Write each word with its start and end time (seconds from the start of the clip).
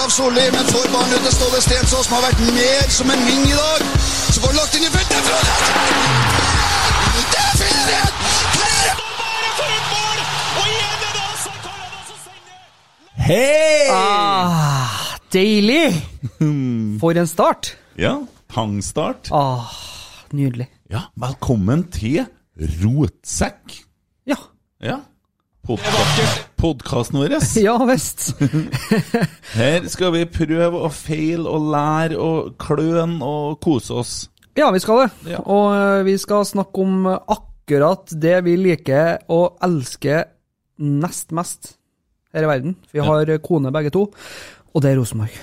Av 0.00 0.08
Solli, 0.08 0.44
men 0.52 0.64
får 0.72 0.88
ballen 0.92 1.12
ut 1.16 1.24
til 1.26 1.34
Ståle 1.36 1.60
Stensås, 1.64 2.06
som 2.06 2.14
har 2.16 2.24
vært 2.28 2.40
mer 2.54 2.88
som 2.92 3.10
en 3.12 3.24
ving 3.26 3.44
i 3.50 3.56
dag. 3.56 3.84
Så 4.32 4.40
får 4.40 4.48
han 4.52 4.56
lagt 4.60 4.76
inn 4.78 4.86
i 4.86 4.92
feltet. 4.94 5.22
Det 7.32 7.40
er 7.42 7.54
frihet! 7.60 8.14
Hei! 13.22 13.88
Ah, 13.92 15.18
deilig! 15.34 15.92
For 17.02 17.18
en 17.18 17.28
start. 17.30 17.74
Ja, 18.00 18.16
pangstart. 18.50 19.28
Ah, 19.34 19.68
nydelig. 20.32 20.68
Ja, 20.90 21.06
velkommen 21.20 21.84
til 21.92 22.24
Rotsekk. 22.82 23.76
Ja. 24.28 24.38
Ja. 24.82 24.98
Podkasten 26.62 27.18
vår. 27.18 27.32
Ja 27.58 27.74
visst. 27.88 28.28
Her 29.58 29.88
skal 29.90 30.12
vi 30.14 30.26
prøve 30.30 30.84
å 30.86 30.90
feile 30.94 31.50
og 31.50 31.64
lære 31.74 32.18
og 32.22 32.52
kløne 32.62 33.18
og 33.26 33.56
kose 33.64 33.96
oss. 33.98 34.12
Ja, 34.54 34.68
vi 34.70 34.82
skal 34.84 35.02
det. 35.02 35.08
Ja. 35.32 35.40
Og 35.42 35.72
eh, 35.74 36.04
vi 36.06 36.14
skal 36.22 36.46
snakke 36.46 36.84
om 36.84 37.08
akkurat 37.10 38.14
det 38.14 38.36
vi 38.46 38.54
liker 38.60 39.24
og 39.32 39.58
elsker 39.64 40.28
nest 40.82 41.34
mest 41.34 41.74
her 42.32 42.46
i 42.46 42.52
verden. 42.52 42.76
Vi 42.94 43.02
har 43.02 43.34
kone 43.42 43.72
begge 43.74 43.90
to, 43.94 44.06
og 44.72 44.84
det 44.84 44.92
er 44.92 45.00
Rosenborg. 45.00 45.34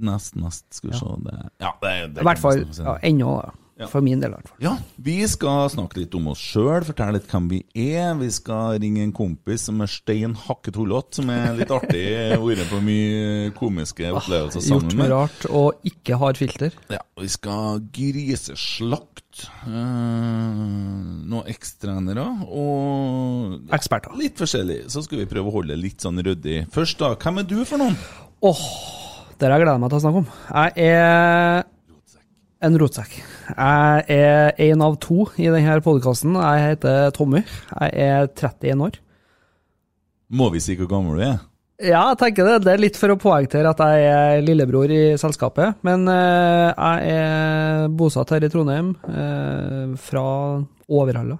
Nest, 0.00 0.36
nest, 0.36 0.66
skal 0.76 0.92
vi 0.92 1.00
se 1.00 1.16
det. 1.24 1.38
Ja, 1.60 1.72
det, 1.80 1.94
det 2.14 2.22
I 2.22 2.28
hvert 2.28 2.40
fall 2.40 2.62
ennå, 2.62 2.84
ja, 2.84 2.94
ennå, 3.08 3.32
da. 3.40 3.56
Ja. 3.80 3.86
For 3.88 4.04
min 4.04 4.20
del, 4.20 4.34
i 4.34 4.36
hvert 4.36 4.48
fall. 4.50 4.58
Ja, 4.60 4.74
vi 5.00 5.14
skal 5.30 5.70
snakke 5.72 6.02
litt 6.02 6.12
om 6.18 6.26
oss 6.34 6.40
sjøl, 6.52 6.84
fortelle 6.84 7.14
litt 7.16 7.30
hvem 7.32 7.46
vi 7.48 7.60
er. 7.80 8.10
Vi 8.20 8.28
skal 8.36 8.76
ringe 8.82 9.00
en 9.06 9.14
kompis 9.16 9.64
som 9.70 9.80
er 9.80 9.88
stein 9.88 10.34
hakket 10.36 10.76
hullete, 10.76 11.16
som 11.22 11.30
er 11.32 11.54
litt 11.56 11.72
artig, 11.72 12.02
vært 12.44 12.68
på 12.68 12.80
mye 12.84 13.54
komiske 13.56 14.10
opplevelser 14.12 14.60
Gjort 14.60 14.68
sammen 14.84 14.92
mye 14.98 15.00
med. 15.00 15.14
rart 15.14 15.46
og 15.48 15.80
ikke 15.88 16.18
har 16.20 16.36
filter. 16.36 16.76
Ja, 16.92 17.00
vi 17.20 17.30
skal 17.32 17.80
griseslakt. 17.96 19.16
Eh, 19.64 19.72
noen 21.30 21.46
ekstrenere 21.48 22.24
og 22.52 23.70
Eksperter. 23.72 24.12
litt 24.20 24.36
forskjellig. 24.40 24.82
Så 24.92 25.04
skal 25.06 25.22
vi 25.22 25.28
prøve 25.30 25.48
å 25.48 25.54
holde 25.54 25.72
det 25.72 25.80
litt 25.80 26.04
sånn 26.04 26.20
ryddig. 26.20 26.66
Først, 26.74 26.98
da, 27.00 27.14
hvem 27.16 27.40
er 27.40 27.48
du 27.48 27.58
for 27.64 27.80
noen? 27.80 27.96
Åh, 28.44 28.64
det 29.38 29.48
har 29.48 29.56
jeg 29.56 29.64
gleder 29.64 29.80
meg 29.80 29.92
til 29.92 30.00
å 30.00 30.04
snakke 30.04 30.22
om. 30.24 30.32
Jeg 30.50 30.90
er 30.92 31.64
en 32.68 32.76
rotsekk. 32.82 33.14
Jeg 33.50 34.04
er 34.14 34.56
én 34.70 34.82
av 34.84 34.96
to 35.02 35.26
i 35.40 35.48
denne 35.50 35.78
podkasten. 35.84 36.34
Jeg 36.38 36.64
heter 36.68 37.12
Tommy. 37.16 37.42
Jeg 37.42 37.94
er 37.94 38.28
31 38.28 38.84
år. 38.86 38.98
Må 40.30 40.50
vi 40.54 40.62
si 40.62 40.76
hvor 40.78 40.90
gammel 40.90 41.18
du 41.18 41.24
er? 41.26 41.38
Ja, 41.80 42.10
jeg 42.10 42.18
tenker 42.20 42.44
det. 42.44 42.58
Det 42.66 42.72
er 42.74 42.82
litt 42.82 42.98
for 43.00 43.12
å 43.14 43.18
poengtere 43.20 43.70
at 43.72 43.80
jeg 43.80 44.08
er 44.10 44.42
lillebror 44.44 44.92
i 44.92 45.02
selskapet. 45.20 45.80
Men 45.86 46.04
eh, 46.12 46.68
jeg 46.76 47.14
er 47.16 47.86
bosatt 47.96 48.34
her 48.34 48.44
i 48.44 48.50
Trondheim, 48.52 48.92
eh, 49.08 49.94
fra 49.98 50.24
Overhalla. 50.92 51.38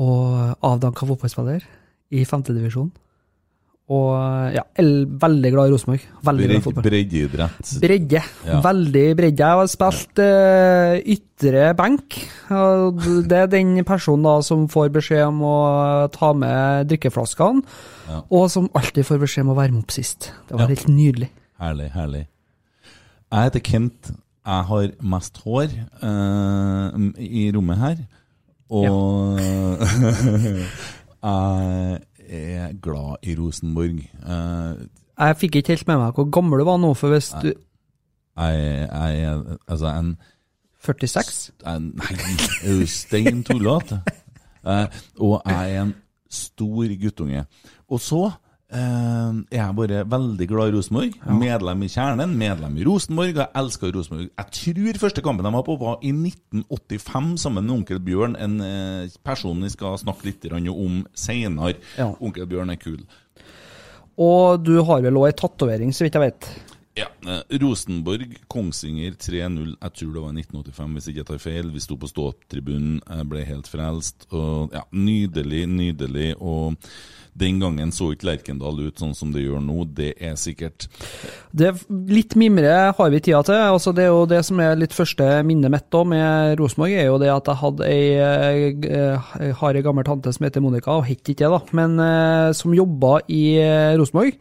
Og 0.00 0.64
avdanka 0.64 1.08
fotballspiller 1.08 1.66
i 2.14 2.24
femtedivisjon. 2.24 2.92
Og 3.90 4.54
ja, 4.54 4.62
el- 4.78 5.06
veldig 5.18 5.50
glad 5.50 5.66
i 5.66 5.72
Rosenborg. 5.74 6.02
Bred, 6.22 6.66
breddeidrett. 6.84 7.72
Bredde. 7.82 8.20
Ja. 8.46 8.60
Veldig 8.62 9.02
bredde. 9.18 9.42
Jeg 9.42 9.58
har 9.58 9.66
spilt 9.72 10.20
uh, 10.22 10.94
ytre 11.14 11.64
benk. 11.74 12.18
og 12.54 13.00
Det 13.26 13.40
er 13.40 13.50
den 13.50 13.72
personen 13.88 14.22
da 14.28 14.36
som 14.46 14.68
får 14.70 14.92
beskjed 14.94 15.24
om 15.26 15.40
å 15.42 15.56
ta 16.14 16.30
med 16.38 16.86
drikkeflaskene, 16.92 17.64
Ja. 18.10 18.20
og 18.30 18.46
som 18.50 18.70
alltid 18.78 19.04
får 19.10 19.18
beskjed 19.24 19.42
om 19.48 19.52
å 19.56 19.58
varme 19.58 19.82
opp 19.82 19.90
sist. 19.90 20.30
Det 20.46 20.54
var 20.54 20.68
Ja. 20.68 20.74
helt 20.76 20.86
nydelig. 20.88 21.30
Herlig, 21.60 21.90
herlig. 21.92 22.26
Jeg 23.32 23.42
heter 23.50 23.60
Kent. 23.72 24.12
Jeg 24.46 24.64
har 24.70 24.86
mest 25.02 25.36
hår 25.44 25.68
uh, 26.02 26.94
i 27.18 27.50
rommet 27.54 27.78
her. 27.78 27.96
Og 28.70 29.38
jeg 31.20 31.98
er 32.30 32.72
glad 32.82 33.16
i 33.26 33.34
Rosenborg. 33.38 34.00
Uh, 34.22 34.86
Jeg 35.20 35.36
fikk 35.36 35.56
ikke 35.60 35.74
helt 35.74 35.86
med 35.90 35.98
meg 36.00 36.14
hvor 36.16 36.28
gammel 36.32 36.62
du 36.62 36.64
var 36.68 36.78
nå, 36.80 36.94
for 36.96 37.12
hvis 37.12 37.32
du 37.42 37.50
jeg, 38.40 38.86
er 38.88 39.58
altså 39.68 39.90
en 39.98 40.14
46? 40.80 41.52
jeg, 41.66 41.80
Nei, 41.80 42.14
er 42.64 42.78
du 42.80 42.86
stein 42.88 43.42
tullete? 43.44 44.00
uh, 44.64 44.86
og 45.20 45.42
jeg 45.46 45.74
er 45.74 45.82
en 45.82 45.94
stor 46.30 46.94
guttunge. 47.02 47.44
Og 47.90 48.00
så 48.00 48.30
er 48.70 49.56
jeg 49.56 49.76
bare 49.78 50.02
veldig 50.06 50.46
glad 50.48 50.70
i 50.70 50.74
Rosenborg. 50.76 51.16
Medlem 51.40 51.82
i 51.82 51.88
Kjernen, 51.90 52.36
medlem 52.38 52.76
i 52.78 52.84
Rosenborg. 52.86 53.34
Jeg 53.34 53.50
elsker 53.62 53.94
Rosenborg. 53.96 54.28
Jeg 54.28 54.54
tror 54.58 55.00
første 55.02 55.24
kampen 55.26 55.48
de 55.48 55.52
var 55.56 55.66
på, 55.66 55.76
var 55.80 55.98
i 56.06 56.12
1985 56.14 57.32
sammen 57.42 57.66
med 57.66 57.76
onkel 57.80 58.02
Bjørn. 58.06 58.36
En 58.38 58.60
uh, 58.62 59.18
person 59.26 59.66
vi 59.66 59.72
skal 59.72 59.98
snakke 60.02 60.28
litt 60.28 60.46
om 60.52 61.02
seinere. 61.14 61.80
Ja. 61.98 62.12
Onkel 62.20 62.46
Bjørn 62.50 62.70
er 62.70 62.80
kul. 62.80 63.02
Og 64.20 64.60
du 64.62 64.76
har 64.84 65.02
vel 65.02 65.18
òg 65.18 65.30
ei 65.30 65.38
tatovering, 65.38 65.94
så 65.96 66.04
vidt 66.04 66.18
jeg 66.18 66.28
vet. 66.28 66.50
Ja, 66.98 67.06
eh, 67.22 67.58
Rosenborg, 67.62 68.34
Kongsvinger 68.50 69.14
3-0. 69.14 69.76
Jeg 69.80 69.92
tror 69.94 70.12
det 70.14 70.24
var 70.24 70.34
1985, 70.34 70.96
hvis 70.96 71.08
ikke 71.08 71.22
jeg 71.22 71.28
tar 71.28 71.42
feil. 71.42 71.70
Vi 71.70 71.82
sto 71.84 71.96
på 72.00 72.10
ståtribunen, 72.10 72.98
jeg 73.06 73.30
ble 73.30 73.46
helt 73.46 73.70
frelst. 73.70 74.26
Og 74.34 74.74
ja, 74.74 74.82
Nydelig, 74.90 75.66
nydelig. 75.70 76.34
Og 76.42 76.74
den 77.38 77.60
gangen 77.62 77.92
så 77.94 78.10
ikke 78.10 78.26
Lerkendal 78.26 78.80
ut 78.82 78.98
sånn 78.98 79.14
som 79.14 79.30
det 79.32 79.44
gjør 79.44 79.62
nå, 79.62 79.84
det 79.96 80.10
er 80.18 80.34
sikkert. 80.40 80.88
Det, 81.54 81.70
litt 82.10 82.34
mimre 82.38 82.90
har 82.98 83.14
vi 83.14 83.22
tida 83.22 83.44
til. 83.46 83.60
altså 83.70 83.94
Det 83.94 84.04
er 84.04 84.10
jo 84.10 84.26
det 84.28 84.42
som 84.50 84.60
er 84.60 84.76
litt 84.80 84.96
første 84.96 85.28
minnet 85.46 85.72
mitt 85.72 85.98
med 86.10 86.58
Rosenborg, 86.58 86.98
er 86.98 87.06
jo 87.06 87.22
det 87.22 87.30
at 87.32 87.52
jeg 87.52 87.60
hadde 87.62 87.86
ei, 87.86 88.04
eh, 88.18 89.16
jeg 89.46 89.56
har 89.62 89.78
ei 89.78 89.86
gammel 89.86 90.06
tante 90.06 90.34
som 90.34 90.46
heter 90.46 90.64
Monica, 90.64 90.98
og 90.98 91.06
het 91.06 91.22
ikke 91.22 91.46
det, 91.46 91.54
da, 91.54 91.62
men 91.76 91.98
eh, 92.02 92.52
som 92.56 92.74
jobba 92.74 93.20
i 93.30 93.44
eh, 93.62 93.96
Rosenborg. 94.00 94.38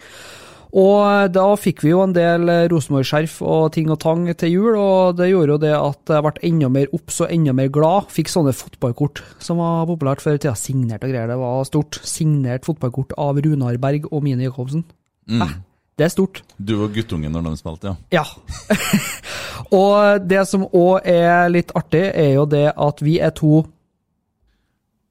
Og 0.78 1.32
da 1.34 1.46
fikk 1.58 1.82
vi 1.82 1.94
jo 1.94 2.04
en 2.04 2.14
del 2.14 2.50
eh, 2.52 2.68
Rosenborg-skjerf 2.70 3.40
og 3.42 3.72
ting 3.74 3.90
og 3.90 3.98
tang 4.04 4.28
til 4.38 4.54
jul, 4.54 4.76
og 4.78 5.18
det 5.18 5.32
gjorde 5.32 5.56
jo 5.56 5.62
det 5.64 5.72
at 5.74 6.14
jeg 6.14 6.26
ble 6.26 6.34
enda 6.52 6.70
mer 6.74 6.92
obs 6.94 7.18
og 7.26 7.34
enda 7.34 7.56
mer 7.58 7.72
glad. 7.74 8.12
Fikk 8.14 8.30
sånne 8.30 8.54
fotballkort 8.54 9.24
som 9.42 9.64
var 9.64 9.88
populært 9.90 10.22
før 10.22 10.38
i 10.38 10.44
tida. 10.44 10.54
Signert 10.60 11.06
og 11.06 11.10
greier, 11.14 11.32
det 11.32 11.40
var 11.42 11.66
stort. 11.66 11.98
Signert 12.06 12.70
fotballkort 12.70 13.18
av 13.18 13.42
Runar 13.42 13.82
Berg 13.82 14.06
og 14.12 14.22
Mini 14.26 14.46
Jacobsen. 14.46 14.86
Mm. 15.30 15.42
Eh, 15.42 15.58
det 16.00 16.06
er 16.06 16.14
stort. 16.14 16.44
Du 16.56 16.78
var 16.80 16.94
guttunge 16.96 17.32
når 17.34 17.50
de 17.50 17.58
spilte, 17.60 17.96
ja. 18.14 18.22
Ja. 18.22 18.70
og 19.82 20.30
det 20.30 20.46
som 20.48 20.70
òg 20.70 21.02
er 21.10 21.50
litt 21.52 21.74
artig, 21.76 22.06
er 22.14 22.36
jo 22.38 22.46
det 22.48 22.70
at 22.78 23.04
vi 23.04 23.18
er 23.20 23.34
to 23.36 23.66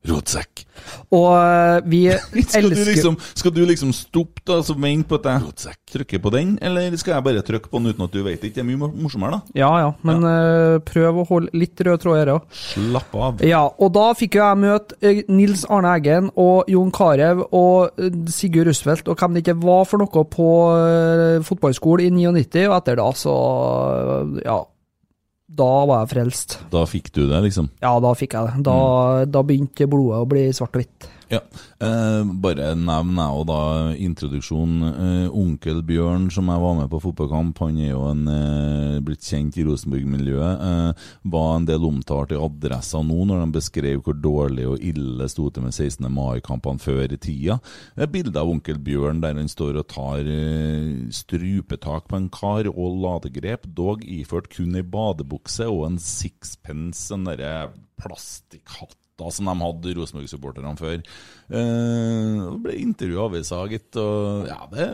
Rotsekk. 0.09 0.65
Og 1.13 1.27
eh, 1.37 1.81
vi 1.91 2.01
Skal 2.49 2.69
du 2.71 2.77
liksom, 2.87 3.17
skal 3.37 3.53
du 3.55 3.61
liksom 3.69 3.91
stoppe 3.97 4.43
da, 4.47 4.59
og 4.63 4.81
vente 4.81 5.09
på 5.11 5.19
at 5.19 5.29
jeg 5.67 5.75
trykker 5.93 6.23
på 6.25 6.33
den, 6.33 6.55
eller 6.65 6.95
skal 7.01 7.17
jeg 7.17 7.25
bare 7.27 7.43
trykke 7.45 7.69
på 7.73 7.81
den 7.83 7.93
uten 7.93 8.05
at 8.07 8.15
du 8.15 8.23
vet 8.25 8.41
det? 8.45 8.53
Det 8.57 8.63
er 8.63 8.69
mye 8.69 8.81
mor- 8.81 8.95
morsommere, 8.95 9.39
da. 9.39 9.59
Ja 9.59 9.71
ja, 9.83 9.91
men 10.07 10.25
eh, 10.29 10.79
prøv 10.89 11.21
å 11.23 11.27
holde 11.29 11.53
litt 11.59 11.81
rød 11.85 12.03
tråd 12.05 12.21
i 12.23 12.33
òg. 12.37 12.49
Slapp 12.75 13.15
av. 13.19 13.45
Ja, 13.47 13.65
og 13.69 13.93
da 13.97 14.07
fikk 14.19 14.39
jo 14.39 14.45
jeg 14.47 14.63
møte 14.65 14.99
eh, 15.03 15.23
Nils 15.29 15.67
Arne 15.69 15.93
Eggen 15.99 16.31
og 16.39 16.71
Jon 16.73 16.93
Carew 16.95 17.45
og 17.51 18.01
Sigurd 18.33 18.71
Rusfeldt 18.71 19.09
og 19.13 19.19
hvem 19.21 19.37
det 19.37 19.45
ikke 19.47 19.59
var 19.65 19.85
for 19.89 20.01
noe 20.05 20.25
på 20.29 20.49
fotballskolen 20.49 21.47
fotballskole 21.49 22.05
i 22.07 22.11
99, 22.15 22.67
og 22.71 22.77
etter 22.79 22.99
da 23.01 23.09
så 23.17 23.35
Ja. 24.45 24.59
Da 25.49 25.69
var 25.89 26.03
jeg 26.05 26.11
frelst. 26.13 26.59
Da 26.73 26.83
fikk 26.89 27.09
du 27.17 27.23
det, 27.31 27.39
liksom. 27.47 27.71
Ja, 27.81 27.95
da 28.05 28.11
fikk 28.17 28.37
jeg 28.37 28.51
det. 28.51 28.65
Da, 28.69 28.75
da 29.25 29.43
begynte 29.47 29.89
blodet 29.89 30.21
å 30.21 30.29
bli 30.29 30.43
svart 30.53 30.77
og 30.77 30.83
hvitt. 30.83 31.09
Ja. 31.29 31.43
Eh, 31.85 32.25
bare 32.41 32.71
nevn 32.73 33.19
jeg 33.21 33.45
da 33.51 33.61
introduksjon. 34.01 34.77
Eh, 34.89 35.27
onkel 35.37 35.83
Bjørn, 35.85 36.31
som 36.33 36.49
jeg 36.49 36.63
var 36.63 36.77
med 36.79 36.89
på 36.89 37.03
fotballkamp, 37.05 37.59
han 37.61 37.77
er 37.77 37.91
jo 37.91 38.05
en, 38.09 38.23
eh, 38.29 39.01
blitt 39.05 39.21
kjent 39.21 39.59
i 39.59 39.65
Rosenborg-miljøet. 39.65 40.61
Eh, 40.69 40.93
var 41.25 41.57
en 41.57 41.67
del 41.67 41.85
omtalt 41.85 42.33
i 42.33 42.41
Adressa 42.41 43.03
nå, 43.05 43.27
når 43.27 43.45
de 43.45 43.59
beskrev 43.59 44.03
hvor 44.03 44.15
dårlig 44.15 44.67
og 44.67 44.81
ille 44.81 45.29
sto 45.29 45.51
til 45.51 45.65
med 45.65 45.75
16. 45.75 46.09
mai-kampene 46.09 46.81
før 46.81 47.13
i 47.13 47.19
tida. 47.19 47.61
Er 47.97 48.07
bilde 48.07 48.37
av 48.37 48.49
onkel 48.49 48.79
Bjørn 48.79 49.21
der 49.21 49.35
han 49.35 49.49
står 49.49 49.77
og 49.79 49.89
tar 49.89 50.25
eh, 50.25 51.11
strupetak 51.11 52.09
på 52.09 52.17
en 52.17 52.31
kar 52.31 52.67
og 52.69 53.03
ladegrep, 53.03 53.67
dog 53.75 54.01
iført 54.01 54.49
kun 54.49 54.75
ei 54.75 54.83
badebukse 54.83 55.69
og 55.69 55.91
en 55.91 55.99
sixpence, 55.99 57.13
en 57.13 57.25
derre 57.25 57.71
plastikkhatt 58.01 59.08
da, 59.19 59.31
som 59.35 59.51
de 59.51 59.55
hadde 59.61 59.95
Rosenborg-supporterne 59.99 60.75
før. 60.79 60.99
Eh, 61.51 62.43
det 62.45 62.59
ble 62.65 62.77
intervju 62.85 63.19
i 63.19 63.23
avisa, 63.27 63.63
gitt. 63.71 63.91
Og 64.01 64.49
ja, 64.51 64.61
det, 64.73 64.89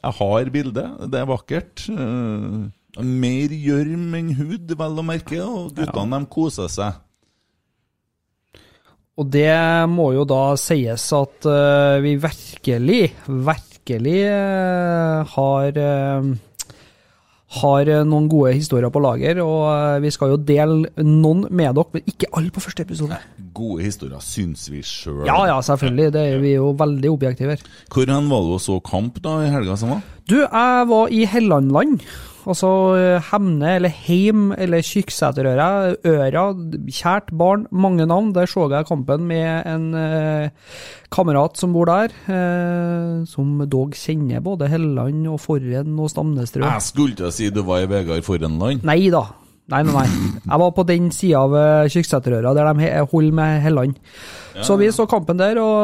jeg 0.00 0.18
har 0.20 0.52
bildet. 0.54 1.08
Det 1.12 1.22
er 1.22 1.30
vakkert. 1.30 1.86
Eh, 1.90 3.02
mer 3.02 3.56
gjørm 3.56 4.14
enn 4.16 4.30
hud, 4.38 4.76
vel 4.78 5.02
å 5.02 5.06
merke. 5.06 5.42
Og 5.42 5.74
guttene 5.76 6.22
de 6.22 6.32
koser 6.32 6.72
seg. 6.72 7.02
Og 9.16 9.28
det 9.32 9.52
må 9.88 10.10
jo 10.12 10.26
da 10.28 10.42
sies 10.60 11.06
at 11.16 11.46
uh, 11.48 11.96
vi 12.04 12.18
virkelig, 12.20 13.14
virkelig 13.26 14.18
uh, 14.28 15.24
har 15.32 15.78
eh, 15.80 16.28
har 17.60 17.90
eh, 17.90 18.04
noen 18.06 18.28
gode 18.30 18.54
historier 18.56 18.92
på 18.92 19.02
lager, 19.04 19.40
og 19.44 19.64
eh, 19.70 19.98
vi 20.04 20.12
skal 20.14 20.34
jo 20.34 20.38
dele 20.48 20.90
noen 21.02 21.46
med 21.50 21.76
dere, 21.76 21.88
men 21.94 22.06
ikke 22.12 22.30
alle 22.36 22.52
på 22.54 22.62
første 22.64 22.86
episode. 22.86 23.18
Gode 23.56 23.86
historier, 23.86 24.22
syns 24.24 24.68
vi 24.72 24.82
sjøl. 24.86 25.24
Ja, 25.28 25.38
ja, 25.48 25.58
selvfølgelig. 25.64 26.12
Det 26.16 26.24
er 26.34 26.40
vi 26.42 26.54
jo 26.56 26.70
veldig 26.76 27.12
objektive 27.12 27.56
her. 27.56 27.66
Hvor 27.92 28.08
var 28.12 28.46
du 28.46 28.54
og 28.56 28.62
så 28.62 28.78
kamp 28.84 29.20
da 29.24 29.40
i 29.44 29.52
helga 29.52 29.76
som 29.80 29.96
var? 29.96 30.06
Du, 30.26 30.40
jeg 30.42 30.88
var 30.90 31.12
i 31.14 31.24
Hellandland. 31.30 32.00
Altså 32.46 32.68
Hemne 33.30 33.72
eller 33.76 33.90
Heim 33.90 34.52
eller 34.54 34.84
Kyrksæterøra. 34.86 35.96
Øra. 36.06 36.44
Kjært 36.86 37.32
barn. 37.34 37.66
Mange 37.70 38.06
navn. 38.06 38.32
Der 38.36 38.46
så 38.46 38.68
jeg 38.70 38.86
kampen 38.86 39.26
med 39.26 39.66
en 39.66 39.88
eh, 39.98 40.50
kamerat 41.10 41.58
som 41.58 41.74
bor 41.74 41.90
der. 41.90 42.14
Eh, 42.30 43.24
som 43.26 43.58
dog 43.66 43.96
kjenner 43.98 44.44
både 44.44 44.70
Helland 44.70 45.26
og 45.32 45.40
Forren 45.42 45.98
og 45.98 46.12
Stamnestrø. 46.12 46.62
Jeg 46.66 46.86
skulle 46.86 47.18
til 47.18 47.30
å 47.30 47.34
si 47.34 47.50
du 47.50 47.64
var 47.66 47.82
i 47.82 47.90
Vegard 47.90 48.26
Forrenland. 48.26 48.86
Nei 48.86 49.08
da. 49.10 49.26
Nei, 49.66 49.80
nei, 49.82 49.92
nei. 49.96 50.06
Jeg 50.44 50.60
var 50.62 50.68
på 50.76 50.84
den 50.86 51.08
sida 51.10 51.40
av 51.42 51.54
eh, 51.58 51.88
Kyrksæterøra 51.90 52.52
der 52.54 52.68
de 52.70 52.90
holder 53.10 53.34
med 53.34 53.62
Helland. 53.64 53.96
Så 54.62 54.76
vi 54.78 54.92
så 54.94 55.08
kampen 55.10 55.40
der, 55.40 55.58
og 55.58 55.80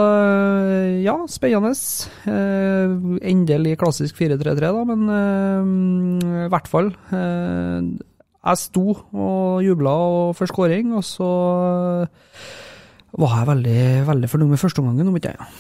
eh, 0.71 1.03
ja, 1.03 1.17
spennende. 1.29 1.75
Eh, 2.31 2.95
endelig 3.33 3.75
klassisk 3.81 4.21
4-3-3, 4.23 4.55
da, 4.63 4.85
men 4.87 6.23
i 6.47 6.49
hvert 6.53 6.71
fall. 6.71 6.93
Eh, 7.11 7.91
jeg 8.43 8.59
sto 8.63 8.87
og 8.95 9.63
jubla 9.67 9.97
for 10.39 10.51
skåring, 10.51 10.95
og 10.99 11.03
så 11.07 11.33
var 13.19 13.37
jeg 13.41 13.51
veldig, 13.51 13.83
veldig 14.09 14.31
fornøyd 14.31 14.55
med 14.55 14.63
førsteomgangen, 14.63 15.11
om 15.11 15.19
ikke 15.19 15.35
jeg. 15.35 15.53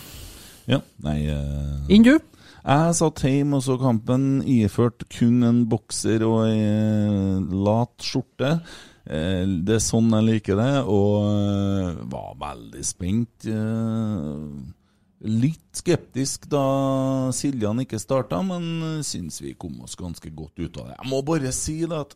Ja, 0.70 0.78
nei 1.02 1.18
uh... 1.26 1.90
Inn 1.90 2.06
du? 2.06 2.14
Jeg 2.62 2.94
satt 2.94 3.24
hjemme 3.26 3.58
og 3.58 3.64
så 3.66 3.74
kampen, 3.80 4.26
iført 4.46 5.02
kun 5.10 5.42
en 5.42 5.64
bokser 5.70 6.22
og 6.22 6.44
ei 6.46 6.60
eh, 6.62 7.40
lat 7.66 8.04
skjorte. 8.06 8.52
Eh, 9.02 9.42
Det 9.66 9.80
er 9.80 9.82
sånn 9.82 10.12
jeg 10.14 10.28
liker 10.28 10.60
det, 10.60 10.70
og 10.86 11.26
eh, 11.26 11.98
var 12.12 12.36
veldig 12.38 12.84
spent. 12.86 13.48
Litt 15.22 15.78
skeptisk 15.78 16.46
da 16.50 16.62
Siljan 17.34 17.82
ikke 17.82 17.98
starta, 18.02 18.40
men 18.46 19.02
syns 19.06 19.42
vi 19.42 19.56
kom 19.58 19.82
oss 19.82 19.98
ganske 19.98 20.30
godt 20.30 20.62
ut 20.62 20.78
av 20.78 20.92
det. 20.92 20.96
Jeg 21.00 21.10
må 21.10 21.22
bare 21.26 21.52
si 21.54 21.80
det 21.82 21.98
at 21.98 22.14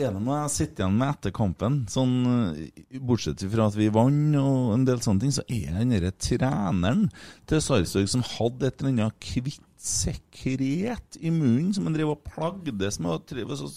er 0.00 0.14
det 0.14 0.22
noe 0.24 0.38
jeg 0.42 0.52
sitter 0.54 0.84
igjen 0.84 0.98
med 1.00 1.12
etter 1.14 1.34
kampen, 1.36 1.80
sånn, 1.90 2.14
eh, 2.54 3.00
bortsett 3.04 3.44
fra 3.52 3.68
at 3.70 3.76
vi 3.78 3.90
vant 3.92 4.38
og 4.40 4.74
en 4.74 4.86
del 4.88 5.02
sånne 5.04 5.24
ting, 5.24 5.34
så 5.34 5.44
er 5.46 5.76
den 5.78 5.94
derre 5.94 6.12
treneren 6.16 7.08
til 7.50 7.62
Sarpsborg 7.64 8.08
som 8.12 8.24
hadde 8.36 8.70
et 8.70 8.80
eller 8.80 8.94
annet 8.96 9.20
kvitt 9.24 9.66
sekret 9.80 11.16
i 11.20 11.32
munnen 11.32 11.72
som 11.76 11.86
han 11.88 11.96
drev 11.96 12.12
og 12.12 12.24
plagdes 12.26 13.00
med 13.00 13.14
og 13.14 13.28
drev 13.30 13.54
og 13.54 13.70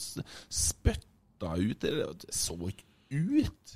spytta 0.51 1.53
ut. 1.55 1.79
Det 1.83 2.33
så 2.35 2.57
ikke 2.59 2.87
ut. 3.13 3.73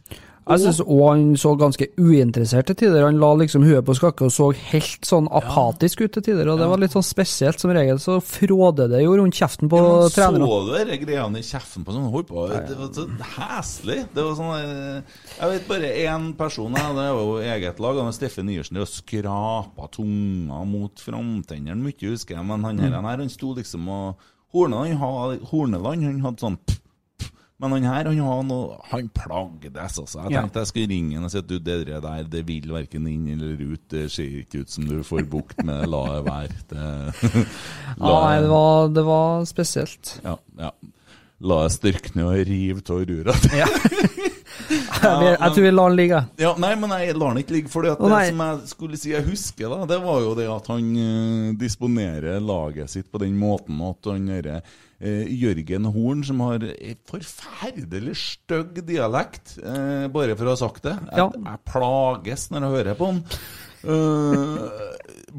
Jeg 0.47 0.61
syns 0.63 0.77
òg 0.79 1.01
han 1.03 1.23
så 1.39 1.51
ganske 1.59 1.85
uinteressert 1.99 2.69
til 2.69 2.77
tider. 2.79 3.03
Han 3.03 3.17
la 3.19 3.33
liksom 3.35 3.65
huet 3.67 3.83
på 3.87 3.95
skakke 3.97 4.27
og 4.29 4.31
så 4.31 4.45
helt 4.69 5.07
sånn 5.07 5.27
apatisk 5.35 6.05
ut 6.05 6.13
til 6.15 6.23
tider, 6.23 6.47
og 6.47 6.61
det 6.61 6.69
var 6.71 6.79
litt 6.79 6.95
sånn 6.95 7.03
spesielt. 7.03 7.59
Som 7.59 7.73
regel 7.75 7.99
så 7.99 8.19
fråder 8.23 8.87
det 8.93 9.01
jo 9.03 9.17
rundt 9.19 9.35
kjeften 9.35 9.67
på 9.71 9.81
Ja, 9.81 10.07
trenerne. 10.13 10.47
Så 10.47 10.61
du 10.69 10.91
de 10.91 10.99
greiene 11.01 11.41
i 11.41 11.47
kjeften 11.49 11.83
på 11.83 11.95
sånn 11.95 12.07
holdt 12.13 12.31
på 12.31 12.47
Det 12.53 12.79
var 12.79 12.93
så 12.95 13.07
heslig. 13.35 13.99
Det 14.15 14.23
var 14.23 14.39
sånn 14.39 14.55
eh, 14.55 15.19
Jeg 15.35 15.51
vet 15.51 15.67
bare 15.73 15.91
én 16.05 16.31
person, 16.39 16.79
det 16.79 16.87
var 16.95 17.11
jo 17.11 17.37
eget 17.43 17.83
lag. 17.83 18.01
Han 18.07 18.15
Steffen 18.15 18.47
Nyersen. 18.47 18.79
Det 18.79 18.87
skrapa 18.93 19.91
tunga 19.91 20.63
mot 20.63 21.03
framtennene 21.03 21.81
mye, 21.83 22.13
husker 22.15 22.37
jeg. 22.39 22.47
Men 22.47 22.63
han 22.63 22.79
her, 22.79 22.95
han 22.95 23.11
her 23.11 23.25
han 23.25 23.35
sto 23.35 23.51
liksom 23.57 23.91
og 23.91 24.27
Horneland, 24.55 24.95
han 24.95 25.39
Horneland 25.51 26.07
han 26.07 26.23
hadde 26.23 26.45
sånn 26.45 26.61
pff. 26.63 26.83
Men 27.59 27.71
han 27.73 27.85
her 27.89 28.05
han 28.05 28.19
har 28.21 28.43
noe 28.45 28.75
Han 28.91 29.07
plagdes, 29.09 29.97
altså. 29.99 30.23
Jeg 30.27 30.31
Ja. 30.35 30.41
tenkte 30.43 30.59
jeg 30.61 30.67
skulle 30.67 30.89
ringe 30.91 31.15
han 31.15 31.23
og 31.25 31.31
si 31.33 31.37
at 31.41 31.47
du, 31.49 31.57
det 31.59 31.77
der 31.87 32.23
det 32.29 32.43
vil 32.47 32.67
verken 32.71 33.07
inn 33.09 33.27
eller 33.33 33.57
ut. 33.73 33.81
Det 33.89 34.11
ser 34.13 34.29
ikke 34.43 34.61
ut 34.61 34.69
som 34.69 34.85
du 34.85 35.01
får 35.03 35.25
bukt 35.31 35.63
med 35.65 35.81
det. 35.81 35.89
La 35.89 36.03
det 36.17 36.25
være. 36.27 36.59
Det, 36.69 37.47
Ja, 37.97 38.13
nei, 38.13 38.41
det 38.41 38.49
var, 38.51 38.87
det 38.93 39.05
var 39.07 39.45
spesielt. 39.49 40.19
ja, 40.23 40.37
ja. 40.59 40.71
La 41.39 41.63
det 41.67 41.73
styrkne 41.75 42.23
og 42.25 42.47
rive 42.49 42.81
av 42.89 43.03
rura. 43.09 43.33
Jeg, 43.53 43.67
jeg 45.03 45.51
tror 45.53 45.63
vi 45.63 45.71
lar 45.73 45.89
den 45.91 45.97
ligge. 45.99 46.19
Ja, 46.41 46.51
nei, 46.61 46.71
men 46.79 46.91
jeg 46.97 47.15
lar 47.17 47.33
den 47.33 47.41
ikke 47.43 47.55
ligge. 47.57 47.71
For 47.73 47.85
det 47.85 47.95
som 47.99 48.41
jeg 48.43 48.59
skulle 48.71 48.99
si 48.99 49.13
jeg 49.13 49.25
husker, 49.27 49.69
da, 49.73 49.85
det 49.89 49.99
var 50.03 50.19
jo 50.25 50.33
det 50.37 50.47
at 50.51 50.67
han 50.71 50.89
uh, 50.97 51.53
disponerer 51.59 52.41
laget 52.43 52.91
sitt 52.93 53.09
på 53.13 53.21
den 53.23 53.37
måten 53.39 53.79
at 53.85 54.09
han 54.11 54.27
derre 54.31 54.57
uh, 54.63 55.25
Jørgen 55.29 55.89
Horn, 55.93 56.23
som 56.27 56.41
har 56.45 56.65
en 56.65 56.99
forferdelig 57.09 58.15
stygg 58.21 58.81
dialekt, 58.87 59.57
uh, 59.63 60.07
bare 60.13 60.35
for 60.39 60.49
å 60.49 60.55
ha 60.55 60.59
sagt 60.63 60.83
det 60.87 60.95
Jeg, 60.97 61.17
Ja. 61.21 61.29
jeg 61.33 61.63
plages 61.71 62.49
når 62.53 62.67
jeg 62.67 62.75
hører 62.79 62.99
på 62.99 63.11
han. 63.13 63.23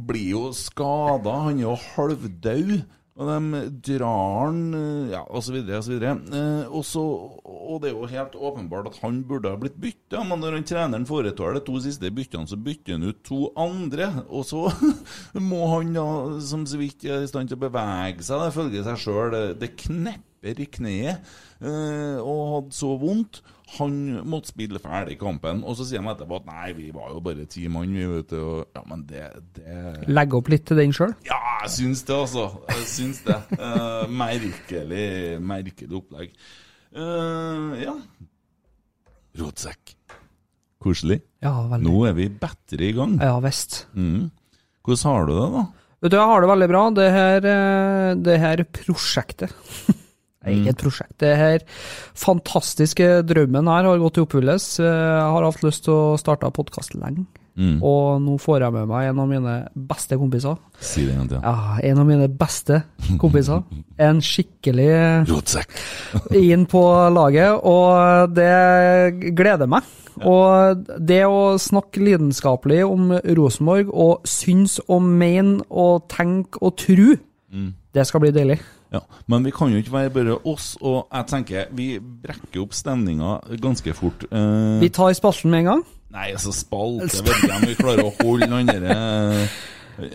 Blir 0.09 0.29
jo 0.31 0.45
skada. 0.57 1.35
Han 1.49 1.59
er 1.59 1.67
jo 1.67 1.75
halvdau. 1.95 2.79
Og 3.19 3.27
de 3.27 3.61
drar 3.83 4.45
han 4.45 4.61
eh, 4.79 5.11
Ja, 5.15 5.25
og 5.27 5.43
så 5.43 5.57
videre, 5.57 5.81
og 5.81 6.85
så. 6.87 7.03
Eh, 7.03 7.59
og, 7.69 7.81
det 7.83 7.91
er 7.91 7.97
jo 7.97 8.11
helt 8.11 8.37
åpenbart 8.39 8.93
at 8.93 9.01
han 9.03 9.21
burde 9.27 9.51
ha 9.51 9.59
blitt 9.59 9.79
bytta, 9.81 10.23
men 10.27 10.43
når 10.43 10.59
han 10.59 10.69
treneren 10.69 11.09
foretar 11.09 11.57
de 11.57 11.65
to 11.67 11.81
siste 11.83 12.13
byttene, 12.15 12.47
så 12.49 12.59
bytter 12.63 12.95
han 12.95 13.09
ut 13.11 13.21
to 13.27 13.41
andre. 13.59 14.13
Og 14.29 14.47
så 14.47 14.69
må 15.51 15.65
han 15.75 15.93
da, 15.99 16.07
som 16.45 16.65
så 16.69 16.79
vidt 16.81 17.07
er 17.09 17.27
i 17.27 17.31
stand 17.31 17.51
til 17.51 17.59
å 17.59 17.67
bevege 17.67 18.23
seg, 18.23 18.45
det 18.45 18.57
følger 18.57 18.87
seg 18.87 19.03
sjøl, 19.03 19.39
det, 19.59 19.73
knepper 19.83 20.63
i 20.63 20.69
kneet 20.79 21.31
eh, 21.59 22.19
og 22.23 22.43
hadde 22.55 22.79
så 22.79 22.95
vondt. 23.03 23.43
Han 23.77 23.97
måtte 24.25 24.49
spille 24.49 24.81
ferdig 24.81 25.19
kampen, 25.21 25.61
og 25.61 25.77
så 25.77 25.85
sier 25.85 26.01
de 26.01 26.09
etterpå 26.09 26.39
at 26.41 26.47
nei, 26.49 26.71
vi 26.79 26.87
var 26.95 27.11
jo 27.13 27.21
bare 27.25 27.45
ti 27.53 27.67
mann, 27.69 27.93
vi, 27.93 28.07
vet 28.09 28.31
du. 28.33 28.39
Og, 28.41 28.63
ja, 28.73 28.85
men 28.89 29.03
det, 29.11 29.27
det 29.59 30.09
Legge 30.09 30.39
opp 30.41 30.49
litt 30.53 30.65
til 30.71 30.81
den 30.81 30.95
sjøl? 30.97 31.13
Ja, 31.29 31.39
jeg 31.67 31.75
syns 31.77 32.07
det, 32.09 32.17
altså. 32.17 32.47
Jeg 32.73 32.89
syns 32.95 33.21
det. 33.27 33.37
uh, 33.61 34.09
merkelig, 34.25 35.11
merkelig 35.45 36.01
opplegg. 36.01 36.33
Uh, 36.97 37.77
ja. 37.83 37.95
Rotsekk. 39.39 39.95
Koselig. 40.83 41.21
Ja, 41.43 41.53
veldig. 41.69 41.85
Nå 41.85 42.03
er 42.09 42.17
vi 42.17 42.29
bedre 42.31 42.87
i 42.87 42.95
gang. 42.95 43.19
Ja 43.23 43.37
visst. 43.43 43.83
Mm. 43.99 44.31
Hvordan 44.87 45.13
har 45.13 45.29
du 45.29 45.33
det, 45.35 45.49
da? 45.55 45.65
Vet 45.99 46.13
du, 46.15 46.17
jeg 46.17 46.31
har 46.31 46.45
det 46.45 46.51
veldig 46.53 46.69
bra. 46.71 46.83
Det 46.95 47.09
her, 47.11 47.49
eh, 47.53 48.11
det 48.23 48.37
her 48.39 48.63
prosjektet 48.79 49.55
Det 50.49 50.55
er 50.57 50.63
ikke 50.63 50.75
et 50.75 50.83
prosjekt. 50.85 51.17
Det 51.23 51.35
her 51.37 51.65
fantastiske 52.19 53.09
drømmen 53.29 53.69
her 53.71 53.89
har 53.89 54.01
gått 54.03 54.19
i 54.21 54.25
oppfyllelse. 54.25 54.85
Jeg 54.87 55.27
har 55.35 55.45
hatt 55.49 55.63
lyst 55.67 55.85
til 55.87 55.95
å 55.95 56.17
starte 56.21 56.49
podkast 56.57 56.97
lenge. 56.99 57.27
Mm. 57.59 57.81
Og 57.83 58.21
nå 58.23 58.37
får 58.39 58.63
jeg 58.63 58.75
med 58.77 58.87
meg 58.87 59.09
en 59.11 59.19
av 59.19 59.27
mine 59.27 59.53
beste 59.91 60.15
kompiser. 60.21 60.59
Si 60.79 61.03
det 61.09 61.15
en 61.17 61.25
gang 61.25 61.31
til. 61.33 61.41
Ja, 61.43 61.79
en 61.91 61.99
av 61.99 62.07
mine 62.07 62.29
beste 62.31 62.83
kompiser. 63.19 63.65
En 64.09 64.21
skikkelig 64.23 65.27
Rotsekk. 65.27 65.73
inn 66.39 66.69
på 66.71 66.83
laget, 67.11 67.57
og 67.67 68.31
det 68.37 69.33
gleder 69.35 69.67
meg. 69.67 69.83
Og 70.23 70.85
det 71.03 71.25
å 71.27 71.57
snakke 71.63 72.03
lidenskapelig 72.03 72.85
om 72.87 73.11
Rosenborg, 73.39 73.91
og 73.91 74.23
synes 74.31 74.79
og 74.87 75.03
mene 75.03 75.67
og 75.71 76.07
tenke 76.15 76.63
og 76.63 76.77
tro, 76.79 77.17
Mm. 77.49 77.71
det 77.97 78.03
skal 78.05 78.21
bli 78.21 78.29
deilig. 78.31 78.59
Ja, 78.93 79.03
Men 79.29 79.45
vi 79.45 79.51
kan 79.53 79.73
jo 79.73 79.79
ikke 79.83 79.93
være 79.93 80.11
bare 80.15 80.37
oss, 80.49 80.71
og 80.81 81.09
jeg 81.13 81.27
tenker 81.29 81.73
vi 81.77 81.89
brekker 82.01 82.63
opp 82.63 82.73
stemninga 82.73 83.35
ganske 83.61 83.93
fort. 83.95 84.25
Eh, 84.33 84.79
Vi 84.81 84.89
tar 84.89 85.13
spalten 85.19 85.51
med 85.53 85.67
en 85.67 85.73
gang. 85.75 85.83
Nei, 86.15 86.31
altså 86.33 86.55
spalte 86.57 87.21
vet 87.21 87.35
ikke 87.43 87.57
om 87.59 87.67
vi 87.69 87.75
klarer 87.77 88.07
å 88.09 88.15
holde 88.23 88.49
han 88.49 88.71
derre 88.71 88.95
eh, 88.97 89.59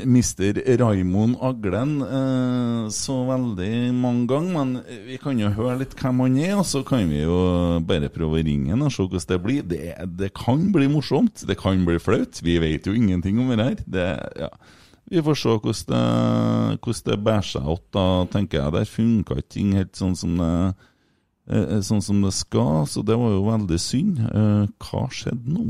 Mister 0.10 0.58
Raimond 0.80 1.36
Aglen 1.44 1.98
eh, 2.02 2.90
så 2.96 3.20
veldig 3.28 3.92
mange 3.94 4.26
ganger, 4.32 4.54
men 4.56 5.00
vi 5.06 5.20
kan 5.22 5.38
jo 5.38 5.52
høre 5.54 5.76
litt 5.84 5.94
hvem 6.00 6.24
han 6.24 6.38
er, 6.42 6.54
og 6.58 6.66
så 6.66 6.82
kan 6.88 7.04
vi 7.12 7.22
jo 7.22 7.38
bare 7.86 8.10
prøve 8.10 8.40
å 8.40 8.46
ringe 8.48 8.72
han 8.74 8.82
og 8.88 8.94
se 8.96 9.04
hvordan 9.06 9.28
det 9.36 9.42
blir. 9.44 9.66
Det, 9.70 9.82
det 10.18 10.32
kan 10.40 10.70
bli 10.74 10.88
morsomt, 10.90 11.44
det 11.46 11.60
kan 11.62 11.84
bli 11.86 12.00
flaut. 12.02 12.42
Vi 12.42 12.58
vet 12.64 12.88
jo 12.90 12.96
ingenting 12.98 13.44
om 13.44 13.52
det 13.54 13.60
her. 13.68 13.84
Det, 13.86 14.08
ja. 14.48 14.50
Vi 15.12 15.22
får 15.22 15.36
se 15.36 15.54
hvordan 15.58 15.86
det, 15.92 16.80
hvordan 16.84 17.06
det 17.10 17.20
bærer 17.26 17.48
seg 17.48 17.70
opp, 17.76 17.86
da, 17.94 18.06
tenker 18.32 18.62
jeg. 18.62 18.74
Der 18.78 18.90
funka 18.90 19.38
ikke 19.40 19.54
ting 19.58 19.74
helt 19.78 19.96
sånn 20.00 20.16
som 20.18 20.38
det 20.40 20.52
eh, 21.52 21.80
sånn 21.84 22.04
som 22.04 22.22
det 22.24 22.32
skal, 22.38 22.86
så 22.90 23.04
det 23.06 23.18
var 23.20 23.34
jo 23.36 23.44
veldig 23.50 23.80
synd. 23.82 24.22
Eh, 24.24 24.64
Hva 24.88 25.08
skjedde 25.12 25.58
nå? 25.58 25.66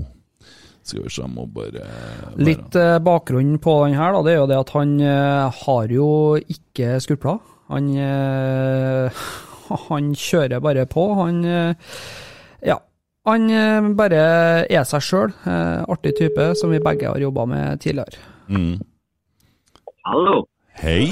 Skal 0.84 1.06
vi 1.06 1.10
se, 1.16 1.22
jeg 1.22 1.32
må 1.32 1.46
bare, 1.48 1.86
bare 1.88 2.44
Litt 2.44 2.75
eh, 2.75 2.98
bakgrunn 3.04 3.56
på 3.63 3.78
den 3.86 3.96
her, 3.98 4.13
da, 4.16 4.22
det 4.25 4.34
er 4.36 4.40
jo 4.42 4.48
det 4.52 4.60
at 4.60 4.74
han 4.75 4.96
eh, 5.00 5.62
har 5.63 5.94
jo 5.96 6.08
ikke 6.56 6.98
skulpler. 7.04 7.40
Han, 7.72 7.90
eh, 7.96 9.22
han 9.90 10.13
kjører 10.20 10.63
bare 10.63 10.88
på. 10.92 11.08
Han 11.24 11.44
eh, 11.48 11.94
Ja. 12.70 12.80
Han 13.24 13.48
eh, 13.48 13.86
bare 13.96 14.24
er 14.68 14.84
seg 14.84 15.06
sjøl. 15.08 15.32
Eh, 15.48 15.84
artig 15.88 16.12
type 16.20 16.50
som 16.60 16.74
vi 16.75 16.82
begge 16.84 17.08
har 17.08 17.24
jobba 17.24 17.46
med 17.48 17.80
tidligere. 17.84 18.20
mm. 18.52 18.74
Hallo, 20.05 20.48
Hei! 20.81 21.07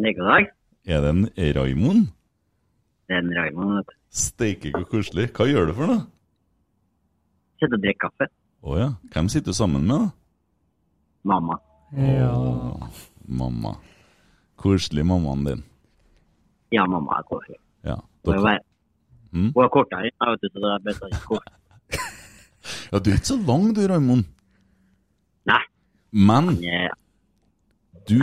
Nikolai. 0.00 0.46
Er 0.88 1.00
det 1.04 1.10
en 1.10 1.24
Raimond? 1.56 2.06
Det 3.08 3.16
er 3.16 3.18
en 3.20 3.32
Raymond. 3.36 3.74
vet 3.76 3.86
du. 3.90 3.96
Steike, 4.12 4.70
så 4.72 4.84
koselig. 4.88 5.26
Hva 5.36 5.46
gjør 5.50 5.68
du 5.68 5.74
for 5.76 5.90
noe? 5.90 6.02
Sitter 7.60 7.76
og 7.76 7.82
drikker 7.84 8.08
kaffe. 8.08 8.28
Å 8.62 8.78
ja. 8.78 8.88
Hvem 9.12 9.28
sitter 9.32 9.52
du 9.52 9.58
sammen 9.58 9.84
med, 9.88 10.00
da? 10.00 10.10
Mamma. 11.28 11.58
Å, 11.92 12.88
mamma. 13.28 13.74
Koselig, 14.62 15.04
mammaen 15.06 15.44
din. 15.46 15.62
Ja, 16.72 16.86
mamma 16.88 17.18
er 17.20 17.26
koselig. 17.28 17.58
Ja. 17.84 17.98
Hun 18.24 18.34
er, 18.38 18.42
Dere, 18.46 18.58
Mm. 19.32 19.46
hun 19.54 19.64
er 19.64 19.68
kortere, 19.72 20.02
jeg 20.04 20.12
vet 20.28 20.42
du, 20.42 20.48
så 20.52 20.60
det 20.60 20.70
er 20.74 20.80
bedre 20.84 21.06
enn 21.08 21.20
kort. 21.24 21.46
ja, 22.92 22.98
du 22.98 23.06
er 23.10 23.14
ikke 23.16 23.30
så 23.32 23.36
lang 23.48 23.70
du, 23.74 23.80
Raimond. 23.88 24.26
Nei. 25.48 25.62
Men 26.12 26.50
du, 28.08 28.18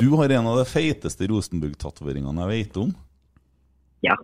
du 0.00 0.06
har 0.20 0.32
en 0.38 0.46
av 0.52 0.58
de 0.60 0.64
feiteste 0.68 1.26
Rosenborg-tatoveringene 1.30 2.46
jeg 2.46 2.52
vet 2.66 2.80
om. 2.84 2.94
Ja, 4.06 4.16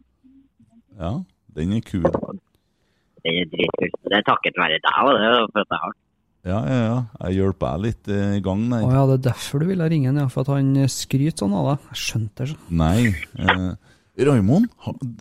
Ja, 0.98 1.12
den 1.56 1.72
er 1.78 1.80
kul. 1.86 2.04
Den 2.04 3.38
er 3.40 3.46
dritkult. 3.50 3.96
Det 4.04 4.18
er 4.18 4.24
takket 4.26 4.58
være 4.60 4.78
deg, 4.82 4.98
og 5.02 5.14
det 5.16 5.28
er 5.30 5.46
for 5.52 5.62
at 5.64 5.72
jeg 5.72 5.82
har 5.84 5.94
Ja, 6.42 6.58
ja, 6.66 6.78
ja. 6.82 6.96
Jeg 7.28 7.36
hjelper 7.38 7.76
deg 7.76 7.84
litt 7.86 8.08
eh, 8.10 8.32
i 8.38 8.42
gang 8.44 8.64
der. 8.72 8.82
Å 8.84 8.90
ja, 8.92 9.02
det 9.10 9.16
er 9.20 9.24
derfor 9.30 9.62
du 9.62 9.68
ville 9.70 9.86
ringe 9.92 10.10
han, 10.10 10.18
ja. 10.24 10.28
For 10.32 10.42
at 10.42 10.50
han 10.56 10.72
skryter 10.90 11.44
sånn 11.44 11.54
av 11.54 11.68
deg. 11.70 11.84
Jeg 11.92 12.00
skjønte 12.02 12.44
det. 12.44 12.48
sånn. 12.52 12.80
Nei. 12.82 13.12
Eh, 13.38 14.26
Raimond, 14.26 14.66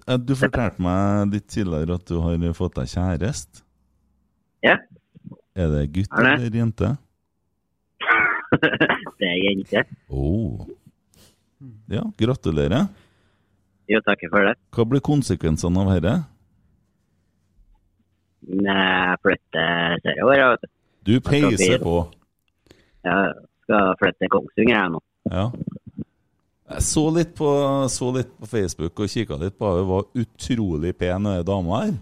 eh, 0.08 0.18
du 0.20 0.34
fortalte 0.36 0.82
meg 0.84 1.36
litt 1.38 1.46
tidligere 1.54 1.96
at 2.02 2.10
du 2.10 2.18
har 2.26 2.42
fått 2.58 2.76
deg 2.82 2.90
kjæreste. 2.92 3.62
Ja. 4.66 4.76
Er 5.58 5.72
det 5.72 5.86
gutt 5.96 6.12
Er 6.18 6.34
eller 6.36 6.58
jente? 6.62 6.92
det 9.20 9.28
er 9.30 9.40
jente. 9.46 9.84
Oh. 10.10 10.68
Ja, 11.92 12.04
gratulerer. 12.18 12.90
Jo, 13.92 14.00
takk 14.06 14.24
for 14.32 14.48
det. 14.48 14.56
Hva 14.76 14.86
blir 14.88 15.04
konsekvensene 15.04 15.84
av 15.84 15.92
dette? 15.96 16.16
Jeg 18.52 19.22
flytter 19.22 20.02
sørover, 20.06 20.58
du. 20.62 20.70
Du 21.02 21.16
peiser 21.26 21.82
på. 21.82 21.96
Jeg 23.06 23.34
skal 23.66 23.96
flytte 24.00 24.22
til 24.22 24.32
Kongsvinger 24.34 24.76
jeg 24.76 24.94
nå. 24.94 25.02
Ja. 25.32 25.48
Jeg 26.72 26.86
så 26.86 27.04
litt 27.14 27.34
på, 27.38 27.50
så 27.92 28.12
litt 28.16 28.32
på 28.38 28.48
Facebook 28.50 29.02
og 29.02 29.12
kikka 29.12 29.38
litt 29.42 29.58
på 29.60 29.70
henne. 29.70 29.88
Var 29.90 30.24
utrolig 30.24 30.94
pen, 30.98 31.30
dame 31.48 31.82
her. 31.82 31.94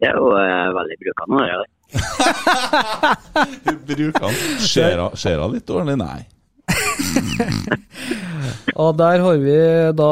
Det 0.00 0.10
er 0.10 0.18
jo 0.20 0.30
veldig 0.30 0.98
brukende 1.02 1.64
Bruker 3.88 4.26
han. 4.26 4.34
Ser 4.60 5.38
hun- 5.40 5.54
litt 5.54 5.66
dårlig? 5.68 5.96
Nei. 6.00 6.20
Og 8.80 8.96
der 8.98 9.20
har 9.22 9.36
vi 9.42 9.56
da 9.96 10.10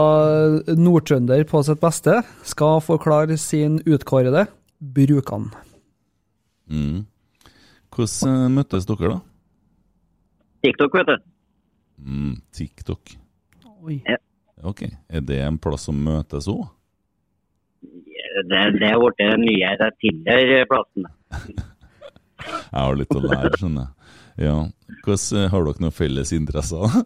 nordtrønder 0.79 1.45
på 1.49 1.63
sitt 1.67 1.81
beste. 1.83 2.21
Skal 2.47 2.81
forklare 2.85 3.37
sin 3.41 3.81
utkårede 3.87 4.47
Brukan. 4.83 5.49
Mm. 6.71 7.05
Hvordan 7.93 8.47
eh, 8.47 8.53
møttes 8.57 8.87
dere, 8.89 9.17
da? 9.17 9.21
TikTok, 10.63 10.95
vet 10.95 11.09
du. 11.11 11.17
Mm, 12.03 12.37
TikTok. 12.55 13.17
Oi. 13.83 13.99
Ja. 14.07 14.17
Ok. 14.63 14.85
Er 15.11 15.21
det 15.27 15.41
en 15.43 15.59
plass 15.59 15.89
som 15.89 15.99
møtes 15.99 16.47
òg? 16.51 16.69
Det, 17.83 18.63
det 18.79 18.89
er 18.89 18.99
blitt 19.03 19.19
den 19.21 19.43
nye 19.45 19.91
Tinder-plassen. 20.01 21.05
Jeg 22.47 22.79
har 22.79 22.97
litt 22.99 23.15
å 23.17 23.23
lære, 23.23 23.53
skjønner 23.59 23.85
jeg. 23.87 23.93
Ja. 24.47 24.57
Hvordan, 25.05 25.49
har 25.53 25.67
dere 25.67 25.85
noen 25.85 25.95
felles 25.97 26.33
interesser? 26.37 26.97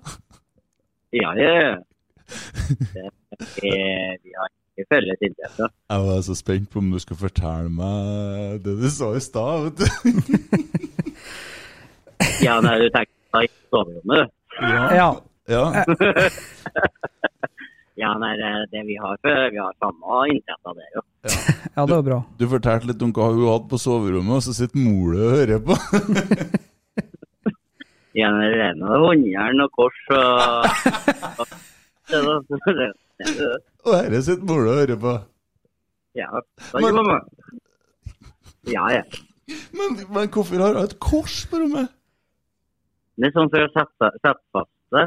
Ja, 1.14 1.31
ja, 1.38 1.52
ja. 1.62 1.75
Vi, 3.57 3.71
har 3.71 4.49
ikke 4.50 4.87
felles 4.90 5.23
interesser. 5.23 5.71
Jeg 5.90 6.07
var 6.09 6.25
så 6.26 6.35
spent 6.38 6.71
på 6.73 6.83
om 6.83 6.90
du 6.93 6.99
skulle 7.02 7.23
fortelle 7.23 7.71
meg 7.73 8.59
det 8.64 8.75
du 8.81 8.88
sa 8.93 9.12
i 9.16 9.23
stad. 9.23 9.71
vet 9.71 9.78
du. 9.81 9.87
Ja, 12.43 12.59
nei, 12.64 12.78
du 12.83 12.88
tenker 12.90 13.12
på 13.33 13.47
soverommet, 13.71 14.26
du. 14.26 14.66
Ja. 14.66 14.85
Ja. 14.97 15.11
Ja, 15.47 15.85
nei, 18.21 18.33
det, 18.37 18.53
det 18.75 18.83
vi 18.85 18.97
har, 19.00 19.17
vi 19.25 19.57
har 19.57 19.76
samme 19.81 20.23
interesser 20.29 20.76
der, 20.76 20.88
jo. 20.99 21.03
ja, 21.76 21.87
det 21.87 21.95
var 21.95 22.03
bra. 22.05 22.19
Du 22.37 22.45
fortalte 22.50 22.91
litt 22.91 23.05
om 23.07 23.15
hva 23.17 23.31
hun 23.33 23.47
hadde 23.49 23.71
på 23.71 23.81
soverommet, 23.81 24.37
og 24.37 24.45
så 24.45 24.57
sitter 24.57 24.83
mora 24.85 25.23
og 25.25 25.37
hører 25.38 25.62
på. 25.65 25.79
Ja, 28.17 28.31
det 28.33 28.61
er 28.65 28.76
noe 28.81 28.97
håndjern 29.03 29.61
og 29.61 29.75
kors 29.76 29.97
og... 30.17 30.65
og 31.43 31.50
det, 32.09 32.21
det, 32.49 32.61
det, 32.79 32.87
det, 33.29 33.91
her 33.93 34.15
sitter 34.25 34.47
mora 34.49 34.71
og 34.71 34.79
hører 34.81 35.00
på. 35.03 35.12
ja, 36.17 36.31
Men. 36.81 37.11
Ja, 38.73 38.87
ja. 38.95 39.03
Men, 39.76 39.99
men 40.15 40.33
hvorfor 40.33 40.65
har 40.65 40.79
hun 40.79 40.88
et 40.88 40.97
kors 41.03 41.43
på 41.50 41.61
rommet? 41.61 41.93
Det 43.21 43.29
er 43.29 43.37
sånn 43.37 43.53
for 43.53 43.65
å 43.67 43.69
sette, 43.75 44.11
sette 44.25 44.43
fast 44.57 44.73
det. 44.97 45.05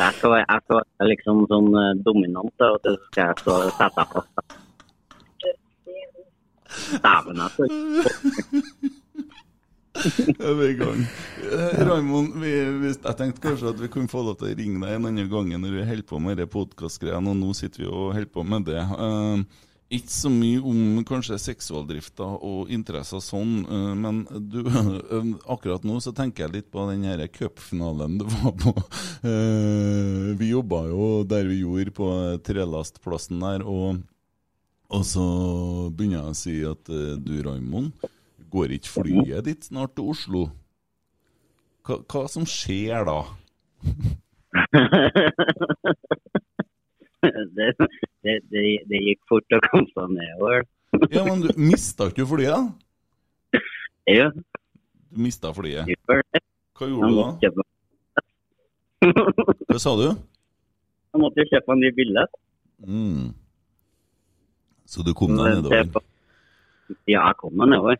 Jeg 0.00 0.16
skal, 0.16 0.36
jeg 0.40 0.60
skal 0.64 0.78
være 0.80 1.08
liksom 1.10 1.44
sånn 1.50 1.70
eh, 1.76 1.92
dominant, 2.06 2.64
og 2.64 2.78
så 2.84 2.96
skal 3.10 3.30
jeg 3.30 3.40
stå 3.42 3.56
sette 3.76 4.06
fast. 4.14 4.58
Dæven, 7.04 7.40
altså. 7.44 7.66
Er 10.40 10.54
vi 10.56 10.68
i 10.70 10.76
gang? 10.78 11.00
eh, 11.50 11.80
Raymond, 11.84 12.38
jeg 12.46 13.16
tenkte 13.18 13.42
kanskje 13.44 13.72
at 13.74 13.80
vi 13.82 13.90
kunne 13.92 14.08
få 14.08 14.22
lov 14.24 14.38
til 14.40 14.52
å 14.52 14.54
ringe 14.56 14.80
deg 14.84 14.94
en 14.96 15.08
annen 15.10 15.28
gang 15.32 15.50
når 15.60 15.74
vi 15.76 15.88
holder 15.90 16.06
på 16.08 16.20
med 16.22 16.44
podkastgreiene, 16.54 17.34
og 17.34 17.40
nå 17.42 17.50
sitter 17.58 17.84
vi 17.84 17.90
og 17.90 18.14
holder 18.14 18.30
på 18.32 18.46
med 18.46 18.70
det. 18.70 18.80
Eh, 18.80 19.66
ikke 19.90 20.12
så 20.14 20.30
mye 20.30 20.60
om 20.70 21.00
kanskje 21.06 21.34
seksualdrifta 21.42 22.22
og 22.46 22.68
interesser 22.70 23.18
sånn, 23.24 23.64
eh, 23.66 23.94
men 23.98 24.20
du, 24.52 24.60
eh, 24.70 25.30
akkurat 25.50 25.82
nå 25.86 25.98
så 26.02 26.12
tenker 26.14 26.46
jeg 26.46 26.54
litt 26.54 26.68
på 26.70 26.84
den 26.92 27.04
her 27.08 27.24
cupfinalen 27.34 28.18
du 28.20 28.24
var 28.38 28.54
på. 28.60 28.72
Eh, 29.20 30.32
vi 30.40 30.46
jobba 30.48 30.78
jo 30.88 31.06
der 31.28 31.44
vi 31.44 31.60
gjorde, 31.60 31.92
på 31.92 32.06
trelastplassen 32.46 33.42
der, 33.42 33.60
og, 33.68 33.98
og 34.88 35.02
så 35.04 35.24
begynner 35.92 36.16
jeg 36.16 36.30
å 36.30 36.38
si 36.38 36.54
at 36.64 36.88
du, 37.20 37.42
Raymond, 37.44 37.92
går 38.48 38.72
ikke 38.78 38.94
flyet 38.94 39.44
ditt 39.44 39.68
snart 39.68 39.92
til 39.98 40.08
Oslo? 40.14 40.42
Hva, 41.84 42.00
hva 42.08 42.22
som 42.32 42.48
skjer 42.48 43.04
da? 43.10 43.20
det, 47.60 47.68
det, 48.26 48.36
det, 48.52 48.62
det 48.90 49.00
gikk 49.06 49.20
fort 49.30 49.56
å 49.56 49.60
komme 49.70 49.88
seg 49.94 50.14
nedover. 50.16 50.66
Ja, 51.14 51.22
men 51.22 51.44
du 51.44 51.48
mista 51.54 52.08
ikke 52.10 52.26
flyet? 52.26 52.70
Jo. 53.54 53.60
Ja, 54.10 54.30
Du 54.34 55.18
mista 55.22 55.52
flyet. 55.54 55.86
Hva 56.08 56.86
gjorde 56.88 57.10
du 57.10 57.18
da? 57.20 57.26
Jeg 57.44 57.52
Hva 59.68 59.78
sa 59.82 59.92
du? 59.98 60.08
Jeg 61.10 61.18
måtte 61.22 61.44
kjøpe 61.50 61.74
en 61.74 61.80
ny 61.82 61.90
billett. 61.94 62.36
Mm. 62.86 63.30
Så 64.90 65.02
du 65.06 65.10
kom 65.14 65.34
deg 65.38 65.58
nedover? 65.58 66.02
Ja, 67.10 67.24
jeg 67.24 67.36
kom 67.38 67.54
meg 67.58 67.70
nedover. 67.72 67.98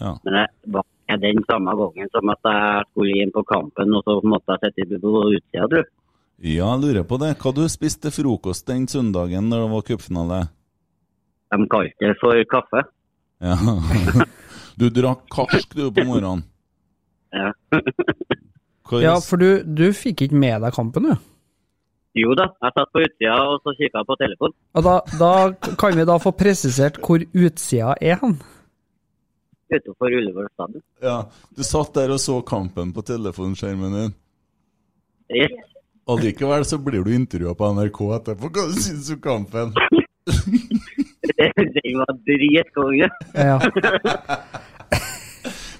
Ja. 0.00 0.16
Men 0.26 0.36
det 0.36 0.72
var 0.74 0.84
den 1.22 1.44
samme 1.46 1.74
gangen 1.78 2.10
som 2.14 2.30
at 2.34 2.42
jeg 2.46 2.88
skulle 2.90 3.22
inn 3.22 3.32
på 3.34 3.42
kampen, 3.46 3.94
og 3.94 4.02
så 4.06 4.16
måtte 4.26 4.58
jeg 4.64 4.74
sitte 4.80 4.98
på 5.02 5.12
utsida, 5.30 5.66
du. 5.70 5.80
Ja, 6.40 6.66
jeg 6.72 6.80
lurer 6.82 7.04
på 7.08 7.18
det. 7.20 7.34
Hva 7.40 7.52
du 7.56 7.64
spiste 7.68 8.08
til 8.08 8.14
frokost 8.22 8.66
den 8.70 8.86
søndagen 8.88 9.50
når 9.50 9.64
det 9.64 9.70
var 9.74 9.86
cupfinale? 9.88 10.40
De 11.50 11.66
kalte 11.72 12.06
det 12.06 12.16
for 12.22 12.44
kaffe. 12.50 12.84
Ja. 13.40 13.56
Du 14.80 14.86
drakk 14.88 15.26
karsk 15.28 15.74
du 15.76 15.90
på 15.92 16.04
morgenen? 16.08 16.46
Ja. 17.36 17.52
Hva 18.90 19.00
Ja, 19.04 19.10
for 19.22 19.38
du, 19.38 19.60
du 19.62 19.92
fikk 19.94 20.24
ikke 20.24 20.38
med 20.40 20.64
deg 20.64 20.72
kampen, 20.74 21.04
du. 21.06 21.26
Jo 22.18 22.32
da, 22.34 22.48
jeg 22.58 22.74
satt 22.74 22.90
på 22.90 23.02
utsida 23.04 23.36
og 23.46 23.60
så 23.62 23.74
kikka 23.78 24.02
på 24.08 24.16
telefonen. 24.18 24.56
Og 24.74 24.82
da, 24.82 24.94
da 25.20 25.74
kan 25.78 25.94
vi 25.94 26.06
da 26.08 26.16
få 26.18 26.32
presisert 26.34 26.98
hvor 27.04 27.22
utsida 27.22 27.92
er 28.02 28.18
hen. 28.22 28.34
Utenfor 29.70 30.16
Ullevål 30.18 30.48
stadion. 30.56 30.82
Ja, 31.04 31.20
Du 31.54 31.62
satt 31.62 31.94
der 31.94 32.10
og 32.16 32.18
så 32.18 32.40
kampen 32.42 32.90
på 32.96 33.04
telefonskjermen 33.06 33.94
din. 33.94 34.16
Yes. 35.30 35.69
Allikevel 36.10 36.64
så 36.66 36.78
blir 36.82 37.04
du 37.06 37.12
intervjua 37.14 37.54
på 37.58 37.68
NRK 37.76 38.00
etterpå. 38.18 38.50
Hva 38.56 38.64
syns 38.76 39.08
du 39.10 39.14
om 39.16 39.20
kampen? 39.26 39.72
Den 41.40 41.98
var 42.00 42.12
dritkonge. 42.26 43.08
Ja. 43.34 43.58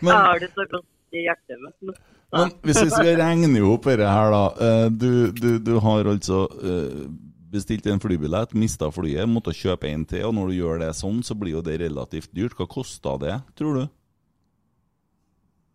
Men- 0.00 0.14
Jeg 0.14 0.24
har 0.24 0.38
det 0.40 0.50
så 0.54 0.64
godt 0.70 0.86
i 1.12 1.24
hjertet 1.26 1.58
mitt. 1.64 1.98
Men 2.32 2.52
hvis 2.62 2.78
vi 2.84 2.90
skal 2.92 3.16
regne 3.18 3.48
ihop 3.58 3.84
dette 3.90 4.06
her, 4.06 4.30
da. 4.30 4.44
eh, 4.66 4.86
Du, 4.90 5.32
du, 5.34 5.48
du 5.58 5.72
har 5.82 6.06
altså 6.06 6.44
eh, 6.62 7.08
bestilt 7.50 7.86
en 7.90 7.98
flybillett, 8.00 8.54
mista 8.54 8.86
flyet, 8.94 9.26
måtte 9.28 9.50
kjøpe 9.56 9.88
en 9.90 10.04
til. 10.06 10.24
Og 10.28 10.34
når 10.36 10.52
du 10.52 10.54
gjør 10.60 10.78
det 10.84 10.92
sånn, 10.96 11.22
så 11.26 11.34
blir 11.34 11.56
jo 11.58 11.62
det 11.66 11.80
relativt 11.82 12.30
dyrt. 12.32 12.54
Hva 12.56 12.68
kosta 12.70 13.16
det, 13.20 13.40
tror 13.58 13.80
du? 13.80 13.82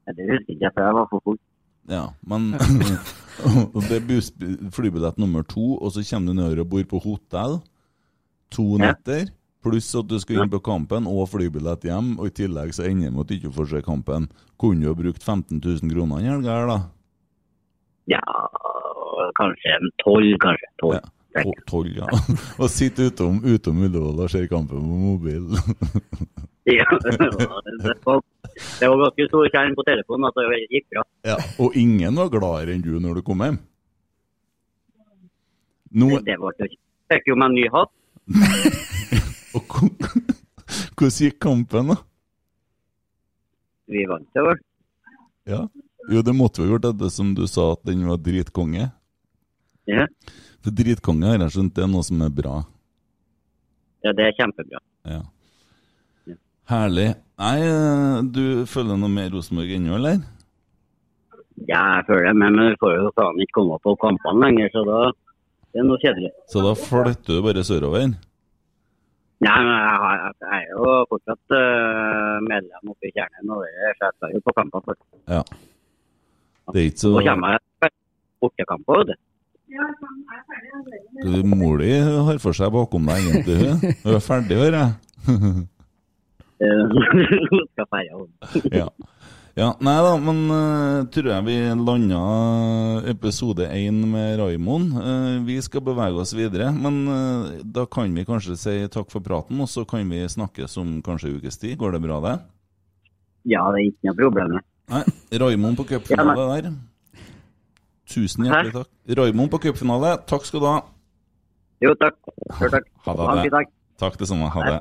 Ja, 0.08 0.14
Det 0.16 0.30
husker 0.32 0.54
ikke 0.56 0.72
for 0.78 0.82
jeg 0.88 0.94
var 1.02 1.08
for 1.12 1.26
full. 1.28 1.40
Ja, 1.92 2.08
men 2.25 2.51
Det 3.89 3.98
er 4.00 4.70
flybillett 4.74 5.18
nummer 5.22 5.44
to, 5.44 5.75
og 5.77 5.92
så 5.92 6.04
kommer 6.08 6.32
du 6.32 6.38
nedover 6.39 6.62
og 6.63 6.70
bor 6.72 6.86
på 6.96 7.01
hotell. 7.04 7.58
To 8.56 8.77
Ja. 8.80 8.92
netter. 8.94 9.27
Pluss 9.65 9.89
at 9.98 10.08
du 10.08 10.20
skal 10.22 10.44
inn 10.44 10.50
på 10.54 10.60
kampen 10.63 11.08
og 11.10 11.27
flybillett 11.32 11.84
hjem. 11.88 12.13
Og 12.22 12.27
i 12.30 12.36
tillegg 12.38 12.74
så 12.77 12.86
ender 12.86 13.10
det 13.10 13.13
med 13.15 13.25
at 13.25 13.32
du 13.32 13.36
ikke 13.39 13.54
får 13.56 13.70
se 13.72 13.82
kampen. 13.82 14.27
Kunne 14.62 14.82
du 14.86 14.88
ha 14.92 14.94
brukt 14.98 15.24
15 15.25 15.58
000 15.60 15.89
kroner 15.92 16.22
en 16.22 16.30
helg 16.30 16.46
her, 16.46 16.68
da? 16.70 16.77
Ja, 18.13 18.22
kanskje 19.39 19.74
en 19.80 19.89
tolv, 20.04 20.36
kanskje. 20.44 20.70
Tolv. 20.80 21.00
Ja. 21.00 21.01
To- 21.44 21.54
Tolv, 21.68 21.98
ja. 22.00 22.08
Og 22.62 22.70
sitte 22.72 23.10
utom, 23.10 23.42
utom 23.44 23.82
Ullevål 23.88 24.22
og 24.24 24.32
se 24.32 24.46
kampen 24.51 24.80
på 24.80 25.00
mobil. 25.06 25.48
Ja, 26.65 26.82
det 26.89 27.20
var, 27.22 27.62
det 27.62 27.92
var, 28.01 28.22
det 28.82 28.88
ganske 28.89 29.25
stor 29.27 29.50
skjerm 29.54 29.75
på 29.77 29.84
telefonen, 29.86 30.25
altså 30.25 30.46
det 30.50 30.63
gikk 30.74 30.88
bra. 30.96 31.04
ja. 31.30 31.36
Og 31.62 31.75
ingen 31.77 32.18
var 32.18 32.31
gladere 32.33 32.74
enn 32.74 32.81
du 32.81 32.96
når 33.03 33.20
du 33.20 33.22
kom 33.27 33.44
hjem. 33.46 33.60
Nå, 35.94 36.07
Det, 36.16 36.24
det 36.31 36.40
var 36.42 36.55
det. 36.57 36.72
Fikk 37.14 37.29
jo 37.29 37.38
meg 37.38 37.51
en 37.51 37.57
ny 37.60 37.68
hatt. 37.70 37.94
og 39.60 39.77
hvordan 39.77 41.14
gikk 41.22 41.38
kampen, 41.46 41.94
da? 41.94 42.00
Vi 43.94 44.07
vant 44.10 44.25
det, 44.33 44.48
vel. 44.50 44.64
Ja. 45.46 45.62
Jo, 46.10 46.25
det 46.25 46.33
måtte 46.33 46.64
vi 46.64 46.72
ha 46.72 46.79
gjort 46.79 47.05
som 47.14 47.36
du 47.38 47.46
sa 47.50 47.72
at 47.75 47.86
den 47.86 48.01
var 48.10 48.18
dritkonge. 48.25 48.90
Ja. 49.86 50.07
For 50.66 50.74
dritkonge 50.74 51.30
har 51.30 51.44
jeg 51.44 51.54
skjønt 51.54 51.75
det 51.78 51.84
er 51.86 51.90
noe 51.92 52.06
som 52.06 52.22
er 52.25 52.32
bra. 52.34 52.56
ja, 54.01 54.14
det 54.18 54.24
er 54.25 54.38
kjempebra. 54.38 54.80
Ja. 55.06 55.22
Herlig. 56.72 57.12
Nei, 57.38 57.58
eh, 57.62 58.16
du 58.34 58.66
følger 58.66 58.98
noe 58.98 59.12
mer 59.14 59.30
Rosenborg 59.30 59.75
ennå, 59.75 60.00
eller? 60.00 60.24
Ja, 61.70 61.82
jeg 62.00 62.08
føler 62.08 62.32
det, 62.32 62.34
men 62.42 62.58
vi 62.58 62.80
får 62.82 62.96
jo 62.96 63.12
faen 63.20 63.44
ikke 63.46 63.60
komme 63.60 63.78
på 63.84 63.94
kampene 64.01 64.48
lenger, 64.48 64.72
så 64.74 64.84
da 64.88 65.01
det 65.75 65.84
er 65.84 65.86
noe 65.86 66.01
kjedelig. 66.01 66.32
Så 66.50 66.64
da 66.66 66.72
flytter 66.80 67.38
du 67.38 67.44
bare 67.46 67.66
sørover? 67.68 68.08
Nei, 69.46 69.56
men 69.68 69.72
jeg, 69.75 70.01
har, 70.01 70.25
jeg 70.48 70.64
er 70.64 70.68
jo 70.72 70.96
fortsatt 71.12 71.56
uh, 71.60 72.42
medlem 72.48 72.94
oppe 72.96 73.10
i 73.10 73.14
kjernen, 73.14 73.54
og 73.54 73.62
det 73.68 73.94
så 74.00 74.10
jeg 74.25 74.40
jo 74.40 74.44
på 74.48 74.56
kampene 74.58 74.88
For. 74.88 75.00
Ja. 75.30 75.44
Det 76.72 76.82
er 76.82 76.90
ikke 76.90 77.04
så 77.04 77.14
Så 77.20 77.25
kommer 77.30 77.58
jeg 77.60 77.94
bortekamper, 78.42 79.04
vet 79.04 79.14
du. 79.14 79.22
Du, 81.24 81.44
Mor 81.44 81.80
di 81.82 81.92
har 82.00 82.38
for 82.42 82.56
seg 82.56 82.72
bakom 82.74 83.08
deg, 83.10 83.24
egentlig. 83.24 83.56
hun. 83.62 83.96
Hun 84.04 84.18
er 84.18 84.24
ferdig, 84.24 84.60
hører 84.62 84.78
jeg. 84.82 85.66
Eh, 86.56 86.84
skal 87.74 87.88
feire 87.92 88.16
om. 88.16 88.28
ja. 88.72 88.86
ja. 89.58 89.70
Nei 89.84 89.96
da, 90.06 90.14
men 90.24 90.38
uh, 90.48 91.01
tror 91.12 91.32
jeg 91.34 91.48
vi 91.50 91.58
landa 91.82 92.22
episode 93.12 93.68
én 93.75 93.98
med 94.12 94.38
Raimond. 94.40 94.96
Uh, 94.96 95.44
vi 95.48 95.58
skal 95.66 95.84
bevege 95.84 96.22
oss 96.22 96.32
videre, 96.38 96.70
men 96.72 97.01
uh, 97.10 97.51
da 97.66 97.84
kan 97.92 98.16
vi 98.16 98.24
kanskje 98.28 98.56
si 98.62 98.78
takk 98.94 99.12
for 99.12 99.25
praten, 99.25 99.60
og 99.60 99.72
så 99.72 99.84
kan 99.90 100.08
vi 100.12 100.24
snakkes 100.32 100.80
om 100.80 101.00
kanskje 101.04 101.36
ukes 101.36 101.60
tid. 101.60 101.75
Går 101.82 101.98
det 101.98 102.06
bra, 102.08 102.22
det? 102.24 102.38
Ja, 103.51 103.68
det 103.74 103.82
er 103.82 103.92
ikke 103.92 104.12
noe 104.14 104.20
problem. 104.24 104.60
Nei, 104.94 105.06
Raimond 105.42 105.82
på 105.82 105.90
cupfinale 105.92 106.51
der. 106.54 106.75
Tusen 108.16 108.48
hjertelig 108.48 108.74
takk. 108.78 108.90
Raymond 109.20 109.51
på 109.51 109.60
cupfinale, 109.68 110.16
takk 110.30 110.46
skal 110.48 110.64
du 110.64 110.68
ha. 110.70 110.78
Jo, 111.84 111.92
takk. 112.00 112.16
Jo, 112.62 112.70
takk. 112.72 112.86
Ha 113.06 113.16
Ha 113.20 113.32
en 113.34 113.42
det. 113.42 113.48
fin 113.50 113.56
dag. 113.58 113.72
Takk 114.00 114.18
det 114.22 114.28
samme. 114.32 114.48
Ha 114.54 114.64
det. 114.70 114.80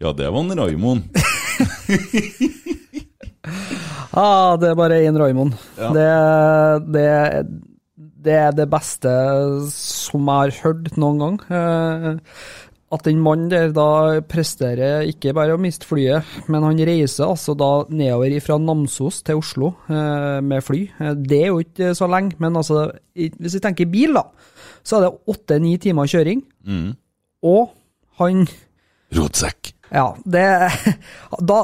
Ja, 0.00 0.12
det 0.16 0.28
var 0.32 0.40
en 0.44 0.56
Raimond. 0.60 1.08
Ah, 4.12 4.56
det 4.60 4.70
er 4.70 4.78
bare 4.78 5.00
én 5.04 5.18
Raymond. 5.20 5.56
Ja. 5.78 5.90
Det, 5.96 6.06
det, 6.92 7.08
det 8.24 8.36
er 8.36 8.52
det 8.56 8.68
beste 8.72 9.12
som 9.72 10.24
jeg 10.28 10.36
har 10.36 10.54
hørt 10.64 10.96
noen 11.00 11.20
gang. 11.24 11.38
Eh, 12.90 12.94
At 12.96 13.04
den 13.06 13.20
mannen 13.22 13.50
der 13.52 13.70
da 13.70 14.20
presterer 14.26 15.04
ikke 15.06 15.30
bare 15.36 15.54
å 15.54 15.60
miste 15.62 15.86
flyet, 15.86 16.24
men 16.50 16.64
han 16.66 16.76
reiser 16.82 17.28
altså 17.28 17.54
da 17.54 17.84
nedover 17.88 18.40
fra 18.42 18.56
Namsos 18.58 19.20
til 19.22 19.38
Oslo 19.38 19.68
eh, 19.88 20.40
med 20.42 20.62
fly. 20.66 20.80
Eh, 20.98 21.14
Det 21.14 21.38
er 21.44 21.46
jo 21.52 21.60
ikke 21.62 21.92
så 21.94 22.08
lenge, 22.10 22.34
men 22.42 22.56
altså, 22.58 22.88
hvis 23.14 23.54
vi 23.54 23.60
tenker 23.62 23.86
bil, 23.86 24.14
da, 24.18 24.24
så 24.82 24.96
er 24.98 25.06
det 25.06 25.12
åtte-ni 25.30 25.76
timer 25.78 26.06
kjøring. 26.10 26.42
Mm. 26.66 26.96
Og 27.46 27.70
han 28.18 28.42
Rotsekk. 29.14 29.72
ja, 29.92 30.08
det, 30.26 30.44
da, 31.50 31.60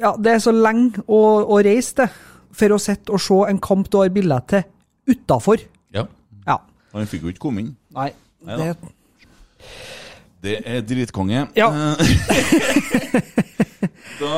ja, 0.00 0.14
det 0.16 0.32
er 0.34 0.40
så 0.44 0.52
lenge 0.56 1.04
å, 1.06 1.20
å 1.52 1.60
reise 1.64 1.94
til 2.00 2.08
for 2.56 2.72
å 2.74 2.80
sitte 2.82 3.12
og 3.14 3.20
se 3.22 3.36
en 3.46 3.60
kamp 3.62 3.86
du 3.92 4.00
har 4.00 4.08
billett 4.10 4.48
til 4.50 4.64
utafor. 5.12 5.60
Ja. 5.94 6.02
Ja. 6.48 6.56
Han 6.96 7.06
fikk 7.06 7.22
jo 7.28 7.30
ikke 7.30 7.44
komme 7.44 7.62
inn. 7.62 7.74
Nei, 7.94 8.08
Neida. 8.48 8.72
det, 8.72 8.96
Det 10.40 10.56
er 10.64 10.80
dritkonge. 10.88 11.44
Ja. 11.58 11.68
Eh, 11.68 12.00
da 14.20 14.36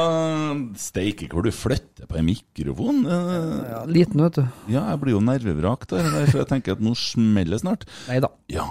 Steike, 0.79 1.29
hvor 1.31 1.47
du 1.47 1.53
flytter 1.55 2.09
på 2.11 2.19
en 2.19 2.27
mikrofon. 2.27 3.05
Eh, 3.07 3.55
ja, 3.71 3.85
liten, 3.87 4.25
vet 4.25 4.41
du. 4.41 4.43
Ja, 4.73 4.89
jeg 4.91 5.03
blir 5.05 5.17
jo 5.17 5.23
nervevrak 5.23 5.87
der, 5.93 6.09
for 6.27 6.43
jeg 6.43 6.51
tenker 6.51 6.77
at 6.77 6.83
nå 6.83 6.97
smeller 6.99 7.55
det 7.57 7.63
snart. 7.63 7.87
Nei 8.11 8.19
da. 8.25 8.33
Ja. 8.51 8.67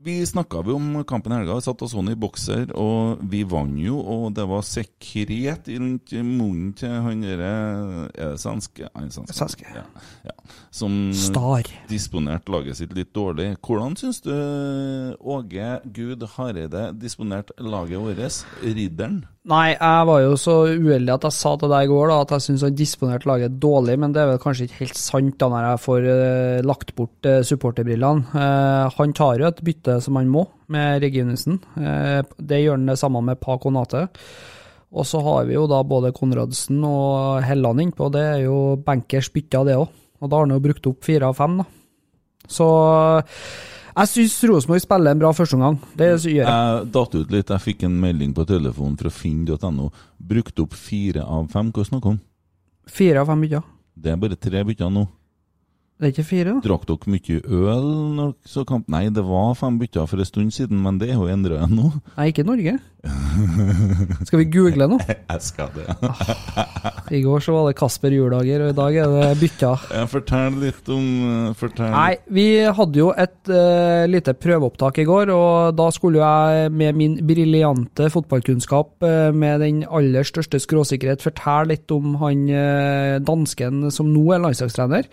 Eh, 0.00 0.04
Vi 0.04 0.26
snakka 0.26 0.58
om 0.58 1.04
kampen 1.04 1.32
i 1.32 1.36
helga. 1.36 1.54
Vi 1.54 1.60
satt 1.60 1.82
og 1.82 1.90
så 1.90 1.96
den 2.00 2.12
i 2.12 2.16
bokser, 2.16 2.70
og 2.74 3.18
vi 3.30 3.42
vant 3.44 3.78
jo. 3.78 3.98
Og 4.00 4.32
det 4.34 4.46
var 4.48 4.62
sekret 4.62 5.68
rundt 5.68 6.12
munnen 6.24 6.72
til 6.74 6.88
han 6.88 7.20
derre 7.20 8.08
Er 8.14 8.32
det 8.32 8.40
svenske? 8.40 8.88
Han 8.94 9.10
svenske. 9.10 9.34
Svenske. 9.36 9.66
Ja, 9.74 9.84
ja. 10.24 10.32
Som 10.70 11.12
Star. 11.12 11.64
disponerte 11.88 12.50
laget 12.50 12.76
sitt 12.76 12.94
litt 12.96 13.12
dårlig. 13.12 13.56
Hvordan 13.60 13.96
syns 13.96 14.20
du 14.22 14.32
Åge 15.20 15.80
Gud 15.92 16.22
Hareide 16.36 16.92
disponerte 16.98 17.52
laget 17.58 18.00
vårt? 18.00 18.44
Ridderen? 18.62 19.26
Nei, 19.48 19.70
jeg 19.72 20.04
var 20.04 20.18
jo 20.20 20.34
så 20.36 20.54
uheldig 20.68 21.14
at 21.14 21.22
jeg 21.24 21.32
sa 21.32 21.54
til 21.56 21.70
deg 21.72 21.86
i 21.86 21.88
går 21.88 22.10
da, 22.10 22.16
at 22.20 22.32
jeg 22.34 22.44
syns 22.44 22.64
han 22.66 22.74
disponerte 22.76 23.28
laget 23.30 23.54
dårlig, 23.62 23.94
men 24.02 24.12
det 24.12 24.20
er 24.20 24.28
vel 24.34 24.42
kanskje 24.42 24.66
ikke 24.66 24.82
helt 24.82 25.00
sant 25.00 25.38
da 25.40 25.48
når 25.48 25.64
jeg 25.64 25.80
får 25.86 26.08
eh, 26.12 26.58
lagt 26.68 26.92
bort 26.98 27.28
eh, 27.30 27.40
supporterbrillene. 27.48 28.36
Eh, 28.36 28.98
han 28.98 29.14
tar 29.16 29.40
jo 29.40 29.48
et 29.48 29.62
bytte 29.64 29.96
som 30.04 30.20
han 30.20 30.28
må, 30.28 30.44
med 30.68 31.00
Reginussen. 31.06 31.56
Eh, 31.80 32.20
det 32.36 32.60
gjør 32.60 32.76
han 32.76 32.92
det 32.92 32.98
samme 33.00 33.24
med 33.30 33.40
Pa 33.40 33.56
Konate. 33.62 34.04
Og 34.92 35.08
så 35.08 35.22
har 35.24 35.48
vi 35.48 35.56
jo 35.56 35.64
da 35.70 35.80
både 35.88 36.12
Konradsen 36.12 36.84
og 36.84 37.40
Helland 37.46 37.80
innpå, 37.86 38.12
det 38.12 38.26
er 38.34 38.40
jo 38.44 38.76
bankers 38.84 39.32
bytte 39.32 39.62
av 39.62 39.70
det 39.70 39.80
òg. 39.80 39.88
Og 40.20 40.28
da 40.28 40.36
har 40.36 40.44
han 40.44 40.56
jo 40.58 40.64
brukt 40.68 40.92
opp 40.92 41.06
fire 41.06 41.32
av 41.32 41.40
fem, 41.40 41.62
da. 41.62 41.70
Så 42.50 42.68
jeg 44.00 44.10
syns 44.14 44.38
Rosenborg 44.50 44.82
spiller 44.84 45.14
en 45.14 45.20
bra 45.22 45.30
førsteomgang. 45.36 45.78
Det 45.98 46.08
gjør 46.08 46.26
jeg. 46.32 46.46
Jeg 46.46 46.90
datt 46.96 47.14
ut 47.16 47.34
litt. 47.34 47.52
Jeg 47.52 47.64
fikk 47.66 47.86
en 47.88 48.00
melding 48.02 48.34
på 48.36 48.46
telefonen 48.48 48.98
fra 49.00 49.12
finn.no. 49.12 49.90
Brukt 50.32 50.62
opp 50.64 50.76
fire 50.78 51.24
av 51.24 51.48
fem. 51.52 51.70
Hva 51.74 51.86
snakker 51.86 52.08
du 52.08 52.16
om? 52.16 52.20
Fire 52.90 53.22
av 53.22 53.30
fem 53.30 53.46
bytter. 53.46 53.64
Det 54.00 54.12
er 54.12 54.20
bare 54.20 54.38
tre 54.40 54.62
bytter 54.66 54.92
nå. 54.92 55.06
Det 56.00 56.08
er 56.08 56.12
ikke 56.14 56.24
fire, 56.30 56.52
da? 56.56 56.60
Drakk 56.64 56.86
dere 56.88 57.12
mye 57.12 57.34
øl 57.44 57.88
når 58.16 58.30
så 58.48 58.62
kamp? 58.64 58.86
Nei, 58.88 59.02
det 59.12 59.20
var 59.26 59.50
fem 59.60 59.76
bytter 59.82 60.06
for 60.08 60.22
en 60.22 60.28
stund 60.28 60.54
siden, 60.56 60.78
men 60.80 60.96
det 60.96 61.10
er 61.12 61.18
jo 61.20 61.26
endra 61.28 61.66
nå. 61.68 61.90
Nei, 62.14 62.30
ikke 62.30 62.40
i 62.40 62.48
Norge. 62.48 62.78
Skal 64.26 64.42
vi 64.42 64.46
google 64.52 64.86
nå? 64.90 64.98
Jeg 65.08 65.44
skal 65.44 65.70
det. 65.72 65.86
I 67.16 67.20
går 67.24 67.42
så 67.42 67.54
var 67.54 67.68
det 67.68 67.76
Kasper 67.78 68.12
Juldager, 68.14 68.64
og 68.64 68.72
i 68.72 68.76
dag 68.76 68.98
er 69.02 69.14
det 69.14 69.28
bytta. 69.40 69.70
Fortell 70.10 70.58
litt 70.60 70.90
om 70.92 71.06
eh, 71.26 71.54
Fortell. 71.58 71.90
Nei, 71.94 72.12
vi 72.30 72.46
hadde 72.76 73.00
jo 73.00 73.10
et 73.14 73.50
uh, 73.50 74.04
lite 74.10 74.34
prøveopptak 74.36 75.00
i 75.02 75.06
går, 75.08 75.32
og 75.34 75.78
da 75.78 75.88
skulle 75.94 76.20
jo 76.20 76.24
jeg 76.26 76.74
med 76.76 76.98
min 76.98 77.16
briljante 77.26 78.10
fotballkunnskap 78.12 79.06
uh, 79.06 79.30
med 79.34 79.64
den 79.64 79.82
aller 79.88 80.26
største 80.26 80.60
skråsikkerhet 80.62 81.24
fortelle 81.24 81.72
litt 81.72 81.90
om 81.94 82.14
han 82.20 82.44
uh, 82.50 83.16
dansken 83.24 83.88
som 83.94 84.12
nå 84.12 84.26
er 84.36 84.44
landslagstrener, 84.44 85.08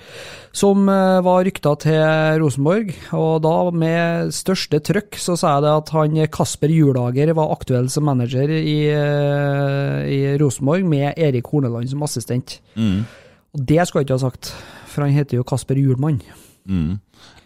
som 0.57 0.87
var 0.87 1.43
rykta 1.45 1.73
til 1.81 2.39
Rosenborg. 2.41 2.89
Og 3.17 3.41
da 3.45 3.55
med 3.73 4.31
største 4.35 4.79
trøkk 4.83 5.19
så 5.21 5.35
sa 5.37 5.57
jeg 5.57 5.65
det 5.67 5.73
at 5.83 5.91
han 5.93 6.17
Kasper 6.33 6.71
Juldager 6.73 7.33
var 7.37 7.53
aktuell 7.53 7.76
som 7.91 8.07
manager 8.09 8.49
i, 8.49 8.89
eh, 8.89 10.09
i 10.09 10.19
Rosenborg, 10.41 10.85
med 10.85 11.13
Erik 11.17 11.45
Horneland 11.51 11.89
som 11.91 12.03
assistent. 12.03 12.59
Mm. 12.75 13.05
Og 13.53 13.63
det 13.69 13.87
skulle 13.87 14.03
jeg 14.03 14.09
ikke 14.09 14.19
ha 14.19 14.25
sagt, 14.29 14.51
for 14.87 15.05
han 15.05 15.15
heter 15.15 15.37
jo 15.37 15.45
Kasper 15.47 15.79
Julmann. 15.79 16.21
Mm. 16.67 16.97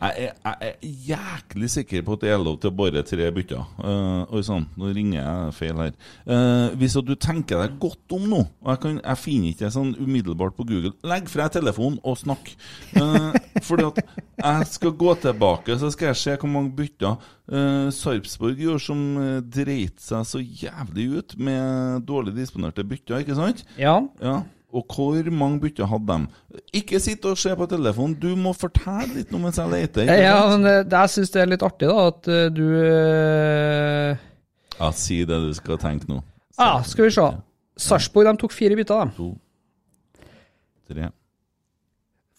Jeg, 0.02 0.14
er, 0.18 0.32
jeg 0.44 0.56
er 0.68 0.86
jæklig 1.08 1.70
sikker 1.70 2.02
på 2.06 2.16
at 2.18 2.24
det 2.24 2.32
er 2.34 2.40
lov 2.42 2.56
til 2.62 2.74
bare 2.74 3.04
tre 3.06 3.28
bytter. 3.34 3.68
Uh, 3.78 4.24
oi 4.34 4.42
sann, 4.46 4.66
nå 4.80 4.90
ringer 4.96 5.20
jeg 5.20 5.56
feil 5.60 5.82
her. 5.84 5.92
Uh, 6.26 6.74
hvis 6.82 6.98
du 7.06 7.14
tenker 7.14 7.62
deg 7.62 7.76
godt 7.82 8.16
om 8.18 8.26
nå, 8.32 8.40
og 8.64 8.72
jeg, 8.74 8.82
kan, 8.86 8.98
jeg 9.04 9.22
finner 9.22 9.52
ikke 9.52 9.68
det 9.68 9.74
sånn 9.76 9.92
umiddelbart 10.00 10.58
på 10.58 10.66
Google, 10.72 10.94
legg 11.06 11.30
fra 11.32 11.48
telefonen 11.54 12.00
og 12.02 12.18
snakk. 12.18 12.50
Uh, 12.98 13.30
fordi 13.68 13.86
at 13.92 14.02
jeg 14.42 14.72
skal 14.72 14.96
gå 15.04 15.14
tilbake, 15.28 15.78
så 15.78 15.92
skal 15.94 16.12
jeg 16.12 16.22
se 16.24 16.38
hvor 16.42 16.52
mange 16.56 16.74
bytter 16.80 17.20
uh, 17.22 17.92
Sarpsborg 17.94 18.58
gjorde 18.66 18.86
som 18.88 19.04
dreit 19.54 20.02
seg 20.02 20.26
så 20.28 20.42
jævlig 20.42 21.12
ut 21.20 21.38
med 21.38 22.02
dårlig 22.10 22.34
disponerte 22.40 22.86
bytter, 22.88 23.22
ikke 23.22 23.38
sant? 23.38 23.62
Ja. 23.78 24.00
Ja, 24.22 24.42
og 24.72 24.96
hvor 24.96 25.30
mange 25.36 25.60
bytter 25.66 25.90
hadde 25.92 26.18
de? 26.18 26.60
Ikke 26.82 27.00
sitt 27.04 27.26
og 27.28 27.38
se 27.40 27.54
på 27.58 27.68
telefonen, 27.70 28.16
du 28.20 28.32
må 28.40 28.54
fortelle 28.56 29.20
litt 29.20 29.32
nå 29.34 29.42
mens 29.44 29.60
jeg 29.60 29.72
leter. 29.72 30.08
ikke 30.08 30.18
Ja, 30.24 30.40
men 30.54 30.66
det, 30.68 30.76
det 30.92 31.06
jeg 31.06 31.14
syns 31.16 31.34
det 31.36 31.42
er 31.44 31.52
litt 31.52 31.66
artig, 31.68 31.90
da, 31.92 32.08
at 32.12 32.30
eh, 32.32 32.50
du 32.56 32.66
eh, 32.80 34.28
ja, 34.78 34.92
si 34.98 35.22
det 35.28 35.40
du 35.46 35.52
skal 35.58 35.80
tenke 35.82 36.10
nå. 36.10 36.22
Ja, 36.58 36.74
skal 36.88 37.08
vi 37.10 37.16
se. 37.16 37.30
Sarpsborg 37.82 38.30
de 38.30 38.36
tok 38.44 38.54
fire 38.56 38.78
bytter, 38.78 39.10
de. 39.10 39.18
To, 39.18 39.32
tre 40.92 41.10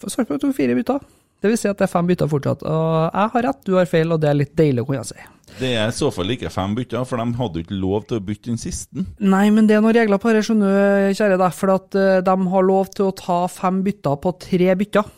Sarpsborg 0.02 0.40
tok 0.42 0.54
fire 0.56 0.74
bytter. 0.78 1.04
Det 1.42 1.50
vil 1.50 1.58
si 1.58 1.66
at 1.70 1.78
det 1.78 1.88
er 1.88 1.90
fem 1.90 2.06
bytter 2.06 2.28
fortsatt. 2.30 2.62
Og 2.62 2.90
jeg 3.10 3.30
har 3.34 3.44
rett, 3.48 3.62
du 3.66 3.74
har 3.74 3.88
feil, 3.90 4.14
og 4.14 4.20
det 4.22 4.30
er 4.30 4.38
litt 4.38 4.52
deilig 4.58 4.84
å 4.84 4.88
kunne 4.88 5.06
si. 5.06 5.18
Det 5.58 5.72
er 5.78 5.90
i 5.90 5.94
så 5.94 6.08
fall 6.14 6.32
ikke 6.34 6.50
fem 6.52 6.74
bytter, 6.76 7.04
for 7.08 7.20
de 7.20 7.38
hadde 7.38 7.60
jo 7.60 7.66
ikke 7.66 7.80
lov 7.80 8.06
til 8.08 8.18
å 8.18 8.24
bytte 8.24 8.50
den 8.50 8.60
siste. 8.60 9.04
Nei, 9.20 9.44
men 9.54 9.68
det 9.68 9.76
er 9.76 9.84
noen 9.84 9.96
regler 9.96 10.20
på 10.22 10.32
det, 10.34 10.44
skjønner 10.46 10.72
du, 10.72 11.18
kjære 11.18 11.38
deg. 11.42 11.58
For 11.58 11.74
at 11.74 11.98
eh, 11.98 12.22
de 12.24 12.36
har 12.54 12.66
lov 12.66 12.90
til 12.96 13.10
å 13.10 13.16
ta 13.18 13.42
fem 13.52 13.82
bytter 13.86 14.18
på 14.22 14.34
tre 14.42 14.72
bytter. 14.80 15.12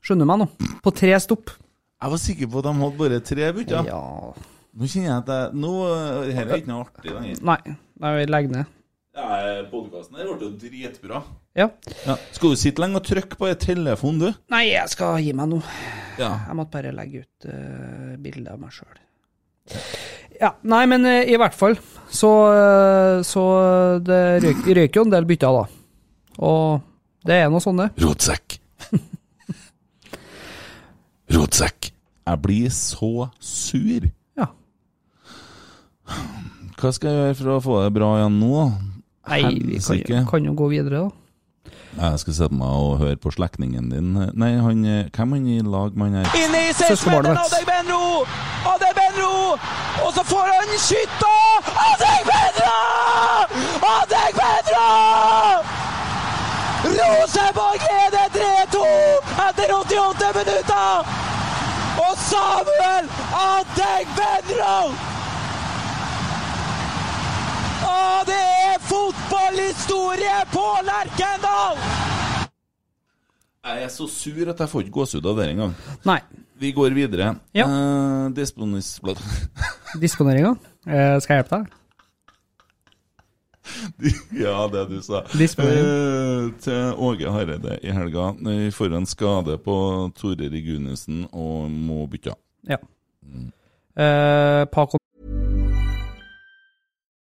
Skjønner 0.00 0.24
du 0.24 0.30
meg 0.30 0.40
nå? 0.44 0.48
På 0.84 0.94
tre 0.96 1.18
stopp. 1.20 1.52
Jeg 2.00 2.14
var 2.14 2.22
sikker 2.22 2.48
på 2.48 2.62
at 2.62 2.68
de 2.70 2.74
hadde 2.80 3.00
bare 3.02 3.22
tre 3.28 3.52
bytter. 3.58 3.90
Ja. 3.90 4.02
Nå 4.70 4.86
kjenner 4.88 5.10
jeg 5.10 5.16
at 5.18 5.32
jeg, 5.34 5.56
nå, 5.60 5.72
Dette 6.30 6.44
er 6.46 6.60
ikke 6.60 6.70
noe 6.70 6.84
artig 6.86 7.16
lenger. 7.16 7.42
Nei, 7.50 7.74
nei, 8.00 8.12
vi 8.16 8.28
legger 8.30 8.54
ned. 8.54 8.76
Ja, 9.18 9.26
Podkasten 9.68 10.16
her 10.20 10.30
ble 10.30 10.46
jo 10.46 10.52
dritbra. 10.62 11.20
Ja. 11.58 11.66
Ja. 12.06 12.14
Skal 12.32 12.54
du 12.54 12.60
sitte 12.60 12.80
lenge 12.84 13.00
og 13.00 13.08
trykke 13.08 13.36
på 13.36 13.48
en 13.50 13.58
telefon, 13.60 14.20
du? 14.22 14.28
Nei, 14.54 14.68
jeg 14.70 14.92
skal 14.92 15.18
gi 15.20 15.34
meg 15.36 15.50
nå. 15.50 15.58
Ja. 16.20 16.30
Jeg 16.46 16.56
måtte 16.56 16.76
bare 16.78 16.94
legge 16.94 17.24
ut 17.24 17.48
uh, 17.50 18.14
bilde 18.22 18.54
av 18.54 18.62
meg 18.62 18.72
sjøl. 18.76 19.00
Ja, 20.40 20.54
nei, 20.64 20.84
men 20.88 21.04
eh, 21.08 21.28
i 21.28 21.36
hvert 21.40 21.56
fall 21.56 21.76
så, 22.10 22.30
eh, 22.54 23.16
så 23.26 23.42
det 24.02 24.20
røyk, 24.44 24.64
røyk 24.78 24.96
jo 24.96 25.04
en 25.06 25.12
del 25.12 25.28
bytter, 25.28 25.58
da. 25.60 25.66
Og 26.40 26.80
det 27.28 27.36
er 27.42 27.52
noe 27.52 27.60
sånn, 27.62 27.82
det. 27.82 27.90
Rotsekk. 28.00 28.56
Rotsekk. 31.36 31.90
Jeg 32.30 32.42
blir 32.44 32.72
så 32.74 33.28
sur. 33.42 34.06
Ja. 34.38 34.48
Hva 36.80 36.92
skal 36.96 37.10
jeg 37.10 37.20
gjøre 37.20 37.38
for 37.40 37.52
å 37.54 37.60
få 37.64 37.80
det 37.84 37.92
bra 37.98 38.10
igjen 38.18 38.40
nå? 38.40 38.64
Nei, 39.30 39.42
vi 39.76 39.78
kan, 40.08 40.26
kan 40.26 40.46
jo 40.48 40.56
gå 40.58 40.70
videre, 40.72 41.04
da. 41.04 41.19
Jeg 42.00 42.18
skal 42.22 42.34
sette 42.36 42.54
meg 42.56 42.68
og 42.82 42.98
høre 43.02 43.16
på 43.20 43.30
slektningen 43.34 43.90
din. 43.92 44.12
Nei, 44.38 44.50
han, 44.64 44.84
eh, 44.88 45.08
hvem 45.16 45.32
han 45.36 45.46
i 45.46 45.58
lag 45.60 45.96
med 45.98 46.06
han 46.06 46.24
her? 46.24 46.36
Inne 46.38 46.60
i 46.70 46.72
Søskenbarnet 46.72 47.36
16-meteren, 47.36 47.36
mitt. 47.36 47.52
Adegbenro! 47.52 48.04
Adegbenro! 48.72 49.34
Og 50.06 50.10
så 50.16 50.22
får 50.30 50.46
han 50.54 50.72
skytta! 50.86 51.34
Adegbenro! 51.88 52.78
Adegbenro! 53.90 54.88
Rosenborg 56.84 57.80
leder 57.90 58.26
3-2 58.38 58.84
etter 59.48 59.74
88 59.76 60.32
minutter! 60.38 61.12
Og 62.06 62.14
Samuel 62.30 63.04
Adegbenro! 63.44 64.78
Og 67.90 68.26
det 68.30 68.42
er 68.70 68.78
fotballhistorie 69.30 70.36
på 70.50 70.62
Lerkendal! 70.86 71.78
Jeg 73.60 73.82
er 73.84 73.90
så 73.92 74.06
sur 74.10 74.48
at 74.50 74.60
jeg 74.60 74.70
får 74.72 74.82
ikke 74.86 74.94
gåsehud 74.94 75.26
av 75.30 75.36
det 75.38 75.50
engang. 75.52 75.74
Nei. 76.08 76.20
Vi 76.60 76.72
går 76.76 76.94
videre. 76.96 77.34
Ja. 77.56 77.66
Eh, 77.68 78.30
Disponeringa. 80.02 80.54
Eh, 80.86 81.20
skal 81.22 81.36
jeg 81.36 81.44
hjelpe 81.44 81.60
deg? 81.60 81.76
Ja, 84.44 84.64
det 84.72 84.86
du 84.90 84.98
sa. 85.04 85.22
Eh, 85.30 86.48
til 86.64 86.94
Åge 86.98 87.30
Hareide 87.30 87.78
i 87.86 87.92
helga. 87.94 88.32
Vi 88.40 88.72
får 88.74 88.96
en 88.98 89.06
skade 89.06 89.58
på 89.62 89.76
Tore 90.18 90.50
Regunussen 90.50 91.26
og 91.30 91.70
må 91.70 92.02
bytte. 92.10 92.34
Ja. 92.68 92.80
Eh, 94.00 94.64
Paco 94.72 94.98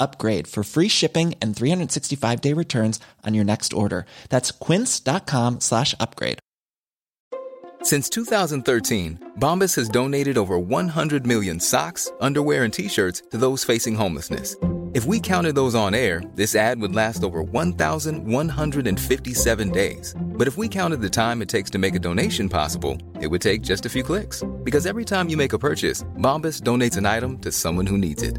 upgrade 0.00 0.48
for 0.48 0.64
free 0.64 0.88
shipping 0.88 1.36
and 1.40 1.54
365 1.54 2.40
day 2.40 2.52
returns 2.52 2.98
on 3.24 3.34
your 3.34 3.44
next 3.44 3.72
order. 3.72 4.04
That's 4.30 4.50
quince.com 4.50 5.60
slash 5.60 5.94
upgrade. 6.00 6.40
Since 7.82 8.08
2013, 8.10 9.32
Bombas 9.38 9.76
has 9.76 9.88
donated 9.88 10.36
over 10.36 10.58
100 10.58 11.24
million 11.24 11.60
socks, 11.60 12.10
underwear, 12.20 12.64
and 12.64 12.72
t 12.72 12.88
shirts 12.88 13.22
to 13.30 13.36
those 13.36 13.62
facing 13.62 13.94
homelessness. 13.94 14.56
If 14.92 15.04
we 15.04 15.20
counted 15.20 15.54
those 15.54 15.76
on 15.76 15.94
air, 15.94 16.20
this 16.34 16.56
ad 16.56 16.80
would 16.80 16.94
last 16.94 17.22
over 17.22 17.42
1,157 17.42 19.70
days. 19.70 20.14
But 20.18 20.48
if 20.48 20.56
we 20.56 20.68
counted 20.68 21.02
the 21.02 21.10
time 21.10 21.42
it 21.42 21.48
takes 21.48 21.70
to 21.70 21.78
make 21.78 21.94
a 21.94 22.00
donation 22.00 22.48
possible, 22.48 22.98
it 23.20 23.26
would 23.28 23.42
take 23.42 23.60
just 23.60 23.84
a 23.84 23.90
few 23.90 24.02
clicks. 24.02 24.42
Because 24.64 24.86
every 24.86 25.04
time 25.04 25.28
you 25.28 25.36
make 25.36 25.52
a 25.52 25.58
purchase, 25.58 26.02
Bombas 26.18 26.62
donates 26.62 26.96
an 26.96 27.04
item 27.04 27.38
to 27.40 27.52
someone 27.52 27.86
who 27.86 27.98
needs 27.98 28.22
it. 28.22 28.38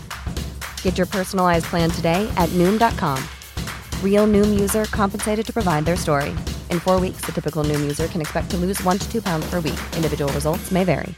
Get 0.83 0.99
your 0.99 1.07
personalized 1.07 1.65
plan 1.65 1.89
today 1.89 2.29
at 2.37 2.49
Noom.com. 2.49 3.17
Real 4.03 4.27
Noom 4.27 4.59
user 4.59 4.85
compensated 4.85 5.45
to 5.47 5.51
provide 5.51 5.85
their 5.85 5.97
story. 5.97 6.29
In 6.69 6.79
four 6.79 6.99
weeks, 6.99 7.25
the 7.25 7.31
typical 7.31 7.63
Noom 7.63 7.81
user 7.81 8.07
can 8.07 8.21
expect 8.21 8.51
to 8.51 8.57
lose 8.57 8.79
one 8.83 8.99
to 8.99 9.11
two 9.11 9.21
pounds 9.23 9.49
per 9.49 9.59
week. 9.59 9.79
Individual 9.95 10.31
results 10.33 10.71
may 10.71 10.83
vary. 10.83 11.15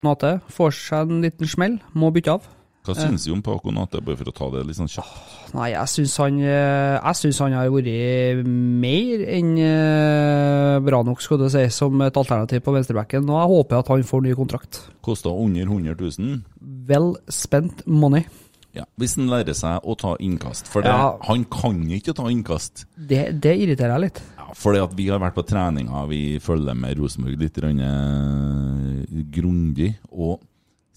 Nate 0.00 0.38
får 0.48 0.72
seg 0.72 1.10
en 1.12 1.20
liten 1.20 1.48
smell, 1.48 1.74
må 1.92 2.08
bytte 2.14 2.32
av. 2.32 2.46
Hva 2.80 2.94
syns 2.96 3.26
du 3.26 3.34
om 3.34 3.42
Paco 3.44 3.68
Nate, 3.76 4.00
bare 4.00 4.16
for 4.16 4.30
å 4.30 4.32
ta 4.32 4.46
det 4.54 4.62
litt 4.64 4.78
sånn 4.78 4.88
kjapt? 4.88 5.50
Nei, 5.52 5.66
jeg 5.74 5.90
syns 5.92 6.14
han, 6.22 6.38
eh, 6.40 6.96
han 7.02 7.56
har 7.58 7.68
vært 7.74 8.46
mer 8.46 9.24
enn 9.36 9.50
eh, 9.60 10.78
bra 10.86 11.02
nok, 11.04 11.20
skal 11.20 11.42
du 11.42 11.48
si, 11.52 11.66
som 11.68 12.00
et 12.00 12.16
alternativ 12.16 12.64
på 12.64 12.72
venstrebacken. 12.72 13.28
Og 13.28 13.36
jeg 13.36 13.52
håper 13.52 13.82
at 13.82 13.92
han 13.92 14.06
får 14.08 14.24
ny 14.24 14.32
kontrakt. 14.38 14.80
Kosta 15.04 15.28
under 15.28 15.68
100 15.68 15.92
000. 16.00 16.40
Well 16.90 17.14
spent 17.30 17.86
money. 17.86 18.26
Ja, 18.74 18.84
Hvis 19.02 19.16
han 19.18 19.26
lærer 19.30 19.54
seg 19.58 19.82
å 19.82 19.96
ta 19.98 20.12
innkast. 20.22 20.68
For 20.70 20.82
det, 20.86 20.92
Ja. 20.94 21.16
han 21.26 21.42
kan 21.50 21.80
ikke 21.90 22.14
ta 22.14 22.28
innkast. 22.30 22.84
Det, 22.94 23.40
det 23.42 23.56
irriterer 23.58 23.96
jeg 23.96 24.04
litt. 24.04 24.20
Ja, 24.38 24.46
fordi 24.54 24.82
at 24.84 24.92
vi 24.94 25.08
har 25.10 25.18
vært 25.18 25.34
på 25.34 25.42
treninga, 25.46 26.04
vi 26.10 26.38
følger 26.38 26.76
med 26.78 26.98
Rosenborg 27.00 27.38
litt 27.40 27.58
eh, 27.58 29.04
grundig. 29.34 29.90
Og 30.12 30.40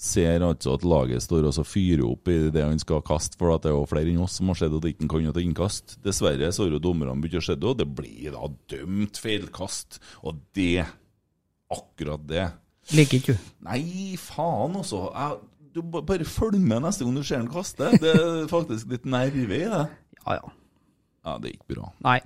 ser 0.04 0.44
altså 0.44 0.74
at 0.76 0.84
laget 0.84 1.24
står 1.24 1.46
og 1.48 1.66
fyrer 1.66 2.04
opp 2.06 2.28
i 2.28 2.38
det 2.54 2.64
han 2.66 2.80
skal 2.82 3.02
kaste, 3.06 3.38
for 3.40 3.54
at 3.56 3.64
det 3.64 3.72
er 3.72 3.78
jo 3.78 3.86
flere 3.90 4.12
enn 4.12 4.22
oss 4.26 4.38
som 4.38 4.50
har 4.52 4.60
sett 4.60 4.74
at 4.76 4.88
ikke 4.90 5.08
kan 5.10 5.30
ta 5.34 5.40
innkast. 5.44 5.98
Dessverre 6.04 6.50
så 6.52 6.66
har 6.66 6.76
jo 6.76 6.82
dommerne 6.84 7.16
begynt 7.24 7.40
å 7.42 7.46
se 7.48 7.56
det, 7.56 7.70
og 7.72 7.78
det 7.80 7.88
blir 7.96 8.34
da 8.36 8.50
dømt 8.74 9.18
feilkast. 9.24 10.02
Og 10.28 10.42
det, 10.58 10.84
akkurat 11.74 12.28
det 12.30 12.52
Liker 12.92 13.16
ikke 13.22 13.34
du. 13.38 13.44
Nei, 13.64 14.18
faen 14.20 14.74
også. 14.76 15.06
Jeg, 15.16 15.38
du 15.74 15.82
bare 15.82 16.26
følg 16.28 16.60
med 16.62 16.84
neste 16.86 17.06
gang 17.06 17.16
du 17.18 17.24
ser 17.26 17.42
han 17.42 17.50
kaste. 17.52 17.90
Det 18.02 18.12
er 18.14 18.44
faktisk 18.52 18.92
litt 18.94 19.08
nerve 19.10 19.46
i 19.46 19.64
det. 19.64 19.86
Ja, 20.24 20.38
ja. 20.38 20.52
Ja, 21.24 21.38
det 21.40 21.54
gikk 21.54 21.70
bra. 21.72 21.88
Nei. 22.04 22.18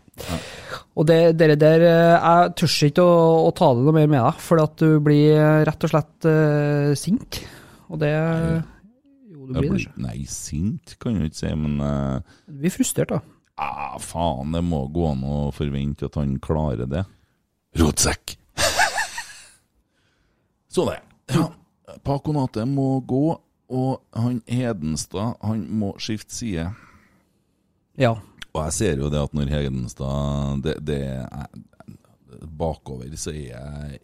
Og 0.97 1.05
det, 1.05 1.17
dere 1.37 1.53
der 1.59 1.83
eh, 1.85 2.15
Jeg 2.17 2.53
tør 2.57 2.71
ikke 2.87 3.03
å, 3.05 3.17
å 3.45 3.51
det 3.53 3.83
noe 3.85 3.93
mer 3.93 4.07
med 4.09 4.23
deg, 4.23 4.39
for 4.41 4.57
at 4.63 4.73
du 4.81 4.95
blir 5.05 5.35
eh, 5.37 5.59
rett 5.69 5.85
og 5.85 5.91
slett 5.91 6.25
uh, 6.25 6.95
sint. 6.97 7.37
Og 7.93 8.01
det 8.01 8.09
Jo, 8.09 9.45
du 9.45 9.51
blir, 9.53 9.69
blir 9.69 9.85
det. 9.85 9.93
nei, 10.01 10.15
sint 10.31 10.95
kan 10.97 11.13
jeg 11.19 11.29
ikke 11.29 11.39
si, 11.43 11.51
men 11.61 11.77
uh, 11.77 12.17
Du 12.49 12.57
blir 12.63 12.73
frustrert, 12.73 13.13
da. 13.13 13.21
ah, 13.61 13.99
faen, 14.01 14.49
det 14.57 14.63
må 14.65 14.81
gå 14.89 15.05
an 15.11 15.21
å 15.29 15.37
forvente 15.53 16.09
at 16.09 16.17
han 16.17 16.33
klarer 16.41 16.89
det. 16.89 17.05
Rotsekk! 17.77 18.33
Så 20.73 20.89
det. 20.89 20.97
Ja, 21.37 21.51
Pakonate 22.03 22.65
må 22.67 22.99
gå, 23.07 23.37
og 23.67 24.01
han 24.15 24.41
Hedenstad 24.47 25.37
han 25.43 25.65
må 25.79 25.93
skifte 26.01 26.35
side. 26.35 26.67
Ja. 27.99 28.13
Og 28.53 28.61
jeg 28.65 28.75
ser 28.75 29.01
jo 29.01 29.09
det 29.11 29.21
at 29.21 29.35
når 29.35 29.51
Hedenstad 29.51 30.63
det, 30.65 30.77
det 30.87 31.01
er, 31.07 31.49
Bakover 32.57 33.09
så 33.17 33.31
er 33.33 33.47
jeg 33.49 33.99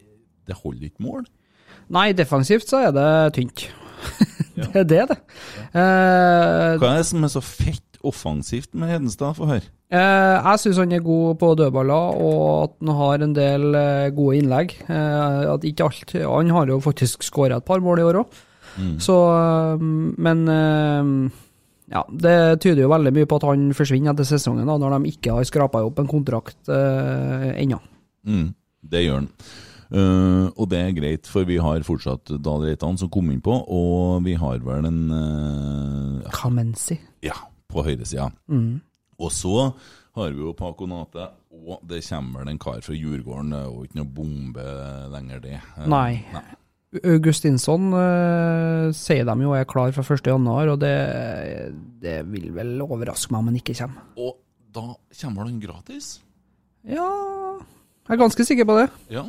Det 0.46 0.56
holder 0.58 0.88
ikke 0.88 1.04
mål. 1.04 1.24
Nei, 1.92 2.12
defensivt 2.16 2.68
så 2.68 2.82
er 2.88 2.92
det 2.94 3.08
tynt. 3.36 3.66
det 4.56 4.82
er 4.82 4.88
det, 4.88 5.02
det. 5.12 5.18
Ja. 5.72 5.84
Hva 6.80 6.90
er 6.90 7.00
det 7.00 7.08
som 7.08 7.24
er 7.24 7.32
så 7.32 7.40
fett 7.44 7.93
offensivt 8.06 8.74
med 8.74 8.90
Hedenstad? 8.92 9.36
Få 9.38 9.48
høre. 9.48 9.68
Eh, 9.94 10.36
jeg 10.38 10.62
syns 10.62 10.80
han 10.82 10.92
er 10.96 11.04
god 11.04 11.38
på 11.40 11.52
dødballer, 11.58 12.18
og 12.24 12.64
at 12.64 12.74
han 12.80 12.94
har 12.98 13.24
en 13.26 13.34
del 13.36 13.68
eh, 13.78 14.08
gode 14.16 14.40
innlegg. 14.40 14.74
Eh, 14.88 15.52
at 15.54 15.64
ikke 15.68 15.86
alt 15.88 16.16
Han 16.24 16.50
har 16.50 16.66
jo 16.72 16.80
faktisk 16.84 17.22
skåra 17.26 17.60
et 17.60 17.64
par 17.68 17.80
mål 17.84 18.02
i 18.02 18.08
år 18.10 18.20
òg, 18.24 18.42
Mm. 18.74 18.96
så 18.98 19.14
eh, 19.30 19.82
Men 20.18 20.48
eh, 20.50 21.30
ja, 21.94 22.00
det 22.10 22.60
tyder 22.64 22.82
jo 22.82 22.88
veldig 22.90 23.12
mye 23.14 23.28
på 23.30 23.36
at 23.38 23.44
han 23.46 23.68
forsvinner 23.76 24.10
etter 24.10 24.26
sesongen, 24.26 24.66
da, 24.66 24.74
når 24.80 24.96
de 24.98 25.12
ikke 25.12 25.36
har 25.36 25.44
skrapa 25.46 25.82
opp 25.84 26.00
en 26.02 26.08
kontrakt 26.10 26.72
eh, 26.72 27.52
ennå. 27.62 27.78
Mm, 28.26 28.48
det 28.90 29.04
gjør 29.04 29.20
han. 29.20 29.30
Uh, 29.94 30.48
og 30.58 30.66
det 30.72 30.78
er 30.80 30.94
greit, 30.96 31.28
for 31.30 31.46
vi 31.46 31.58
har 31.60 31.84
fortsatt 31.86 32.32
Dahl 32.42 32.64
Reitan 32.64 32.96
som 32.98 33.10
kom 33.12 33.28
innpå, 33.30 33.52
og 33.70 34.24
vi 34.24 34.32
har 34.40 34.58
vel 34.64 34.88
en 34.88 35.02
uh, 35.12 36.30
Kamenzi. 36.34 36.96
Ja, 37.22 37.36
på 37.74 37.84
høyresida. 37.86 38.30
Mm. 38.50 38.80
Og 39.20 39.30
så 39.34 39.68
har 40.14 40.34
vi 40.34 40.44
jo 40.44 40.52
Paco 40.56 40.86
Nate, 40.86 41.28
og 41.54 41.80
det 41.90 42.02
kommer 42.06 42.44
vel 42.44 42.52
en 42.54 42.60
kar 42.62 42.82
fra 42.86 42.94
Djurgården. 42.94 43.50
Det 43.54 43.60
er 43.60 43.70
jo 43.70 43.86
ikke 43.86 43.98
noe 44.00 44.12
bombe 44.14 44.66
lenger, 45.14 45.42
det. 45.42 45.58
Nei. 45.90 46.10
Nei. 46.34 46.46
Augustinsson 47.02 47.88
uh, 47.90 48.92
sier 48.94 49.26
de 49.26 49.34
jo 49.42 49.54
er 49.56 49.66
klar 49.66 49.90
fra 49.96 50.04
1. 50.06 50.28
januar, 50.30 50.70
og 50.70 50.78
det, 50.82 50.94
det 52.02 52.20
vil 52.30 52.52
vel 52.54 52.76
overraske 52.84 53.34
meg 53.34 53.42
om 53.42 53.50
han 53.50 53.58
ikke 53.58 53.74
kommer. 53.80 54.04
Og 54.14 54.36
da 54.74 54.92
kommer 55.20 55.48
han 55.48 55.58
gratis? 55.62 56.18
Ja 56.84 57.08
Jeg 58.04 58.12
er 58.12 58.20
ganske 58.20 58.44
sikker 58.44 58.66
på 58.68 58.74
det. 58.76 58.88
Ja. 59.14 59.22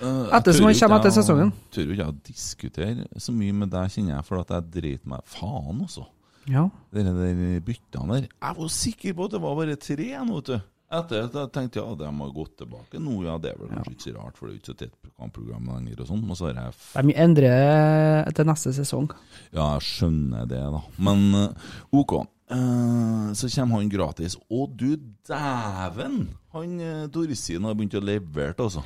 Eh, 0.00 0.36
Ettersom 0.38 0.70
han 0.70 0.76
kommer 0.78 1.02
etter 1.02 1.12
sesongen. 1.12 1.50
Jeg 1.52 1.74
tør 1.76 1.90
ikke 1.92 2.06
å 2.08 2.14
diskutere 2.24 3.08
så 3.20 3.34
mye 3.36 3.56
med 3.58 3.68
deg, 3.74 3.90
kjenner 3.92 4.14
jeg, 4.16 4.26
for 4.30 4.40
at 4.40 4.54
jeg 4.54 4.70
driter 4.78 5.10
meg 5.12 5.26
faen 5.28 5.82
også. 5.84 6.06
Ja. 6.50 6.66
Dere 6.92 7.12
der 7.16 7.60
byttene 7.64 8.20
der. 8.20 8.28
Jeg 8.28 8.56
var 8.58 8.68
sikker 8.72 9.14
på 9.16 9.26
at 9.28 9.34
det 9.36 9.42
var 9.44 9.58
bare 9.58 9.76
tre 9.80 10.08
vet 10.12 10.50
du. 10.50 10.56
Etter 10.94 11.24
at 11.26 11.34
jeg 11.34 11.50
tenkte 11.54 11.80
ja, 11.80 11.94
de 11.98 12.06
har 12.06 12.34
gått 12.36 12.52
tilbake 12.60 13.00
nå, 13.02 13.14
ja, 13.24 13.38
det 13.42 13.50
er 13.54 13.56
vel 13.58 13.70
kanskje 13.72 13.94
ikke 13.94 14.04
så 14.04 14.12
rart, 14.14 14.36
for 14.38 14.46
det 14.46 14.52
er 14.52 14.58
ikke 14.60 14.68
så 14.70 14.76
tett 14.78 15.10
kampprogram 15.18 15.70
lenger 15.72 16.02
og 16.04 16.10
sånn. 16.10 16.20
Og 16.28 16.36
så 16.38 16.50
har 16.50 16.60
jeg 16.60 17.08
De 17.08 17.16
endrer 17.24 18.30
til 18.36 18.46
neste 18.50 18.74
sesong. 18.76 19.08
Ja, 19.56 19.72
jeg 19.74 19.86
skjønner 19.88 20.46
det, 20.50 20.60
da. 20.76 20.82
Men 21.08 21.24
eh, 21.40 21.72
OK. 21.98 22.14
Eh, 22.52 23.26
så 23.40 23.50
kommer 23.56 23.80
han 23.80 23.90
gratis. 23.90 24.36
Å 24.52 24.68
du 24.70 24.92
dæven! 25.26 26.20
Han 26.54 26.76
Dorsin 27.10 27.66
har 27.66 27.74
begynt 27.74 27.96
å 27.98 28.04
levere, 28.04 28.54
altså. 28.62 28.84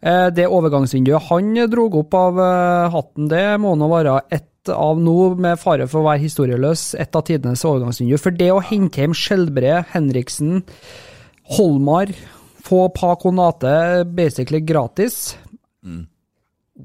Eh, 0.00 0.30
Det 0.32 0.46
overgangsvinduet 0.48 1.28
han 1.28 1.52
drog 1.68 1.98
opp 2.00 2.14
av 2.16 2.40
eh, 2.40 2.86
hatten, 2.94 3.28
det 3.28 3.44
må 3.60 3.74
nå 3.76 3.90
være 3.92 4.20
et 4.32 4.48
av 4.70 5.00
nå, 5.02 5.34
med 5.42 5.58
fare 5.58 5.88
for 5.90 6.02
å 6.02 6.08
være 6.10 6.22
historieløs, 6.22 6.92
et 7.00 7.16
av 7.18 7.24
tidenes 7.26 7.64
overgangsvindu. 7.66 8.14
For 8.20 8.30
det 8.34 8.50
å 8.54 8.62
hente 8.62 9.02
hjem 9.02 9.16
Skjelbre, 9.16 9.80
Henriksen, 9.94 10.62
Holmar, 11.56 12.12
få 12.62 12.86
Pakonate 12.94 14.04
basically 14.06 14.60
gratis 14.60 15.36
Mm. 15.82 16.04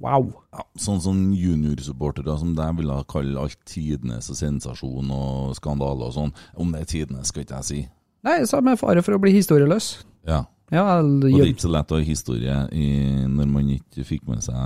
Wow. 0.02 0.32
Ja, 0.52 0.64
sånn 0.82 1.00
som 1.02 1.20
juniorsupportere 1.38 2.34
som 2.42 2.56
deg 2.58 2.80
ville 2.80 2.96
kalle 3.10 3.38
alt 3.40 3.60
tidenes 3.70 4.26
sensasjon 4.40 5.12
og 5.14 5.54
skandale 5.58 6.10
og 6.10 6.16
sånn. 6.16 6.34
Om 6.58 6.74
det 6.74 6.82
er 6.82 6.90
tidenes, 6.92 7.30
skal 7.30 7.46
ikke 7.46 7.60
jeg 7.62 7.68
si. 7.70 7.80
Nei, 8.26 8.40
så 8.50 8.60
med 8.66 8.80
fare 8.82 9.04
for 9.06 9.16
å 9.16 9.22
bli 9.22 9.36
historieløs. 9.38 9.92
Ja. 10.28 10.44
Ja, 10.74 10.98
Og 11.00 11.22
det 11.24 11.32
er 11.32 11.48
ikke 11.48 11.64
så 11.64 11.72
lett 11.72 11.94
å 11.96 12.00
ha 12.02 12.04
historie 12.04 12.56
i, 12.76 12.88
når 13.30 13.48
man 13.48 13.70
ikke 13.72 14.04
fikk 14.04 14.26
med 14.28 14.42
seg 14.44 14.58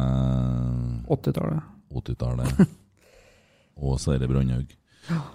80-tallet. 1.11 1.67
80-tallet. 1.93 2.63
Og 3.75 3.99
Sverre 4.01 4.29
Brandhaug, 4.29 4.73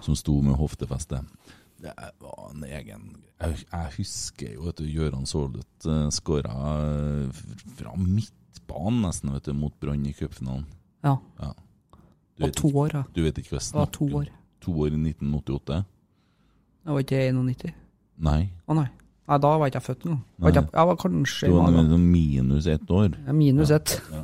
som 0.05 0.17
sto 0.17 0.39
med 0.41 0.57
hoftefeste. 0.59 1.21
Det 1.77 1.93
var 2.23 2.47
en 2.49 2.63
egen 2.65 3.01
Jeg, 3.37 3.65
jeg 3.69 3.89
husker 3.99 4.53
jo 4.55 4.71
at 4.71 4.79
Gøran 4.81 5.27
Soløt 5.29 5.85
uh, 5.85 6.07
skåra 6.09 6.53
fra 7.77 7.91
midtbanen 8.01 9.03
nesten 9.05 9.35
vet 9.35 9.45
du, 9.45 9.53
mot 9.53 9.75
Brann 9.77 10.07
i 10.09 10.13
cupfinalen. 10.17 10.65
Ja. 11.05 11.19
ja. 11.37 11.51
Og 12.41 12.55
to 12.57 12.71
år, 12.73 12.95
ja. 12.95 13.03
Du 13.13 13.21
vet 13.21 13.37
ikke 13.37 13.53
hva 13.53 13.59
jeg 13.59 13.67
to 13.67 13.75
snakker 13.75 14.07
om? 14.07 14.15
år. 14.21 14.31
To 14.65 14.73
år 14.81 14.95
i 14.95 15.01
1988? 15.03 15.83
Det 16.87 16.95
var 16.95 17.05
ikke 17.05 17.21
91. 17.35 17.75
Nei. 18.25 18.41
Å 18.65 18.77
nei. 18.77 18.87
Nei, 19.27 19.37
da 19.43 19.49
var 19.59 19.69
ikke 19.69 19.81
jeg 19.81 19.87
født 19.89 20.07
engang. 20.07 20.23
Jeg 20.71 20.87
var 20.89 20.97
kanskje 21.01 21.49
Du 21.51 21.55
var 21.59 21.97
minus 21.99 22.67
ett 22.71 22.91
år. 22.91 23.11
Ja, 23.27 23.35
minus 23.35 23.73
ett. 23.75 23.97
Ja. 24.11 24.21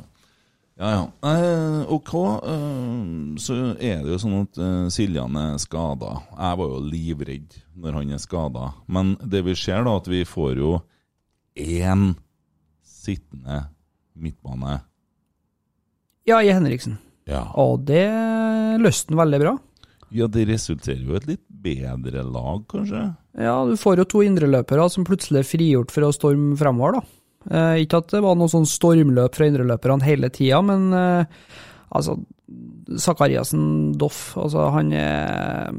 ja. 0.78 1.04
Eh, 1.22 1.92
ok, 1.92 2.12
eh, 2.14 3.36
så 3.42 3.58
er 3.78 4.02
det 4.02 4.14
jo 4.14 4.20
sånn 4.22 4.40
at 4.40 4.58
eh, 4.58 4.80
Siljan 4.94 5.38
er 5.38 5.60
skada. 5.62 6.16
Jeg 6.32 6.60
var 6.60 6.72
jo 6.72 6.80
livredd 6.82 7.58
når 7.78 8.00
han 8.00 8.14
er 8.16 8.22
skada. 8.22 8.72
Men 8.86 9.14
det 9.22 9.44
vi 9.46 9.54
ser, 9.58 9.84
da, 9.86 9.96
at 10.00 10.10
vi 10.10 10.24
får 10.26 10.58
jo 10.62 10.78
én 11.54 12.12
sittende 12.84 13.64
midtbane. 14.18 14.80
Ja, 16.26 16.40
i 16.40 16.50
Henriksen. 16.54 16.98
Ja. 17.28 17.46
Og 17.60 17.84
det 17.88 18.08
løste 18.80 19.12
han 19.12 19.22
veldig 19.24 19.40
bra. 19.42 19.54
Ja, 20.14 20.28
det 20.30 20.46
resulterer 20.46 21.02
jo 21.02 21.14
i 21.14 21.18
et 21.18 21.28
litt 21.28 21.44
bedre 21.64 22.22
lag, 22.22 22.62
kanskje? 22.70 23.08
Ja, 23.40 23.56
du 23.66 23.74
får 23.80 23.98
jo 24.02 24.06
to 24.08 24.22
indreløpere 24.22 24.86
som 24.92 25.06
plutselig 25.06 25.42
er 25.42 25.48
frigjort 25.48 25.94
for 25.94 26.06
å 26.06 26.14
storme 26.14 26.54
fremover, 26.58 27.00
da. 27.00 27.23
Eh, 27.50 27.82
ikke 27.84 28.00
at 28.00 28.14
det 28.14 28.22
var 28.24 28.38
noe 28.38 28.50
sånn 28.52 28.68
stormløp 28.68 29.36
fra 29.36 29.48
indreløperne 29.50 30.06
hele 30.06 30.30
tida, 30.32 30.62
men 30.64 30.88
eh, 30.96 31.42
altså 31.94 32.18
Sakariassen 33.00 33.94
Doff, 33.98 34.34
altså 34.40 34.68
han 34.74 34.92
er 34.96 35.74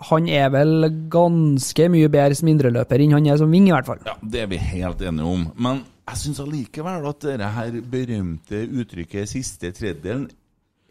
han 0.00 0.28
er 0.32 0.48
vel 0.48 0.86
ganske 1.12 1.88
mye 1.92 2.08
bedre 2.12 2.36
som 2.38 2.48
indreløper 2.48 3.02
enn 3.04 3.12
han 3.18 3.26
er 3.28 3.40
som 3.40 3.52
ving, 3.52 3.66
i 3.68 3.74
hvert 3.74 3.88
fall. 3.88 3.98
Ja, 4.08 4.14
Det 4.22 4.40
er 4.40 4.48
vi 4.48 4.56
helt 4.56 5.02
enige 5.04 5.28
om. 5.28 5.42
Men 5.60 5.82
jeg 6.08 6.22
syns 6.22 6.40
allikevel 6.40 7.08
at 7.10 7.26
det 7.26 7.50
her 7.56 7.80
berømte 7.84 8.62
uttrykket 8.64 9.28
'siste 9.28 9.72
tredjedelen' 9.76 10.30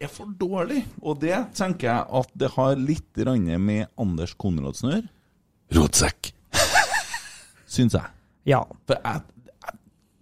er 0.00 0.08
for 0.08 0.30
dårlig. 0.40 0.84
Og 1.02 1.18
det 1.20 1.36
tenker 1.54 1.90
jeg 1.90 2.06
at 2.20 2.30
det 2.38 2.50
har 2.54 2.76
litt 2.76 3.16
med 3.58 3.86
Anders 3.98 4.34
Konradsen 4.34 4.88
å 4.88 4.92
gjøre. 4.94 5.08
Rotsekk! 5.74 6.32
syns 7.66 7.94
jeg. 7.94 8.08
Ja. 8.46 8.62
For 8.86 8.96
jeg, 9.04 9.22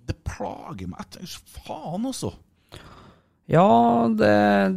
det 0.08 0.16
plager 0.26 0.90
meg. 0.90 1.06
Tenker, 1.14 1.40
Faen, 1.60 2.06
altså. 2.08 2.34
Ja, 3.48 3.64
det, 4.12 4.32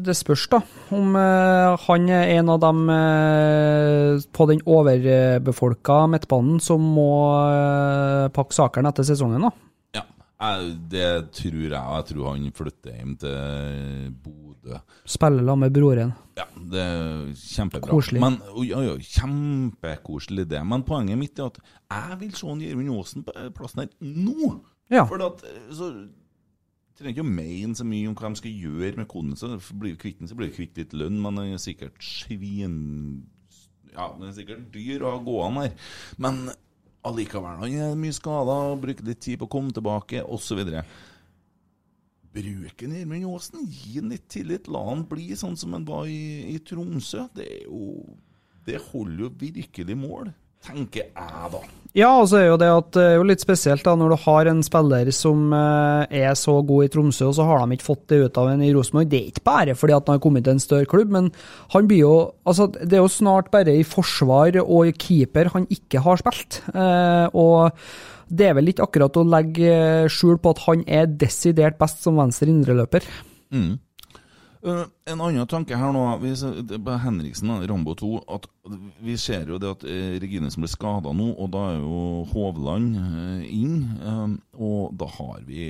det 0.08 0.13
spørs, 0.15 0.46
da. 0.48 0.62
Om 0.96 1.17
eh, 1.20 1.74
han 1.89 2.06
er 2.08 2.30
en 2.38 2.52
av 2.54 2.62
dem 2.63 2.86
eh, 2.94 4.22
på 4.32 4.48
den 4.48 4.63
overbefolka 4.63 6.06
midtbanen 6.13 6.62
som 6.63 6.86
må 6.96 7.12
eh, 7.50 8.30
pakke 8.32 8.56
sakene 8.56 8.94
etter 8.94 9.10
sesongen, 9.10 9.44
da. 9.44 9.52
Ja, 10.00 10.06
jeg, 10.39 10.72
det 10.94 11.12
tror 11.36 11.60
jeg. 11.65 11.76
Jeg 11.76 12.08
tror 12.13 12.30
han 12.30 12.48
flytter 12.62 12.96
hjem 12.96 13.17
til 13.20 14.15
Bodø. 14.24 14.80
Spiller 15.04 15.44
sammen 15.44 15.67
med 15.67 15.76
broren. 15.76 16.15
Ja, 16.39 16.48
det 16.72 16.88
er 16.88 17.13
kjempebra. 17.44 17.91
Koselig. 17.91 18.24
Men, 18.24 18.39
oi, 18.56 18.70
oi, 18.72 18.86
oi, 18.94 19.00
kjempekoselig 19.04 20.48
det. 20.56 20.63
Men 20.63 20.88
poenget 20.88 21.20
mitt 21.20 21.44
er 21.44 21.52
at 21.52 21.60
jeg 21.91 22.22
vil 22.24 22.36
se 22.39 22.56
Gjermund 22.63 22.96
Aasen 22.96 23.28
på 23.28 23.36
plassen 23.60 23.84
her 23.84 23.91
nå. 24.00 24.62
Ja. 24.91 25.06
For 25.08 25.23
at, 25.23 25.43
så 25.73 25.91
trenger 26.99 27.15
ikke 27.15 27.25
å 27.25 27.34
mene 27.34 27.77
så 27.77 27.86
mye 27.88 28.10
om 28.10 28.15
hva 28.17 28.32
de 28.32 28.41
skal 28.41 28.63
gjøre 28.65 28.97
med 28.99 29.10
konen. 29.12 29.38
Så 29.39 29.54
blir 29.71 29.95
du 29.95 30.01
kvitt 30.01 30.19
den, 30.19 30.30
så 30.30 30.38
blir 30.38 30.51
du 30.51 30.58
kvitt 30.58 30.80
litt 30.80 30.95
lønn, 30.97 31.21
den 31.23 31.45
er 31.47 31.62
sikkert 31.62 32.01
svin... 32.06 32.82
Ja, 33.91 34.08
den 34.15 34.30
er 34.30 34.36
sikkert 34.36 34.69
dyr 34.71 35.04
å 35.04 35.17
ha 35.17 35.23
gående 35.23 35.65
her. 35.65 35.88
Men 36.21 36.45
allikevel, 37.08 37.58
han 37.60 37.73
er 37.75 37.97
mye 37.99 38.15
skada, 38.15 38.60
bruker 38.80 39.08
litt 39.08 39.23
tid 39.23 39.41
på 39.41 39.49
å 39.49 39.51
komme 39.51 39.73
tilbake, 39.75 40.21
osv. 40.23 40.62
Bruk 42.32 42.86
Gjermund 42.86 43.27
Aasen, 43.27 43.65
gi 43.67 43.97
han 43.97 44.13
litt 44.13 44.30
tillit, 44.32 44.69
la 44.71 44.86
han 44.88 45.04
bli 45.10 45.34
sånn 45.36 45.58
som 45.60 45.75
han 45.75 45.88
var 45.88 46.06
i, 46.08 46.54
i 46.54 46.60
Tromsø. 46.63 47.25
Det 47.36 47.49
jo 47.65 48.15
Det 48.63 48.77
holder 48.91 49.25
jo 49.25 49.32
virkelig 49.41 49.97
mål, 49.97 50.32
tenker 50.65 51.08
jeg 51.08 51.54
da. 51.54 51.62
Ja, 51.91 52.08
og 52.21 52.30
så 52.32 52.38
er 52.39 52.45
jo 52.45 52.60
det 52.60 52.69
at 52.71 52.91
det 52.95 53.04
er 53.04 53.17
jo 53.17 53.26
litt 53.28 53.41
spesielt 53.43 53.84
da, 53.84 53.97
når 54.00 54.13
du 54.13 54.17
har 54.24 54.47
en 54.47 54.62
spiller 54.63 55.10
som 55.15 55.52
eh, 55.58 56.21
er 56.21 56.38
så 56.39 56.54
god 56.63 56.86
i 56.86 56.91
Tromsø, 56.93 57.26
og 57.28 57.36
så 57.36 57.47
har 57.50 57.65
de 57.65 57.76
ikke 57.76 57.89
fått 57.89 58.06
det 58.13 58.19
ut 58.21 58.39
av 58.39 58.47
en 58.54 58.63
i 58.63 58.69
Rosenborg. 58.71 59.10
Det 59.12 59.19
er 59.19 59.34
ikke 59.34 59.43
bare 59.50 59.76
fordi 59.76 59.97
at 59.97 60.08
han 60.08 60.15
har 60.15 60.24
kommet 60.24 60.47
til 60.47 60.56
en 60.56 60.63
større 60.63 60.88
klubb, 60.88 61.12
men 61.12 61.28
han 61.76 61.89
blir 61.89 62.06
jo 62.06 62.15
altså 62.47 62.69
Det 62.71 62.95
er 62.95 63.04
jo 63.04 63.12
snart 63.12 63.52
bare 63.52 63.76
i 63.76 63.84
forsvar 63.84 64.56
og 64.62 64.88
i 64.88 64.95
keeper 64.95 65.52
han 65.52 65.67
ikke 65.74 66.04
har 66.06 66.24
spilt. 66.24 66.62
Eh, 66.71 67.28
og 67.36 67.76
det 68.32 68.47
er 68.47 68.56
vel 68.56 68.71
ikke 68.71 68.88
akkurat 68.88 69.19
å 69.19 69.28
legge 69.28 69.76
skjul 70.15 70.39
på 70.39 70.56
at 70.56 70.63
han 70.69 70.88
er 70.88 71.12
desidert 71.12 71.76
best 71.82 72.06
som 72.06 72.15
venstre 72.21 72.47
indreløper. 72.54 73.04
Mm. 73.52 73.74
Uh, 74.63 74.84
en 75.10 75.21
annen 75.26 75.47
tanke 75.50 75.74
her 75.74 75.89
nå, 75.95 76.02
på 76.86 76.97
Henriksen, 77.02 77.50
Rambo 77.65 77.95
2, 77.97 78.10
at 78.30 78.43
vi 79.02 79.15
ser 79.17 79.47
jo 79.50 79.58
det 79.58 79.71
at 79.74 79.86
eh, 79.89 80.19
Regine 80.21 80.52
som 80.54 80.62
blir 80.62 80.69
skada 80.69 81.13
nå, 81.17 81.32
og 81.34 81.47
da 81.56 81.63
er 81.71 81.80
jo 81.82 82.02
Hovland 82.30 82.91
eh, 83.00 83.47
inn. 83.50 83.80
eh, 83.97 84.36
og 84.62 84.93
da 85.02 85.08
har 85.17 85.39
vi 85.47 85.65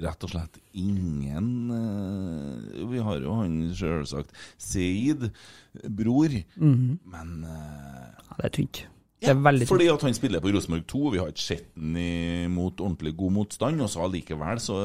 rett 0.00 0.24
og 0.24 0.30
slett 0.32 0.56
ingen 0.80 1.50
eh, 1.76 2.84
Vi 2.88 3.02
har 3.04 3.20
jo 3.20 3.34
han 3.42 3.58
sjølsagt 3.76 4.32
Seid, 4.56 5.26
bror, 5.84 6.32
Mhm. 6.56 6.94
men 7.04 7.44
eh, 7.44 8.08
Ja, 8.30 8.38
det 8.40 8.44
er 8.48 8.54
tynt. 8.56 8.80
Det 9.20 9.28
er 9.28 9.36
tynt. 9.36 9.68
fordi 9.68 9.90
at 9.92 10.00
han 10.08 10.14
spiller 10.16 10.40
på 10.40 10.48
Rosenborg 10.54 10.86
2, 10.88 11.02
og 11.06 11.12
vi 11.12 11.18
har 11.20 11.28
ikke 11.28 11.44
sett 11.44 11.68
ham 11.76 12.54
mot 12.56 12.80
ordentlig 12.80 13.12
god 13.20 13.32
motstand, 13.36 13.82
og 13.84 13.90
så 13.92 14.06
allikevel 14.06 14.56
så, 14.64 14.78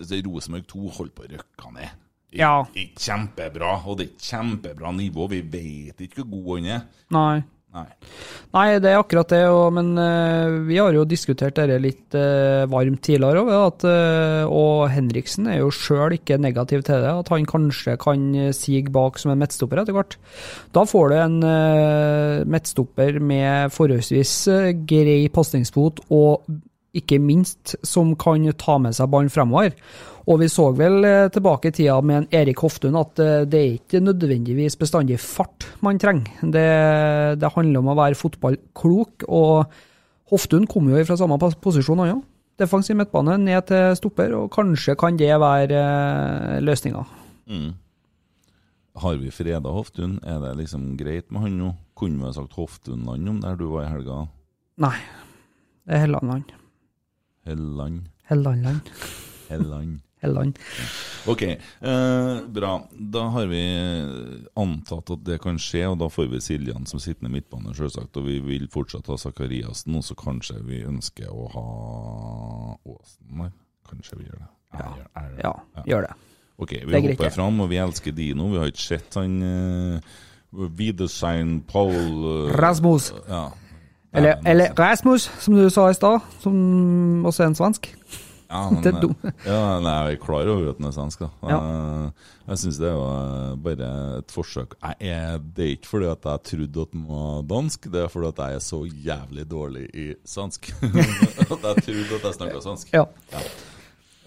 så 0.00 0.22
Rosenborg 0.24 0.64
2 0.72 0.88
holder 0.96 1.12
på 1.18 1.26
å 1.26 1.30
røkke 1.36 1.74
ned. 1.76 2.00
Ja. 2.34 2.54
Ikke 2.74 3.06
kjempebra, 3.08 3.78
og 3.86 3.98
det 3.98 4.06
er 4.06 4.12
ikke 4.12 4.28
kjempebra 4.30 4.94
nivå. 4.96 5.28
Vi 5.32 5.42
vet 5.56 6.06
ikke 6.06 6.24
hvor 6.24 6.46
god 6.48 6.62
han 6.62 6.70
er. 6.78 6.86
Nei. 7.14 7.42
Nei. 7.74 7.88
Nei, 8.54 8.66
det 8.78 8.92
er 8.92 9.00
akkurat 9.00 9.32
det, 9.32 9.40
og, 9.50 9.72
men 9.74 9.88
uh, 9.98 10.60
vi 10.68 10.76
har 10.78 10.94
jo 10.94 11.02
diskutert 11.10 11.56
dette 11.58 11.80
litt 11.82 12.14
uh, 12.14 12.62
varmt 12.70 13.02
tidligere 13.02 13.42
òg, 13.42 13.50
at, 13.56 13.86
eh, 13.90 14.42
og 14.46 14.84
Henriksen 14.94 15.48
er 15.50 15.58
jo 15.58 15.72
sjøl 15.74 16.14
ikke 16.14 16.38
negativ 16.38 16.84
til 16.86 17.02
det, 17.02 17.10
at 17.10 17.32
han 17.34 17.48
kanskje 17.50 17.96
kan 17.98 18.28
sige 18.54 18.92
bak 18.94 19.18
som 19.18 19.32
en 19.34 19.42
midtstopper 19.42 19.82
etter 19.82 19.96
hvert. 19.96 20.14
Da 20.76 20.86
får 20.86 21.10
du 21.10 21.16
en 21.18 21.36
uh, 21.42 22.44
midtstopper 22.46 23.18
med 23.18 23.74
forholdsvis 23.74 24.36
grei 24.86 25.24
pasningsfot, 25.34 26.04
og 26.14 26.46
ikke 26.96 27.20
minst 27.22 27.76
som 27.86 28.14
kan 28.20 28.44
ta 28.60 28.78
med 28.82 28.96
seg 28.96 29.10
ballen 29.12 29.32
fremover. 29.32 29.74
Og 30.24 30.40
vi 30.40 30.48
så 30.48 30.70
vel 30.76 31.04
eh, 31.04 31.30
tilbake 31.32 31.68
i 31.68 31.74
tida 31.76 31.98
med 32.00 32.22
en 32.22 32.28
Erik 32.40 32.62
Hoftun 32.64 32.96
at 32.96 33.20
eh, 33.20 33.42
det 33.44 33.60
er 33.60 33.74
ikke 33.76 34.00
nødvendigvis 34.04 34.78
bestandig 34.80 35.18
fart 35.20 35.66
man 35.84 36.00
trenger. 36.00 36.30
Det, 36.40 36.68
det 37.40 37.52
handler 37.56 37.82
om 37.82 37.90
å 37.92 37.98
være 37.98 38.18
fotballklok, 38.18 39.26
og 39.28 39.66
Hoftun 40.32 40.64
kom 40.70 40.88
jo 40.88 41.02
fra 41.04 41.18
samme 41.20 41.36
posisjon, 41.38 42.00
han 42.00 42.16
òg. 42.16 42.24
Defensiv 42.56 42.96
midtbane, 42.96 43.34
ned 43.42 43.66
til 43.68 43.96
stopper, 43.98 44.32
og 44.38 44.52
kanskje 44.54 44.94
kan 44.96 45.18
det 45.20 45.32
være 45.42 45.80
eh, 45.80 46.60
løsninga. 46.64 47.04
Mm. 47.50 47.72
Har 49.02 49.18
vi 49.18 49.32
freda 49.34 49.72
Hoftun? 49.74 50.20
Er 50.22 50.38
det 50.40 50.54
liksom 50.62 50.92
greit 50.96 51.28
med 51.34 51.44
han 51.44 51.56
nå? 51.58 51.72
Kunne 51.98 52.22
vi 52.22 52.28
ha 52.30 52.34
sagt 52.36 52.54
Hoftunland 52.56 53.28
om 53.28 53.40
der 53.42 53.58
du 53.58 53.66
var 53.72 53.88
i 53.88 53.90
helga? 53.90 54.24
Nei, 54.80 54.96
det 55.84 55.98
er 55.98 56.06
Hellandland. 56.06 56.54
Helland? 57.44 58.08
Hellandland. 58.30 58.90
Helland. 59.50 60.00
Helland. 60.24 60.56
Ok, 61.28 61.42
eh, 61.44 62.38
bra. 62.48 62.70
Da 62.96 63.26
har 63.34 63.46
vi 63.50 63.60
antatt 64.56 65.10
at 65.12 65.24
det 65.26 65.36
kan 65.42 65.58
skje, 65.60 65.82
og 65.90 65.98
da 66.00 66.08
får 66.08 66.30
vi 66.32 66.40
Siljan 66.40 66.86
som 66.88 67.00
sittende 67.02 67.28
midtbane, 67.34 67.74
selvsagt. 67.76 68.16
Og 68.16 68.24
vi 68.30 68.38
vil 68.40 68.64
fortsatt 68.72 69.10
ha 69.12 69.18
Sakariassen, 69.20 69.98
og 70.00 70.04
så 70.06 70.16
kanskje 70.16 70.62
vi 70.64 70.80
ønsker 70.88 71.28
å 71.28 71.44
ha 71.52 71.64
Åsen 72.88 73.42
der. 73.42 73.52
Kanskje 73.84 74.16
vi 74.22 74.30
gjør 74.30 74.40
det. 74.40 74.48
Ja, 74.74 74.86
Er- 74.88 75.10
er 75.20 75.28
det? 75.34 75.42
ja, 75.44 75.52
gjør 75.92 76.06
det. 76.08 76.14
Ok, 76.56 76.70
vi 76.72 76.86
Det 76.86 76.94
er 76.94 77.08
hopper 77.10 77.30
fram, 77.34 77.60
og 77.60 77.68
vi 77.68 77.76
elsker 77.82 78.12
Dino. 78.16 78.48
Vi 78.48 78.58
har 78.62 78.70
ikke 78.72 78.80
sett 78.88 79.14
han 79.20 79.36
uh, 79.42 80.00
Widersein 80.54 81.60
Paul 81.68 81.92
uh, 82.24 82.52
Rasmus. 82.56 83.12
Ja. 83.28 83.50
Eller, 84.14 84.38
eller 84.46 84.74
Rasmus, 84.78 85.28
som 85.42 85.56
du 85.58 85.64
sa 85.70 85.88
i 85.90 85.96
stad, 85.96 86.22
som 86.42 86.54
også 87.26 87.42
er 87.44 87.50
en 87.50 87.58
svensk. 87.58 87.88
Ja, 88.50 88.68
men, 88.70 88.80
Det 88.84 88.92
er 88.92 89.00
dum. 89.02 89.14
ja, 89.46 89.60
nei, 89.82 89.94
jeg 90.06 90.14
er 90.18 90.20
klar 90.22 90.46
over 90.52 90.68
at 90.70 90.78
den 90.78 90.86
er 90.86 90.94
svensk. 90.94 91.24
da 91.24 91.30
Ja. 91.50 91.58
Jeg, 91.58 92.12
Jeg 92.44 92.58
syns 92.60 92.78
det 92.78 92.90
var 92.92 93.54
bare 93.64 93.88
et 94.20 94.30
forsøk. 94.36 94.74
Jeg 94.82 95.10
er, 95.14 95.38
det 95.56 95.64
er 95.64 95.70
ikke 95.78 95.88
fordi 95.88 96.06
at 96.12 96.26
jeg 96.28 96.42
trodde 96.50 96.82
at 96.84 96.92
den 96.92 97.06
var 97.08 97.42
dansk, 97.48 97.88
det 97.92 98.02
er 98.04 98.08
fordi 98.12 98.28
at 98.28 98.42
jeg 98.44 98.54
er 98.54 98.64
så 98.66 98.82
jævlig 98.84 99.46
dårlig 99.50 99.86
i 99.94 100.06
svensk. 100.28 100.68
at 100.82 101.50
jeg 101.50 101.84
trodde 101.88 102.20
at 102.20 102.28
jeg 102.28 102.34
snakka 102.38 102.60
svensk. 102.60 102.92
Ja. 102.92 103.04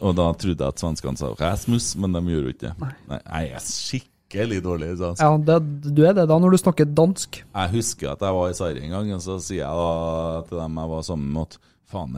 Og 0.02 0.14
da 0.18 0.28
trodde 0.34 0.62
jeg 0.66 0.68
at 0.68 0.80
svenskene 0.84 1.18
sa 1.18 1.32
Rasmus, 1.38 1.96
men 1.96 2.14
de 2.14 2.22
gjorde 2.34 2.54
ikke 2.54 2.68
det. 2.68 2.74
Nei, 3.08 3.22
jeg 3.24 3.54
er 3.58 3.64
skikkelig 3.66 4.14
dårlig 4.34 4.92
i 4.92 4.98
svensk. 4.98 5.22
Ja, 5.22 5.38
det, 5.38 5.58
du 5.96 6.04
er 6.06 6.14
det 6.14 6.28
da, 6.28 6.38
når 6.40 6.52
du 6.52 6.58
snakker 6.58 6.86
dansk. 6.86 7.44
Jeg 7.46 7.72
husker 7.72 8.12
at 8.12 8.22
jeg 8.22 8.34
var 8.34 8.50
i 8.50 8.58
Sverige 8.58 8.84
en 8.84 8.92
gang, 8.92 9.14
og 9.16 9.22
så 9.22 9.40
sier 9.40 9.64
jeg 9.64 9.76
da 9.80 10.42
til 10.50 10.58
dem 10.60 10.78
jeg 10.82 10.90
var 10.92 11.02
sammen 11.08 11.34
med, 11.34 11.42
at 11.48 11.60
faen, 11.88 12.18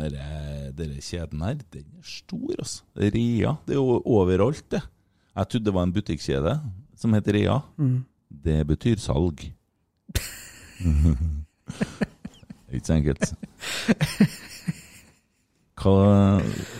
denne, 0.76 1.02
kjeden 1.06 1.41
her, 1.45 1.56
den 1.72 1.86
er 1.86 2.04
stor, 2.04 2.56
altså. 2.58 2.84
Rea, 2.98 3.56
det 3.67 3.76
er 3.76 3.80
jo 3.80 4.02
overalt, 4.06 4.65
det. 4.72 4.82
Jeg 5.36 5.48
trodde 5.48 5.65
det 5.65 5.74
var 5.74 5.84
en 5.84 5.93
butikkjede 5.93 6.60
som 7.00 7.13
heter 7.13 7.34
Rea. 7.38 7.60
Mm. 7.78 8.04
Det 8.30 8.67
betyr 8.67 8.98
salg. 9.02 9.45
Ikke 12.74 12.86
så 12.86 12.93
enkelt. 12.97 13.34
Hva, 15.80 15.93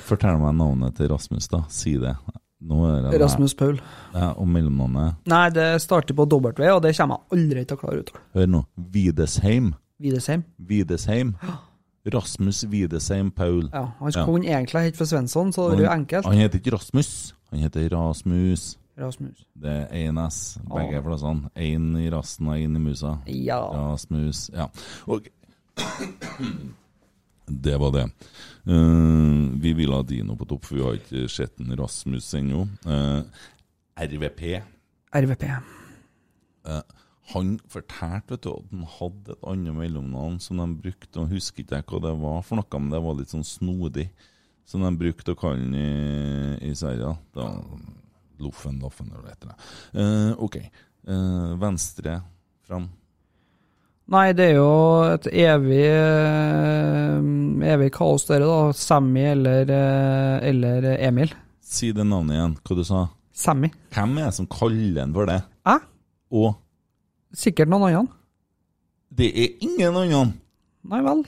fortell 0.10 0.42
meg 0.42 0.58
navnet 0.58 0.98
til 0.98 1.10
Rasmus, 1.14 1.48
da. 1.52 1.64
Si 1.72 1.96
det. 2.02 2.16
Rasmus 2.62 3.54
Paul. 3.56 3.80
Ja, 4.14 4.34
og 4.36 4.48
mellomnavnet 4.48 5.16
Nei, 5.32 5.50
det 5.56 5.82
starter 5.82 6.14
på 6.14 6.26
W, 6.28 6.52
og 6.76 6.82
det 6.84 6.92
kommer 6.98 7.22
jeg 7.30 7.38
aldri 7.40 7.66
til 7.66 7.78
å 7.78 7.80
klare 7.80 7.96
å 7.96 8.04
uttale. 8.04 8.24
Hør 8.36 8.48
nå. 8.48 8.66
Videsheim. 8.92 9.74
Videsheim. 10.00 10.44
Videsheim. 10.60 11.36
Rasmus 12.14 12.64
Videsheim 12.72 13.32
Paul. 13.32 13.70
Ja, 13.74 13.86
han 14.00 14.12
kunne 14.26 14.48
egentlig 14.48 14.82
hett 14.90 14.98
for 14.98 15.06
Svensson, 15.06 15.52
så 15.54 15.70
det 15.70 15.78
blir 15.80 15.88
jo 15.88 15.94
enkelt. 15.94 16.26
Han 16.26 16.38
heter 16.40 16.60
ikke 16.60 16.76
Rasmus, 16.76 17.34
han 17.52 17.60
heter 17.60 17.90
Rasmus. 17.96 18.78
Rasmus. 19.00 19.46
Det 19.56 19.72
er 19.72 20.10
én 20.10 20.18
S 20.28 20.58
begge 20.68 20.98
Ah. 21.00 21.02
plassene. 21.02 21.50
Én 21.56 21.96
i 21.98 22.10
rassen 22.12 22.48
og 22.50 22.56
én 22.60 22.76
i 22.76 22.80
musa. 22.80 23.18
Ja. 23.28 23.62
Rasmus 23.72 24.50
Ja. 24.54 24.68
Ok. 25.08 25.30
Det 27.50 27.76
var 27.82 27.94
det. 27.96 28.06
Uh, 28.70 29.50
vi 29.62 29.74
vil 29.78 29.94
ha 29.96 30.04
Dino 30.06 30.38
på 30.38 30.48
topp, 30.50 30.68
for 30.70 30.78
vi 30.78 30.86
har 30.86 31.00
ikke 31.00 31.26
sett 31.32 31.60
en 31.60 31.76
Rasmus 31.80 32.30
ennå. 32.38 32.66
Uh, 32.86 33.26
RVP. 34.00 34.44
RVP. 35.16 35.46
Uh, 36.70 36.82
han 37.34 37.54
fortalte 37.70 38.34
vet 38.34 38.46
du, 38.46 38.52
at 38.56 38.74
han 38.74 38.86
hadde 38.98 39.36
et 39.36 39.48
annet 39.52 39.78
mellomnavn 39.78 40.40
som 40.42 40.62
de 40.62 40.68
brukte. 40.86 41.22
og 41.22 41.34
husker 41.34 41.66
ikke 41.66 41.84
hva 41.94 42.04
det 42.08 42.16
var 42.22 42.44
for 42.46 42.60
noe, 42.60 42.82
men 42.82 42.94
det 42.94 43.02
var 43.06 43.18
litt 43.18 43.34
sånn 43.34 43.46
snodig. 43.46 44.10
Som 44.70 44.86
de 44.86 44.92
brukte 44.98 45.34
å 45.34 45.38
kalle 45.38 45.66
han 45.66 45.74
i, 45.74 46.70
i 46.70 46.76
Sverige. 46.78 47.16
Da, 47.34 47.50
Loffen, 48.40 48.80
Loffen 48.82 49.12
eller 49.12 49.32
et 49.32 49.44
eller 49.44 49.54
annet. 49.54 49.70
Eh, 49.94 50.44
ok. 50.46 50.58
Uh, 51.10 51.54
venstre 51.62 52.20
fram. 52.68 52.90
Nei, 54.10 54.32
det 54.34 54.46
er 54.50 54.56
jo 54.58 54.70
et 55.14 55.28
evig 55.30 55.84
eh, 55.86 57.18
evig 57.74 57.92
kaos, 57.94 58.26
dere, 58.30 58.48
da. 58.50 58.72
Sammy 58.74 59.22
eller, 59.36 59.70
eh, 59.70 60.48
eller 60.50 60.88
Emil. 60.98 61.34
Si 61.62 61.92
det 61.94 62.06
navnet 62.10 62.38
igjen. 62.40 62.56
Hva 62.66 62.78
du 62.80 62.84
sa 62.88 63.04
Sammy. 63.40 63.70
Hvem 63.94 64.18
er 64.20 64.26
det 64.32 64.36
som 64.40 64.48
kaller 64.50 65.04
han 65.04 65.14
for 65.16 65.30
det? 65.30 65.38
Jeg? 65.70 65.84
Og 66.34 66.56
Sikkert 67.38 67.70
noen 67.70 67.86
andre. 67.94 68.08
det 69.14 69.28
er 69.38 69.52
ingen 69.62 69.96
andre! 69.96 70.24
Nei 70.90 71.02
vel. 71.06 71.22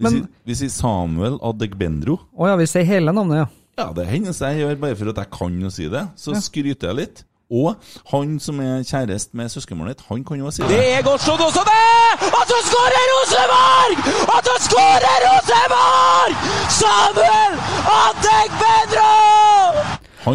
Men- 0.00 0.28
vi 0.46 0.54
sier 0.56 0.70
Samuel 0.72 1.36
Adegbendro. 1.44 2.16
Å 2.34 2.48
ja, 2.48 2.56
vi 2.56 2.64
sier 2.66 2.84
hele 2.88 3.12
navnet, 3.12 3.36
ja. 3.44 3.46
Ja, 3.78 3.92
det 3.92 4.06
hender 4.08 4.32
jeg 4.32 4.60
gjør 4.62 4.80
bare 4.80 4.96
for 4.96 5.08
at 5.12 5.16
jeg 5.20 5.30
kan 5.30 5.60
å 5.62 5.70
si 5.72 5.88
det. 5.88 6.02
Så 6.16 6.32
Ja. 6.32 6.40
skryter 6.40 6.88
jeg 6.88 6.96
litt. 6.96 7.24
Og 7.52 7.74
han 8.12 8.38
som 8.40 8.60
er 8.64 8.80
kjæreste 8.88 9.36
med 9.36 9.48
søskenbarnet 9.52 9.98
ditt, 9.98 10.06
han 10.08 10.24
kan 10.24 10.38
jo 10.40 10.50
si 10.50 10.62
Det 10.62 10.70
det. 10.72 10.84
er 10.98 11.02
godt 11.04 11.20
slått 11.20 11.40
også, 11.48 11.62
det! 11.68 12.30
Og 12.32 12.42
så 12.48 12.58
skårer 12.70 13.04
Rosenborg! 13.12 13.98
Og 14.34 14.40
så 14.48 14.54
skårer 14.68 15.18
Rosenborg! 15.26 16.32
Samuel 16.80 17.58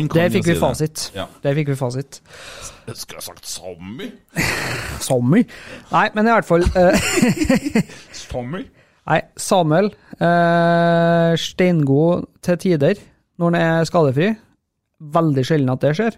kan 0.07 0.09
Der 0.19 0.23
jo 0.27 0.29
fikk 0.31 0.43
si 0.45 0.49
vi 0.49 0.55
det. 0.55 0.61
fasit. 0.61 1.11
Ja. 1.15 1.25
Der 1.43 1.53
fikk 1.55 1.67
vi 1.71 1.75
fasit. 1.75 2.21
Jeg 2.87 2.95
skulle 2.97 3.17
ha 3.17 3.21
sagt 3.21 3.47
Sammy. 3.47 4.09
Sammy? 4.99 5.43
Nei, 5.91 6.07
men 6.15 6.27
i 6.27 6.31
hvert 6.31 6.45
fall 6.47 6.63
eh, 6.63 6.99
Sammy? 8.27 8.63
Nei, 9.07 9.21
Samuel. 9.39 9.89
Eh, 10.19 11.37
steingod 11.39 12.27
til 12.43 12.57
tider 12.57 12.99
når 13.39 13.51
han 13.53 13.59
er 13.61 13.87
skadefri. 13.87 14.31
Veldig 15.13 15.45
sjelden 15.45 15.69
at 15.75 15.81
det 15.85 15.95
skjer. 15.99 16.17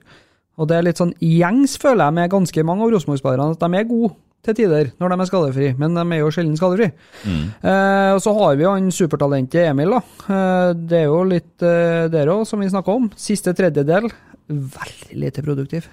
Og 0.60 0.68
det 0.68 0.76
er 0.78 0.90
litt 0.90 1.00
sånn 1.00 1.14
gjengs, 1.24 1.78
føler 1.80 2.10
jeg, 2.10 2.18
med 2.20 2.34
ganske 2.34 2.66
mange 2.68 2.84
av 2.86 2.92
Rosenborg-spillerne, 2.96 3.56
at 3.56 3.64
de 3.64 3.80
er 3.80 3.88
gode 3.88 4.18
til 4.46 4.56
tider 4.56 4.92
når 5.00 5.12
de 5.12 5.20
er 5.20 5.30
skadefri, 5.30 5.70
men 5.80 5.96
de 5.98 6.04
er 6.16 6.22
jo 6.22 6.32
sjelden 6.32 6.58
skadefri. 6.60 6.90
Eh, 7.28 8.12
og 8.16 8.22
så 8.24 8.34
har 8.38 8.56
vi 8.60 8.66
jo 8.66 8.74
han 8.76 8.92
supertalentet 8.96 9.68
Emil, 9.68 9.96
da. 9.98 10.02
Eh, 10.36 10.72
det 10.80 11.02
er 11.02 11.08
jo 11.10 11.24
litt 11.28 11.66
eh, 11.66 12.08
der 12.12 12.32
òg, 12.32 12.46
som 12.48 12.64
vi 12.64 12.72
snakka 12.72 12.96
om. 13.02 13.10
Siste 13.20 13.56
tredjedel, 13.56 14.10
veldig 14.50 15.20
lite 15.26 15.44
produktiv. 15.46 15.90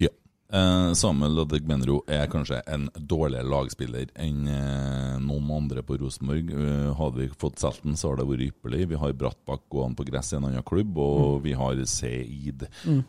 Ja. 0.00 0.12
Eh, 0.52 0.92
Samuel 0.96 1.42
Adegbenro 1.44 2.02
er 2.08 2.28
kanskje 2.32 2.60
en 2.68 2.88
dårligere 2.96 3.48
lagspiller 3.48 4.08
enn 4.16 4.48
eh, 4.52 5.16
noen 5.24 5.52
andre 5.58 5.84
på 5.84 5.96
Rosenborg. 6.00 6.52
Eh, 6.52 6.88
hadde 7.00 7.24
vi 7.24 7.30
fått 7.32 7.64
solgt 7.64 7.84
den, 7.84 7.96
så 8.00 8.12
har 8.12 8.20
det 8.20 8.28
vært 8.28 8.48
ypperlig. 8.50 8.90
Vi 8.92 9.00
har 9.00 9.16
Brattbakk 9.24 9.64
gående 9.72 10.00
på 10.00 10.08
gress 10.08 10.34
i 10.34 10.40
en 10.40 10.48
annen 10.48 10.68
klubb, 10.68 11.00
og 11.00 11.40
vi 11.48 11.56
har 11.56 11.80
Seid. 11.88 12.68
Mm. 12.84 13.06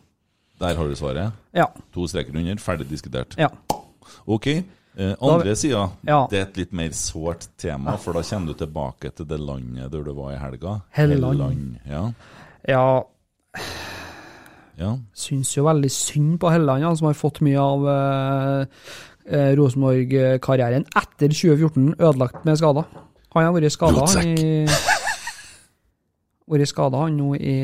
Der 0.60 0.76
har 0.76 0.88
du 0.88 0.94
svaret. 0.98 1.32
Ja. 1.56 1.66
To 1.94 2.06
streker 2.06 2.36
under, 2.36 2.56
ferdig 2.60 2.88
diskutert. 2.90 3.34
Ja. 3.40 3.48
Ok. 4.26 4.46
Eh, 4.98 5.14
andre 5.22 5.54
sida, 5.56 5.86
Ja. 6.04 6.26
det 6.30 6.38
er 6.38 6.42
et 6.48 6.56
litt 6.56 6.72
mer 6.72 6.90
sårt 6.92 7.46
tema, 7.56 7.96
for 7.96 8.12
da 8.12 8.22
kommer 8.22 8.46
du 8.52 8.54
tilbake 8.66 9.10
til 9.16 9.24
det 9.26 9.38
landet 9.40 9.90
der 9.92 10.02
du 10.04 10.12
var 10.12 10.32
i 10.34 10.38
helga. 10.38 10.80
Helland. 10.90 11.78
Ja. 11.88 12.10
Ja, 12.68 13.02
ja. 14.78 14.96
syns 15.14 15.54
jo 15.56 15.64
veldig 15.64 15.90
synd 15.90 16.38
på 16.40 16.50
Helland, 16.52 16.84
som 16.98 17.06
har 17.06 17.14
fått 17.14 17.40
mye 17.40 17.58
av 17.60 17.86
eh, 17.88 18.66
eh, 19.30 19.54
Rosenborg-karrieren 19.56 20.84
etter 20.96 21.28
2014 21.32 21.94
ødelagt 21.98 22.44
med 22.44 22.58
skader. 22.60 22.84
Han 23.34 23.44
har 23.46 23.52
vært 23.54 23.70
skada, 23.72 24.06
i 24.26 24.66
Vært 26.50 26.66
skada, 26.72 26.98
han 27.04 27.16
nå 27.16 27.34
i 27.38 27.56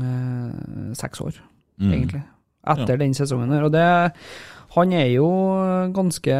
eh, 0.00 0.94
seks 0.96 1.20
år, 1.20 1.34
Mm. 1.80 1.92
egentlig. 1.92 2.22
Etter 2.66 2.94
Ja. 2.94 2.96
den 2.96 3.12
sesongen 3.14 3.50
her. 3.52 3.64
Og 3.64 3.72
det 3.72 4.12
Han 4.74 4.92
er 4.92 5.06
jo 5.14 5.26
ganske 5.94 6.34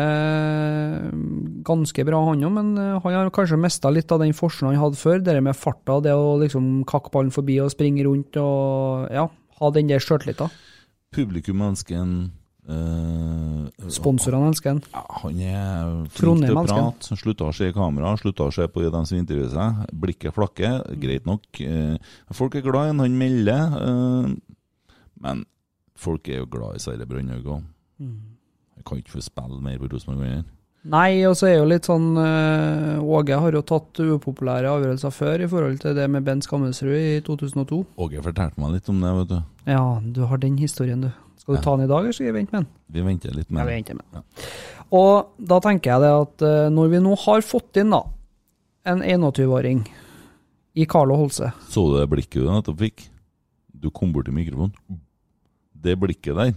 ganske 1.63 2.05
bra, 2.05 2.25
han 2.27 2.41
òg, 2.43 2.53
men 2.53 2.77
eh, 2.79 2.99
han 3.01 3.13
har 3.13 3.31
kanskje 3.31 3.59
mista 3.61 3.91
litt 3.93 4.11
av 4.11 4.19
den 4.21 4.33
forsen 4.33 4.67
han 4.69 4.77
hadde 4.81 4.97
før. 4.99 5.23
Det 5.23 5.41
med 5.43 5.55
farta, 5.55 6.01
det 6.03 6.11
å 6.11 6.39
liksom 6.41 6.85
kakke 6.85 7.13
ballen 7.13 7.31
forbi 7.31 7.61
og 7.63 7.71
springe 7.71 8.03
rundt 8.05 8.37
og 8.37 9.09
ja, 9.13 9.29
ha 9.61 9.71
den 9.71 9.87
der 9.87 9.99
sjøltilliten. 10.03 10.51
Publikum 11.15 11.63
ønsker 11.63 12.01
en 12.01 12.33
eh, 12.69 13.89
Sponsorene 13.93 14.49
elsker 14.49 14.73
han. 14.73 14.81
Ja, 14.95 15.03
han 15.21 15.41
er 15.45 15.93
flink 16.15 16.45
til 16.47 16.57
å 16.57 16.65
prate. 16.65 17.19
Slutta 17.21 17.49
å 17.49 17.55
se 17.57 17.69
i 17.69 17.77
kamera, 17.77 18.15
slutta 18.21 18.49
å 18.49 18.55
se 18.55 18.67
på 18.71 18.85
dem 18.87 19.09
som 19.09 19.19
intervjuer 19.21 19.53
seg. 19.53 19.85
Blikket 20.05 20.37
flakker, 20.37 20.81
greit 21.01 21.29
nok. 21.29 21.45
Uh, 21.61 21.97
folk 22.35 22.57
er 22.57 22.65
glad 22.65 22.89
i 22.89 22.93
han, 22.93 23.05
han 23.05 23.19
melder. 23.21 23.77
Uh, 23.77 24.91
men 25.25 25.45
folk 26.01 26.29
er 26.29 26.43
jo 26.43 26.51
glad 26.51 26.79
i 26.79 26.85
Sverre 26.85 27.09
Brandhaug 27.09 27.51
òg. 27.59 27.65
Mm. 28.03 28.19
Jeg 28.79 28.87
kan 28.89 29.01
ikke 29.01 29.17
få 29.17 29.25
spille 29.25 29.63
mer 29.65 29.81
på 29.81 29.91
Rosenborg 29.93 30.25
heller. 30.27 30.51
Nei, 30.85 31.25
og 31.25 31.33
så 31.41 31.47
er 31.49 31.55
jo 31.55 31.69
litt 31.71 31.87
sånn 31.89 32.11
Åge 32.13 33.39
har 33.41 33.55
jo 33.57 33.63
tatt 33.65 34.03
upopulære 34.05 34.69
avgjørelser 34.69 35.15
før 35.17 35.41
i 35.41 35.49
forhold 35.49 35.79
til 35.81 35.95
det 35.97 36.05
med 36.13 36.27
Bent 36.27 36.45
Skammelsrud 36.45 36.93
i 36.93 37.23
2002. 37.25 37.79
Åge 38.05 38.25
fortalte 38.27 38.61
meg 38.61 38.75
litt 38.75 38.91
om 38.93 38.99
det, 39.01 39.15
vet 39.23 39.31
du. 39.31 39.39
Ja, 39.73 39.87
du 40.05 40.27
har 40.29 40.43
den 40.43 40.59
historien, 40.61 41.07
du. 41.07 41.24
Skal 41.45 41.59
du 41.59 41.61
ta 41.61 41.75
den 41.77 41.85
i 41.85 41.89
dag, 41.91 42.01
eller 42.01 42.17
skal 42.17 42.31
vi 42.31 42.37
vente 42.39 42.55
med 42.55 42.63
den? 42.63 42.69
Vi 42.89 43.03
venter 43.05 43.35
litt 43.37 43.51
med 43.53 43.61
Ja, 43.61 43.69
vi 43.69 43.77
venter 43.77 43.99
med 43.99 44.07
den. 44.17 44.47
Og 44.97 45.35
da 45.53 45.59
tenker 45.61 45.93
jeg 45.93 46.01
det 46.01 46.13
at 46.23 46.45
eh, 46.49 46.69
når 46.73 46.93
vi 46.95 47.01
nå 47.05 47.17
har 47.21 47.45
fått 47.45 47.81
inn 47.83 47.93
da 47.93 48.01
en 48.89 49.03
21-åring 49.05 49.83
i 50.75 50.87
Carlo 50.89 51.17
Holse 51.17 51.51
Så 51.73 51.85
du 51.89 51.99
det 51.99 52.09
blikket 52.13 52.41
du 52.41 52.49
nettopp 52.49 52.81
fikk? 52.81 53.05
Du 53.69 53.91
kom 53.93 54.15
bort 54.15 54.25
til 54.31 54.37
mikrofonen. 54.37 54.73
Det 55.85 55.99
blikket 56.01 56.39
der, 56.39 56.55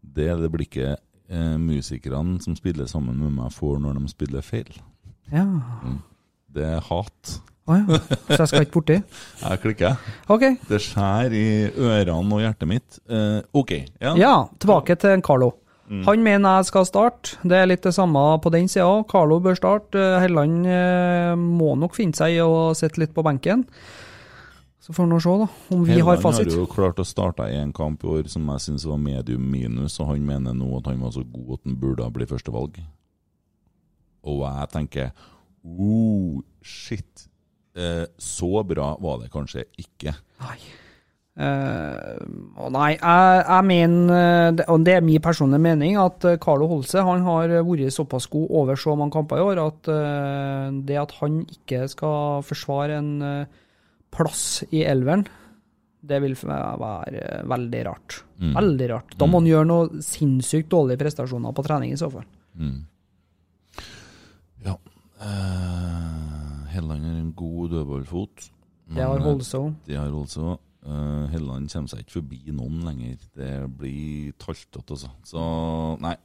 det 0.00 0.30
er 0.32 0.40
det 0.40 0.48
blikket 0.54 0.96
eh, 1.28 1.56
musikerne 1.60 2.40
som 2.40 2.56
spiller 2.56 2.88
sammen 2.88 3.20
med 3.20 3.36
meg, 3.36 3.52
får 3.52 3.82
når 3.84 4.00
de 4.00 4.08
spiller 4.08 4.44
feil. 4.46 4.72
Ja. 5.28 5.44
Mm. 5.84 6.00
Det 6.56 6.64
er 6.64 6.80
hat. 6.88 7.36
Å 7.62 7.78
ja. 7.78 7.98
Så 8.26 8.40
jeg 8.40 8.50
skal 8.50 8.64
ikke 8.66 8.74
borti? 8.80 8.98
Jeg 9.42 9.60
klikker. 9.62 10.12
Ok. 10.34 10.44
Det 10.66 10.80
skjærer 10.82 11.34
i 11.38 11.48
ørene 11.70 12.34
og 12.34 12.42
hjertet 12.42 12.68
mitt. 12.70 12.98
Eh, 13.06 13.38
ok. 13.54 13.74
Ja. 14.02 14.14
Ja, 14.18 14.36
tilbake 14.58 14.96
til 14.98 15.22
Carlo. 15.22 15.52
Mm. 15.92 16.02
Han 16.06 16.22
mener 16.24 16.58
jeg 16.58 16.70
skal 16.70 16.86
starte. 16.88 17.36
Det 17.44 17.58
er 17.58 17.66
litt 17.68 17.82
det 17.84 17.92
samme 17.94 18.20
på 18.42 18.50
den 18.54 18.68
sida. 18.70 19.02
Carlo 19.10 19.38
bør 19.44 19.58
starte. 19.58 19.98
Eh, 20.00 20.20
Helland 20.24 20.66
eh, 20.66 21.34
må 21.38 21.74
nok 21.78 21.94
finne 21.98 22.16
seg 22.16 22.38
i 22.38 22.42
å 22.42 22.72
sitte 22.78 23.02
litt 23.02 23.14
på 23.14 23.24
benken. 23.26 23.66
Så 24.82 24.94
får 24.96 25.10
vi 25.12 25.18
se, 25.22 25.32
da, 25.38 25.48
om 25.76 25.82
vi 25.86 25.94
har 25.94 26.00
Helland 26.00 26.22
fasit. 26.24 26.48
har 26.50 26.64
jo 26.64 26.70
klart 26.70 26.98
å 26.98 27.06
starte 27.06 27.46
i 27.52 27.58
en 27.60 27.74
kamp 27.76 28.02
i 28.02 28.10
år 28.10 28.30
som 28.32 28.48
jeg 28.54 28.64
syns 28.64 28.86
var 28.88 28.98
medium 28.98 29.44
minus, 29.52 30.00
og 30.02 30.10
han 30.10 30.24
mener 30.26 30.56
nå 30.58 30.70
at 30.80 30.88
han 30.90 31.04
var 31.04 31.12
så 31.14 31.22
god 31.22 31.58
at 31.60 31.68
han 31.68 31.76
burde 31.78 32.08
bli 32.16 32.26
førstevalg. 32.30 32.80
Og 34.26 34.42
jeg 34.48 34.72
tenker 34.72 35.12
oh, 35.62 36.40
shit. 36.66 37.28
Eh, 37.72 38.04
så 38.20 38.62
bra 38.68 38.92
var 39.00 39.20
det 39.22 39.32
kanskje 39.32 39.64
ikke. 39.80 40.14
Eh, 41.32 42.16
å 42.60 42.68
nei, 42.68 42.90
jeg, 42.92 43.36
jeg 43.40 43.64
mener, 43.64 44.10
eh, 44.60 44.64
og 44.68 44.82
det 44.84 44.98
er 44.98 45.06
min 45.06 45.22
personlige 45.24 45.64
mening, 45.64 45.96
at 45.96 46.26
eh, 46.28 46.36
Carlo 46.42 46.68
Holse 46.68 47.00
han 47.06 47.24
har 47.24 47.54
vært 47.64 47.94
såpass 47.96 48.28
god 48.32 48.50
over 48.60 48.76
så 48.76 48.92
mange 49.00 49.16
kamper 49.16 49.40
i 49.40 49.46
år 49.46 49.62
at 49.62 49.88
eh, 49.88 50.66
det 50.84 50.98
at 51.00 51.14
han 51.22 51.40
ikke 51.48 51.86
skal 51.88 52.44
forsvare 52.44 52.98
en 53.00 53.12
eh, 53.24 53.62
plass 54.12 54.44
i 54.68 54.84
elveren, 54.84 55.24
det 56.02 56.18
vil 56.20 56.34
være 56.36 57.42
veldig 57.48 57.82
rart. 57.86 58.18
Mm. 58.42 58.52
Veldig 58.58 58.88
rart. 58.90 59.14
Da 59.16 59.28
må 59.30 59.40
han 59.40 59.48
gjøre 59.48 59.68
noe 59.70 60.02
sinnssykt 60.04 60.68
dårlige 60.74 61.00
prestasjoner 61.00 61.54
på 61.54 61.64
trening 61.64 61.94
i 61.94 62.00
så 62.00 62.10
fall. 62.12 62.26
Mm. 62.58 62.80
Ja. 64.66 64.76
Eh, 65.22 66.21
Helland 66.72 67.06
har 67.06 67.20
en 67.20 67.32
god 67.36 67.72
dødballfot. 67.76 68.50
Det 68.92 69.02
har 69.02 69.22
Holso. 69.22 69.58
eh, 69.58 69.64
Holse. 69.64 69.64
Det 69.86 69.98
har 69.98 70.10
Holso. 70.10 70.58
Uh, 70.82 71.28
Helland 71.30 71.70
kommer 71.70 71.92
seg 71.92 72.02
ikke 72.02 72.18
forbi 72.18 72.40
noen 72.50 72.80
lenger. 72.82 73.20
Det 73.38 73.52
blir 73.78 74.32
taltete, 74.42 74.82
altså. 74.90 75.12
Så 75.28 75.44
nei. 76.02 76.16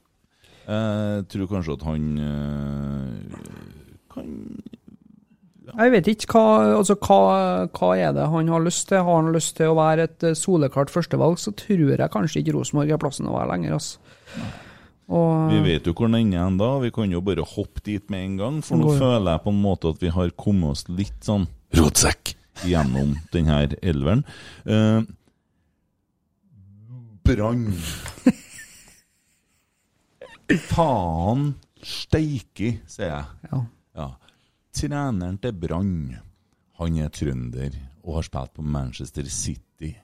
Jeg 0.68 1.28
tror 1.32 1.48
kanskje 1.48 1.76
at 1.78 1.84
han 1.86 2.08
uh, 2.20 3.38
kan 4.12 4.26
Jeg 5.78 5.92
vet 5.94 6.10
ikke 6.10 6.32
hva, 6.34 6.74
altså, 6.76 6.96
hva, 7.00 7.20
hva 7.72 7.90
er 7.96 8.12
det 8.16 8.26
han 8.32 8.50
har 8.52 8.64
lyst 8.64 8.88
til. 8.90 9.00
Har 9.04 9.22
han 9.22 9.32
lyst 9.32 9.56
til 9.60 9.72
å 9.72 9.76
være 9.78 10.08
et 10.08 10.26
eh, 10.26 10.36
soleklart 10.36 10.90
førstevalg, 10.92 11.38
så 11.40 11.52
tror 11.56 11.92
jeg 11.94 12.12
kanskje 12.12 12.42
ikke 12.42 12.56
Rosenborg 12.56 12.92
er 12.96 13.00
plassen 13.00 13.28
å 13.28 13.36
være 13.36 13.52
lenger. 13.52 13.76
Altså. 13.78 14.00
Og, 15.08 15.52
Vi 15.54 15.60
vet 15.64 15.86
jo 15.88 15.94
hvor 15.96 16.10
den 16.10 16.18
ender 16.20 16.44
ennå. 16.44 16.70
Vi 16.84 16.90
kan 16.92 17.12
jo 17.12 17.22
bare 17.24 17.44
hoppe 17.46 17.80
dit 17.84 18.10
med 18.12 18.24
en 18.24 18.34
gang. 18.40 18.58
For 18.64 18.80
nå 18.80 18.92
føler 18.98 19.32
jeg 19.32 19.44
på 19.46 19.54
en 19.54 19.62
måte 19.62 19.92
at 19.94 20.02
vi 20.02 20.12
har 20.12 20.34
kommet 20.36 20.74
oss 20.74 20.84
litt 20.92 21.24
sånn 21.24 21.46
rotsekk 21.78 22.34
gjennom 22.68 23.14
denne 23.32 23.62
elveren. 23.80 24.24
Uh, 24.68 25.06
Brann. 27.28 27.66
Faen 30.68 31.50
steiki, 31.84 32.72
sier 32.88 33.10
jeg. 33.12 33.50
Ja. 33.50 33.62
Ja. 33.98 34.08
Treneren 34.76 35.38
til 35.42 35.56
Brann, 35.60 35.96
han 36.78 37.00
er 37.00 37.12
trønder 37.12 37.74
og 38.04 38.20
har 38.20 38.28
spilt 38.28 38.54
på 38.56 38.64
Manchester 38.64 39.28
City. 39.32 39.94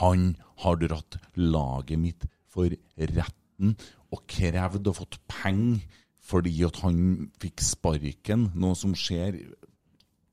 Han 0.00 0.32
har 0.64 0.78
dratt 0.80 1.18
laget 1.36 2.00
mitt 2.00 2.28
for 2.52 2.72
retten 2.96 3.76
og 4.12 4.24
krevd 4.30 4.92
og 4.92 4.98
fått 5.02 5.20
penger 5.30 5.82
fordi 6.22 6.54
at 6.62 6.78
han 6.84 6.98
fikk 7.42 7.64
sparken, 7.66 8.52
noe 8.54 8.76
som 8.78 8.94
skjer 8.94 9.40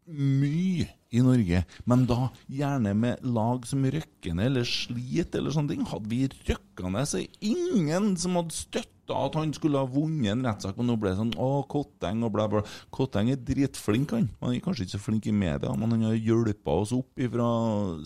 mye 0.10 0.86
i 1.10 1.22
Norge, 1.26 1.64
men 1.90 2.06
da 2.10 2.30
gjerne 2.46 2.94
med 2.98 3.26
lag 3.26 3.66
som 3.70 3.86
røkker 3.86 4.36
ned 4.38 4.52
eller 4.52 4.70
sliter 4.70 5.42
eller 5.42 5.56
sånne 5.56 5.74
ting. 5.74 5.88
Hadde 5.90 6.12
vi 6.12 6.22
røkka 6.30 6.92
ned, 6.94 7.10
så 7.10 7.24
ingen 7.42 8.14
som 8.22 8.38
hadde 8.38 8.58
støtta 8.58 8.99
at 9.16 9.38
han 9.40 9.54
skulle 9.56 9.82
ha 9.82 9.90
vunnet 9.90 10.34
en 10.34 10.46
rettssak, 10.46 10.78
og 10.78 10.88
nå 10.88 10.98
ble 11.00 11.14
det 11.14 11.20
sånn 11.22 11.34
å, 11.40 11.50
Kotteng 11.70 12.24
og 12.26 12.34
bla, 12.36 12.48
bla. 12.52 12.64
Kotteng 12.94 13.32
er 13.34 13.42
dritflink, 13.46 14.14
han. 14.16 14.30
Han 14.44 14.56
er 14.56 14.64
kanskje 14.64 14.86
ikke 14.86 14.98
så 14.98 15.02
flink 15.04 15.30
i 15.30 15.36
media, 15.36 15.74
men 15.78 15.96
han 15.96 16.08
har 16.10 16.18
hjulpet 16.18 16.72
oss 16.74 16.94
opp 16.96 17.22
ifra 17.22 17.50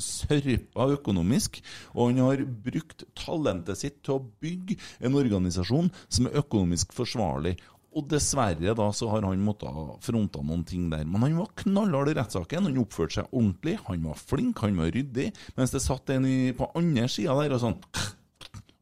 sørpa 0.04 0.90
økonomisk, 0.98 1.62
og 1.94 2.12
han 2.12 2.24
har 2.24 2.46
brukt 2.66 3.06
talentet 3.20 3.80
sitt 3.80 4.02
til 4.06 4.18
å 4.18 4.24
bygge 4.44 4.80
en 5.04 5.20
organisasjon 5.20 5.92
som 6.08 6.30
er 6.30 6.42
økonomisk 6.44 6.96
forsvarlig. 6.96 7.58
Og 7.94 8.08
dessverre 8.10 8.74
da 8.74 8.88
så 8.96 9.10
har 9.12 9.26
han 9.28 9.44
måttet 9.46 10.02
fronte 10.02 10.42
noen 10.42 10.64
ting 10.66 10.88
der. 10.90 11.06
Men 11.06 11.28
han 11.28 11.38
var 11.38 11.52
knallhard 11.62 12.10
i 12.10 12.16
rettssaken. 12.18 12.72
Han 12.72 12.82
oppførte 12.82 13.20
seg 13.20 13.30
ordentlig. 13.30 13.76
Han 13.86 14.08
var 14.10 14.18
flink, 14.18 14.64
han 14.66 14.80
var 14.82 14.90
ryddig. 14.96 15.30
Mens 15.60 15.76
det 15.76 15.84
satt 15.84 16.10
en 16.16 16.26
på 16.58 16.72
andre 16.80 17.06
sida 17.12 17.38
der 17.38 17.54
og 17.54 17.62
sånn 17.62 17.78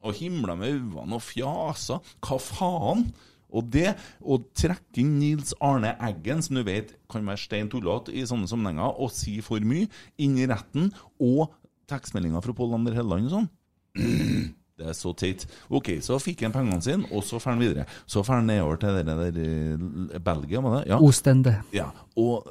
Og 0.01 0.17
himla 0.17 0.55
med 0.57 0.77
øynene 0.77 1.17
og 1.17 1.23
fjasa. 1.25 1.99
Hva 2.25 2.39
faen? 2.41 3.05
Og 3.51 3.67
det 3.73 3.91
å 4.23 4.37
trekke 4.55 5.01
inn 5.03 5.17
Nils 5.19 5.51
Arne 5.63 5.93
Eggen, 6.07 6.39
som 6.43 6.55
du 6.57 6.63
vet 6.67 6.93
kan 7.11 7.25
være 7.27 7.41
stein 7.41 7.69
tullete 7.71 8.13
i 8.15 8.23
sånne 8.27 8.47
sammenhenger, 8.49 8.95
og 8.95 9.11
si 9.13 9.39
for 9.43 9.63
mye, 9.67 9.89
inn 10.23 10.37
i 10.39 10.47
retten, 10.49 10.89
og 11.19 11.51
tekstmeldinger 11.91 12.43
fra 12.45 12.55
Pål 12.55 12.77
Ander 12.77 12.95
Helleland 12.95 13.27
og 13.27 13.35
sånn 13.35 13.49
Det 14.81 14.87
er 14.89 14.95
så 14.97 15.11
teit. 15.13 15.43
Ok, 15.69 15.91
så 16.01 16.15
fikk 16.17 16.41
han 16.47 16.53
pengene 16.55 16.81
sine, 16.81 17.05
og 17.13 17.21
så 17.27 17.37
drar 17.37 17.51
han 17.51 17.59
videre. 17.61 17.83
Så 18.09 18.23
drar 18.23 18.39
han 18.39 18.47
nedover 18.49 18.79
til 18.81 18.95
det 18.97 19.03
der 19.05 19.35
eh, 19.43 20.21
Belgia, 20.25 20.61
var 20.65 20.79
det? 20.79 20.87
Ja. 20.89 20.97
Ostende. 21.05 21.53
Ja, 21.75 21.91
og, 22.17 22.47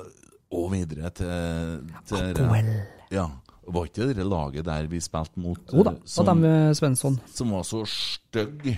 og 0.55 0.68
videre 0.70 1.11
til, 1.16 1.88
til 2.07 2.28
Apoel. 2.28 2.70
Ja. 3.11 3.24
Var 3.71 3.87
ikke 3.87 4.07
det 4.14 4.27
laget 4.27 4.64
der 4.66 4.87
vi 4.91 4.99
spilte 5.01 5.39
mot 5.41 5.73
Jo 5.73 5.83
da, 5.87 5.93
som, 6.05 6.23
og 6.25 6.31
dem 6.33 6.41
med 6.45 6.75
Svensson. 6.79 7.18
som 7.31 7.51
var 7.55 7.62
så 7.68 7.85
stygg, 7.87 8.71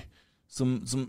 som, 0.49 0.81
som 0.87 1.07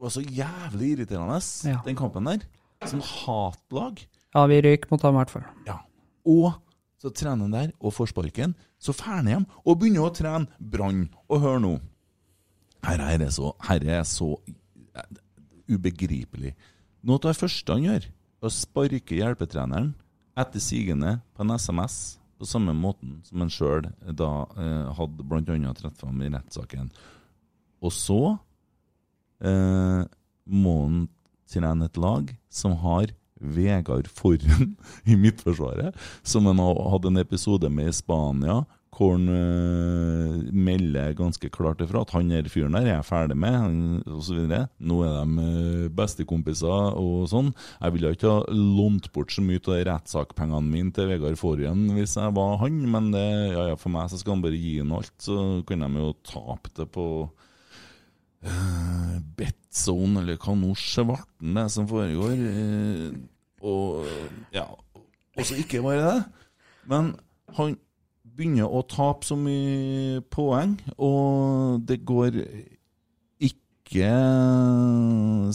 var 0.00 0.10
så 0.14 0.22
jævlig 0.22 0.92
irriterende, 0.96 1.38
Ja. 1.68 1.80
den 1.84 1.96
kampen 1.96 2.24
der. 2.26 2.40
Som 2.86 3.00
hatlag. 3.00 4.04
Ja, 4.34 4.46
vi 4.46 4.60
røyk 4.62 4.90
mot 4.90 5.02
dem 5.02 5.14
i 5.14 5.18
hvert 5.18 5.30
fall. 5.30 5.44
Ja. 5.66 5.78
Og 6.26 6.52
så 6.98 7.10
trener 7.14 7.46
han 7.46 7.52
der 7.54 7.72
og 7.80 7.92
får 7.94 8.10
sparken. 8.12 8.54
Så 8.78 8.92
drar 8.92 9.16
han 9.22 9.26
hjem 9.26 9.46
og 9.64 9.78
begynner 9.80 10.06
å 10.06 10.14
trene 10.14 10.46
Brann. 10.58 11.08
Og 11.28 11.40
hør 11.42 11.58
nå. 11.62 11.72
Her 12.86 13.00
er 13.02 13.18
det 13.18 13.32
så, 13.34 13.52
her 13.66 13.82
er 13.86 14.02
så 14.06 14.36
eh, 14.94 15.18
ubegripelig. 15.68 16.54
Noe 17.02 17.18
av 17.18 17.32
det 17.32 17.38
første 17.38 17.72
han 17.74 17.82
gjør, 17.86 18.06
er 18.38 18.46
å 18.46 18.52
sparke 18.54 19.18
hjelpetreneren 19.18 19.92
etter 20.38 20.62
sigende 20.62 21.16
på 21.34 21.42
en 21.42 21.50
SMS, 21.58 22.17
på 22.38 22.46
samme 22.46 22.74
måten 22.76 23.18
som 23.26 23.42
han 23.42 23.52
sjøl 23.52 23.88
da 24.14 24.30
eh, 24.56 24.90
hadde 24.98 25.26
bl.a. 25.26 25.72
trett 25.74 25.98
fram 25.98 26.22
i 26.22 26.30
rettssaken. 26.32 26.90
Og 27.82 27.94
så 27.94 28.20
eh, 29.42 30.02
må 30.48 30.74
han 30.84 31.06
trene 31.48 31.88
et 31.88 32.00
lag 32.00 32.30
som 32.50 32.76
har 32.82 33.12
Vegard 33.38 34.08
Forren 34.10 34.76
i 35.10 35.16
Midtforsvaret, 35.18 35.96
som 36.22 36.46
han 36.50 36.62
hadde 36.62 37.12
en 37.12 37.22
episode 37.22 37.70
med 37.70 37.92
i 37.92 37.96
Spania, 37.96 38.62
hvor 38.98 39.12
han 39.14 39.28
eh, 39.30 40.52
melder 40.58 41.12
ganske 41.14 41.46
klart 41.54 41.78
ifra 41.84 42.00
at 42.02 42.10
han 42.16 42.32
her 42.34 42.48
fyren 42.50 42.74
der 42.74 42.82
er 42.88 42.96
jeg 42.96 43.06
ferdig 43.06 43.36
med, 43.38 43.54
han- 43.54 44.02
videre. 44.34 44.64
Nå 44.82 44.96
er 45.06 45.12
de 45.22 45.44
eh, 45.44 45.88
bestekompiser 45.94 46.98
og 46.98 47.28
sånn. 47.30 47.52
Jeg 47.78 47.94
ville 47.94 48.10
ikke 48.16 48.32
ha 48.34 48.40
lånt 48.50 49.06
bort 49.14 49.30
så 49.30 49.44
mye 49.46 49.62
av 49.62 49.84
rettssakpengene 49.86 50.66
mine 50.66 50.90
til 50.96 51.06
Vegard 51.12 51.38
Forren 51.38 51.86
hvis 51.94 52.16
jeg 52.18 52.34
var 52.34 52.58
han, 52.64 52.80
men 52.90 53.12
det, 53.14 53.24
ja, 53.54 53.68
ja, 53.70 53.78
for 53.78 53.94
meg 53.94 54.10
så 54.10 54.18
skal 54.18 54.34
han 54.36 54.42
bare 54.42 54.58
gi 54.58 54.80
inn 54.82 54.90
alt, 54.98 55.14
så 55.22 55.38
kan 55.68 55.86
de 55.86 56.02
jo 56.02 56.10
tape 56.26 56.74
det 56.80 56.88
på 56.98 57.06
uh, 58.44 59.16
Betzone, 59.38 60.22
eller 60.22 60.38
hva 60.42 60.54
nå 60.58 60.74
svarten 60.78 61.54
det 61.56 61.64
er 61.64 61.72
som 61.72 61.88
foregår. 61.90 62.34
eh, 62.50 63.18
og 63.62 64.06
ja, 64.54 64.66
og 65.38 65.44
så 65.46 65.56
ikke 65.58 65.82
bare 65.82 66.02
det, 66.02 66.18
men 66.90 67.12
han 67.56 67.76
begynner 68.38 68.70
å 68.70 68.84
tape 68.86 69.26
så 69.26 69.36
mye 69.38 70.22
poeng, 70.30 70.76
og 71.02 71.82
det 71.88 72.00
går 72.06 72.38
ikke 73.48 74.12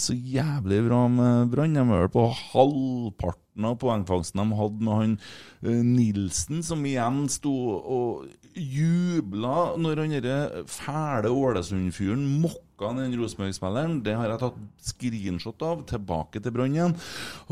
så 0.01 0.15
jævlig 0.17 0.79
bra 0.87 1.03
med 1.11 1.51
Brann. 1.53 1.75
De 1.77 1.81
er 1.83 1.89
vel 1.91 2.11
på 2.11 2.25
halvparten 2.33 3.67
av 3.69 3.77
poengfangsten 3.81 4.41
de 4.41 4.57
hadde 4.57 4.85
med 4.87 4.99
han 4.99 5.13
eh, 5.61 5.83
Nilsen, 5.85 6.63
som 6.65 6.81
igjen 6.89 7.27
sto 7.31 7.53
og 7.77 8.25
jubla 8.57 9.73
når 9.81 10.01
han 10.01 10.15
derre 10.17 10.65
fæle 10.69 11.29
Ålesund-fyren 11.29 12.25
mokka 12.41 12.91
den 12.97 13.15
Rosenborg-spilleren. 13.19 14.01
Det 14.05 14.17
har 14.17 14.33
jeg 14.33 14.41
tatt 14.43 14.59
screenshot 14.89 15.65
av, 15.69 15.85
tilbake 15.93 16.41
til 16.41 16.57
Brann 16.57 16.75
igjen. 16.75 16.97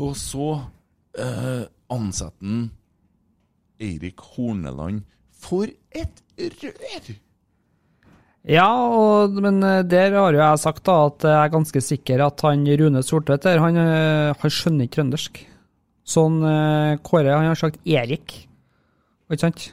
Og 0.02 0.16
så 0.18 0.50
eh, 1.14 1.64
ansetter 1.94 2.42
han 2.42 2.70
Eirik 3.82 4.20
Horneland. 4.34 5.06
For 5.42 5.66
et 5.90 6.22
rør! 6.62 7.12
Ja, 8.50 8.66
og, 8.90 9.36
men 9.42 9.60
eh, 9.62 9.82
der 9.86 10.16
har 10.18 10.34
jo 10.34 10.40
jeg 10.40 10.58
sagt 10.64 10.82
da 10.88 10.96
at 11.06 11.22
jeg 11.28 11.38
er 11.44 11.52
ganske 11.52 11.82
sikker 11.84 12.24
at 12.26 12.42
han 12.42 12.64
Rune 12.80 13.02
Sortvedt 13.06 13.44
der, 13.46 13.60
han, 13.62 13.78
eh, 13.78 14.32
han 14.40 14.50
skjønner 14.54 14.88
ikke 14.88 14.96
trøndersk. 14.98 15.42
Sånn 16.12 16.40
eh, 16.48 16.96
Kåre, 17.06 17.36
han 17.36 17.46
har 17.52 17.58
sagt 17.60 17.78
Erik. 17.86 18.34
Ikke 19.30 19.44
sant? 19.44 19.68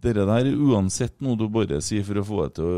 Dere 0.00 0.22
der 0.28 0.46
er 0.52 0.54
uansett 0.70 1.16
noe 1.20 1.36
du 1.36 1.48
bare 1.52 1.80
sier 1.84 2.06
for 2.06 2.20
å 2.22 2.24
få 2.24 2.44
det 2.46 2.54
til 2.56 2.68
å 2.70 2.76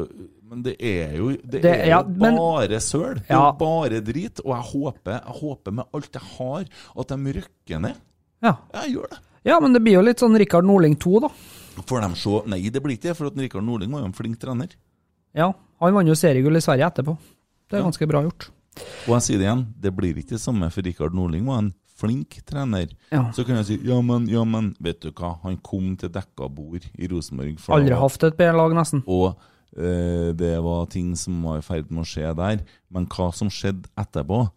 Men 0.53 0.65
det 0.67 0.73
er 0.85 1.13
jo, 1.17 1.31
det 1.49 1.61
Det- 1.65 1.71
er 1.85 1.87
ja, 1.93 2.01
men- 2.05 2.37
bare 2.37 2.81
søl. 2.85 3.15
Det 3.23 3.31
er 3.31 3.37
Ja. 3.37 3.45
jo 3.53 3.53
bare 3.61 4.01
drit. 4.05 4.41
Og 4.45 4.51
jeg 4.53 4.65
håper, 4.73 5.13
jeg 5.13 5.37
håper 5.41 5.73
med 5.73 5.85
alt 5.95 6.13
jeg 6.13 6.23
har, 6.37 6.65
at 7.01 7.09
de 7.09 7.33
rykker 7.39 7.81
ned. 7.81 7.97
Ja. 8.43 8.57
Jeg 8.75 8.97
gjør 8.97 9.09
det. 9.15 9.19
Ja, 9.45 9.61
men 9.61 9.73
det 9.73 9.81
blir 9.83 9.95
jo 9.95 10.03
litt 10.03 10.19
sånn 10.21 10.37
Rikard 10.37 10.65
Norling 10.69 10.97
2, 10.97 11.21
da. 11.21 11.29
Får 11.87 12.01
de 12.05 12.15
se 12.21 12.41
Nei, 12.53 12.63
det 12.71 12.83
blir 12.83 12.97
ikke 12.99 13.11
det, 13.11 13.17
for 13.17 13.31
Rikard 13.31 13.65
Norling 13.65 13.93
var 13.93 14.03
jo 14.05 14.11
en 14.11 14.17
flink 14.17 14.39
trener. 14.43 14.75
Ja, 15.35 15.53
han 15.81 15.95
vant 15.95 16.09
jo 16.11 16.15
seriegull 16.19 16.57
i 16.57 16.65
Sverige 16.65 16.89
etterpå. 16.91 17.17
Det 17.71 17.79
er 17.79 17.83
Ja. 17.83 17.87
ganske 17.89 18.09
bra 18.09 18.23
gjort. 18.23 18.51
Og 19.07 19.15
jeg 19.17 19.23
sier 19.23 19.39
det 19.39 19.47
igjen, 19.47 19.67
det 19.81 19.95
blir 19.97 20.15
ikke 20.17 20.37
det 20.37 20.41
samme, 20.41 20.71
for 20.73 20.83
Rikard 20.83 21.15
Norling 21.15 21.45
var 21.47 21.59
en 21.59 21.75
flink 21.97 22.41
trener. 22.45 22.89
Ja. 23.11 23.31
Så 23.33 23.45
kan 23.47 23.57
jeg 23.57 23.67
si 23.67 23.77
ja, 23.87 24.01
men, 24.01 24.27
ja, 24.29 24.45
men 24.45 24.75
Vet 24.81 25.01
du 25.01 25.11
hva, 25.13 25.39
han 25.43 25.57
kom 25.59 25.97
til 25.97 26.09
dekka 26.11 26.49
bord 26.51 26.85
i 26.99 27.07
Rosenborg. 27.09 27.59
Aldri 27.69 27.95
hatt 27.95 28.25
et 28.25 28.37
bedre 28.37 28.57
lag, 28.57 28.73
nesten. 28.75 29.03
Og 29.07 29.37
eh, 29.77 30.33
det 30.33 30.63
var 30.63 30.87
ting 30.87 31.15
som 31.17 31.43
var 31.43 31.59
i 31.59 31.63
ferd 31.63 31.91
med 31.91 32.03
å 32.05 32.09
skje 32.09 32.35
der. 32.37 32.65
Men 32.91 33.07
hva 33.07 33.33
som 33.33 33.49
skjedde 33.49 33.89
etterpå 33.97 34.51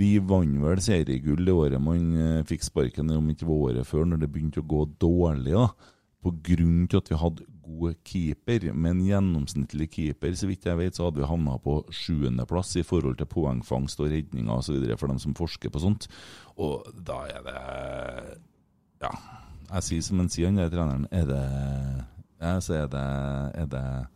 Vi 0.00 0.18
vant 0.18 0.60
vel 0.62 0.78
seriegull 0.80 1.44
det 1.44 1.52
året 1.52 1.80
man 1.82 2.16
eh, 2.16 2.42
fikk 2.44 2.62
sparken, 2.62 3.10
om 3.10 3.28
ikke 3.28 3.44
året 3.46 3.84
før, 3.86 4.04
når 4.06 4.20
det 4.20 4.32
begynte 4.32 4.60
å 4.62 4.66
gå 4.66 4.84
dårlig. 4.98 5.52
da 5.52 5.68
På 6.20 6.32
grunn 6.44 6.86
til 6.90 7.00
at 7.00 7.08
vi 7.10 7.16
hadde 7.16 7.46
god 7.64 7.94
keeper. 8.04 8.72
Med 8.74 8.90
en 8.90 9.04
gjennomsnittlig 9.06 9.86
keeper, 9.90 10.34
så 10.36 10.48
vidt 10.50 10.66
jeg 10.68 10.76
vet, 10.76 10.96
så 10.96 11.06
hadde 11.06 11.22
vi 11.22 11.28
havna 11.30 11.54
på 11.64 11.78
sjuendeplass 11.96 12.74
i 12.76 12.84
forhold 12.84 13.16
til 13.16 13.26
poengfangst 13.30 14.00
og 14.02 14.10
redninger 14.12 14.52
osv. 14.52 14.82
for 15.00 15.06
dem 15.08 15.18
som 15.22 15.34
forsker 15.38 15.72
på 15.72 15.80
sånt. 15.80 16.08
Og 16.58 16.84
da 17.06 17.22
er 17.30 17.42
det 17.46 18.40
Ja. 19.00 19.10
jeg 19.72 19.82
sier 19.82 20.02
som 20.02 20.18
han 20.18 20.28
sier, 20.28 20.46
han 20.46 20.56
der 20.56 20.68
treneren. 20.68 21.06
Er 21.10 21.24
det 21.24 22.04
Ja, 22.40 22.58
så 22.60 22.74
er 22.74 22.86
det, 22.86 23.60
er 23.60 23.66
det 23.66 24.06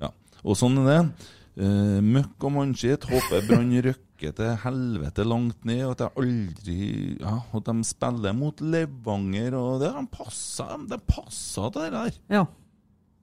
Ja. 0.00 0.08
Og 0.44 0.56
sånn 0.56 0.78
er 0.78 0.84
det. 0.86 1.12
Eh, 1.52 1.98
møkk 2.00 2.46
og 2.48 2.54
mannskitt. 2.54 3.04
Håper 3.10 3.44
Brann 3.48 3.72
røkker 3.84 4.32
til 4.38 4.54
helvete 4.62 5.26
langt 5.28 5.66
ned. 5.68 5.82
Og 5.84 5.92
at 5.96 6.04
jeg 6.06 6.16
aldri 6.22 6.78
Ja, 7.20 7.34
at 7.58 7.68
de 7.68 7.84
spiller 7.84 8.32
mot 8.36 8.60
Levanger, 8.60 9.56
og 9.58 9.80
det 9.82 9.92
de 9.92 10.04
passer 10.14 10.86
de 10.88 10.98
passa 11.08 11.68
det 11.74 11.90
der. 11.92 12.12
Ja. 12.32 12.46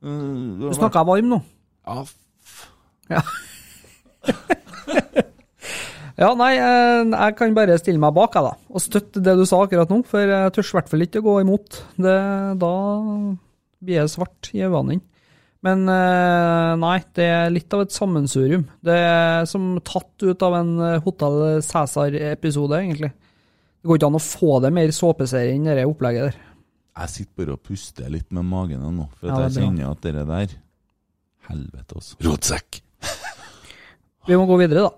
Uh, 0.03 0.59
Du 0.61 0.69
snakka 0.77 1.03
varm 1.07 1.29
nå. 1.33 1.41
Ja, 1.87 2.03
Ja. 3.09 3.21
ja, 6.19 6.29
nei, 6.37 6.51
eh, 6.59 7.07
jeg 7.09 7.35
kan 7.39 7.55
bare 7.57 7.77
stille 7.81 7.97
meg 8.01 8.13
bak, 8.13 8.35
jeg, 8.35 8.45
da. 8.45 8.53
Og 8.69 8.83
støtte 8.83 9.23
det 9.23 9.33
du 9.39 9.45
sa 9.49 9.63
akkurat 9.63 9.89
nå, 9.89 10.03
for 10.05 10.21
jeg 10.21 10.53
tør 10.53 10.67
i 10.67 10.75
hvert 10.77 10.91
fall 10.91 11.05
ikke 11.07 11.23
å 11.23 11.25
gå 11.25 11.35
imot. 11.41 11.79
Det, 11.97 12.17
da 12.61 12.73
blir 13.79 13.95
jeg 14.03 14.11
svart 14.13 14.51
i 14.53 14.61
øynene. 14.67 14.99
Men 15.65 15.81
eh, 15.91 16.73
nei, 16.79 16.97
det 17.17 17.25
er 17.27 17.49
litt 17.51 17.73
av 17.75 17.83
et 17.83 17.91
sammensurium. 17.95 18.63
Det 18.85 18.95
er 18.95 19.47
som 19.49 19.73
tatt 19.83 20.23
ut 20.23 20.45
av 20.47 20.55
en 20.61 20.69
eh, 20.85 21.01
Hotell 21.03 21.59
Cæsar-episode, 21.65 22.79
egentlig. 22.79 23.11
Det 23.79 23.87
går 23.89 23.99
ikke 23.99 24.11
an 24.11 24.19
å 24.19 24.23
få 24.23 24.59
det 24.63 24.71
mer 24.75 24.93
såpeserie 24.95 25.55
enn 25.55 25.67
det 25.67 25.83
opplegget 25.87 26.29
der. 26.29 26.39
Jeg 26.99 27.11
sitter 27.13 27.35
bare 27.39 27.55
og 27.55 27.61
puster 27.63 28.09
litt 28.11 28.27
med 28.35 28.47
magen 28.47 28.81
nå, 28.83 29.05
for 29.19 29.31
Ja, 29.31 29.43
jeg 29.45 29.51
er 29.51 29.67
kjenner 29.67 29.91
at 29.93 30.01
det 30.03 30.15
der 30.17 30.55
Helvete, 31.49 31.95
altså. 31.97 32.17
Rotsekk! 32.23 32.81
Vi 34.29 34.37
må 34.37 34.45
gå 34.49 34.59
videre, 34.61 34.87
da. 34.87 34.91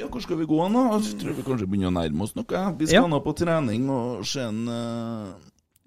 Ja, 0.00 0.08
hvor 0.08 0.22
skal 0.24 0.38
vi 0.40 0.46
gå 0.48 0.58
nå? 0.72 0.82
Jeg 0.96 1.18
tror 1.20 1.34
vi 1.36 1.42
kanskje 1.44 1.66
begynner 1.68 1.90
å 1.90 1.92
nærme 1.92 2.24
oss 2.24 2.32
noe. 2.32 2.60
Vi 2.78 2.86
skal 2.88 3.02
Ja. 3.02 3.08
nå 3.08 3.18
på 3.20 3.34
trening 3.36 3.82
og 3.92 4.22
se 4.24 4.40
en 4.46 4.62
uh... 4.64 5.34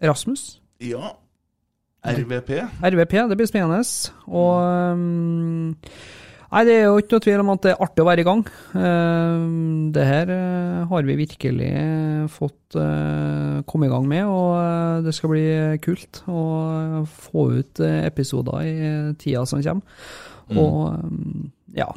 Rasmus. 0.05 0.59
Ja. 0.85 1.15
RVP. 2.03 2.51
RVP, 2.83 3.15
det 3.29 3.39
blir 3.39 3.47
spennende. 3.47 3.79
Og 4.27 4.59
um, 4.93 5.71
Nei, 6.53 6.61
det 6.67 6.73
er 6.75 6.83
jo 6.85 6.99
ikke 7.01 7.15
noe 7.15 7.23
tvil 7.25 7.41
om 7.41 7.49
at 7.49 7.63
det 7.65 7.71
er 7.71 7.79
artig 7.81 8.03
å 8.03 8.05
være 8.05 8.21
i 8.21 8.25
gang. 8.27 8.43
Um, 8.77 9.87
det 9.95 10.03
her 10.05 10.29
uh, 10.29 10.83
har 10.91 11.07
vi 11.07 11.15
virkelig 11.17 11.69
uh, 11.73 12.27
fått 12.29 12.77
uh, 12.77 13.63
komme 13.65 13.89
i 13.89 13.93
gang 13.93 14.05
med, 14.05 14.29
og 14.29 15.07
det 15.07 15.15
skal 15.17 15.33
bli 15.33 15.47
kult 15.81 16.21
å 16.29 16.43
få 17.09 17.47
ut 17.57 17.81
episoder 17.81 18.69
i 18.69 18.75
tida 19.17 19.47
som 19.49 19.65
kommer. 19.65 20.05
Mm. 20.51 20.61
Og 20.61 20.77
um, 20.93 21.49
ja. 21.73 21.89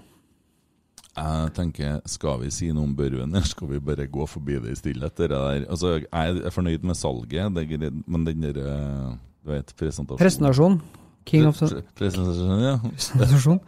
Jeg 1.17 1.53
tenker, 1.57 2.01
skal 2.09 2.41
vi 2.43 2.51
si 2.53 2.71
noe 2.73 2.85
om 2.85 2.97
Børven, 2.97 3.37
eller 3.37 3.49
skal 3.49 3.71
vi 3.71 3.85
bare 3.85 4.09
gå 4.09 4.25
forbi 4.29 4.59
det 4.61 4.73
i 4.73 4.81
stillhet? 4.81 5.21
Altså, 5.69 5.99
jeg 6.03 6.41
er 6.41 6.53
fornøyd 6.53 6.85
med 6.85 6.97
salget, 6.97 7.53
men 7.53 8.27
den 8.27 8.45
der 8.45 8.59
eh, 8.61 9.15
du 9.47 9.53
vet, 9.55 9.73
presentasjon. 9.79 10.19
Presentasjon. 10.19 10.81
King 11.27 11.47
of 11.49 11.59
the 11.59 11.83
Presentasjon, 11.99 12.63
ja. 12.63 12.77
Presentasjon. 12.83 13.61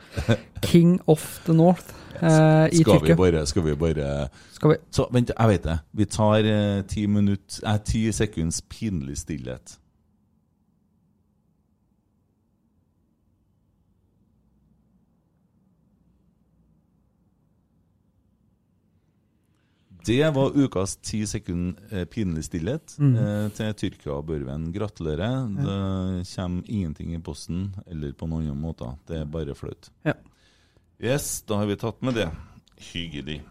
King 0.63 1.01
of 1.07 1.41
the 1.47 1.55
North 1.55 1.95
eh, 2.21 2.69
i 2.73 2.83
skal 2.83 3.03
vi 3.03 3.15
bare, 3.19 3.47
skal 3.47 3.65
vi 3.67 3.75
bare 3.79 4.29
Skal 4.55 4.73
vi 4.73 4.77
Så 4.95 5.09
vent, 5.15 5.33
jeg 5.35 5.49
vet 5.49 5.67
det. 5.67 5.79
Vi 5.93 6.07
tar 6.07 6.47
eh, 6.47 6.83
ti 6.91 7.07
minutter 7.07 7.67
eh, 7.67 7.79
Ti 7.87 8.03
sekunds 8.13 8.63
pinlig 8.63 9.19
stillhet. 9.19 9.79
Det 20.09 20.31
var 20.35 20.55
ukas 20.57 20.97
ti 21.05 21.21
sekund 21.29 21.77
eh, 21.93 22.05
pinlig 22.09 22.45
stillhet 22.47 22.95
Mm. 22.99 23.15
eh, 23.21 23.49
til 23.57 23.75
Tyrkia 23.75 24.15
og 24.17 24.27
Børven. 24.31 24.71
Gratulerer. 24.73 25.47
Det 25.59 26.27
kommer 26.35 26.63
ingenting 26.69 27.15
i 27.15 27.19
posten 27.21 27.75
eller 27.87 28.13
på 28.17 28.27
noen 28.29 28.47
annen 28.49 28.63
måte. 28.63 28.89
Det 29.07 29.21
er 29.21 29.25
bare 29.29 29.55
flaut. 29.55 29.91
Ja. 30.09 30.15
Yes, 31.01 31.43
da 31.47 31.61
har 31.61 31.67
vi 31.69 31.77
tatt 31.77 32.01
med 32.03 32.15
det. 32.19 32.29
Hyggelig. 32.93 33.43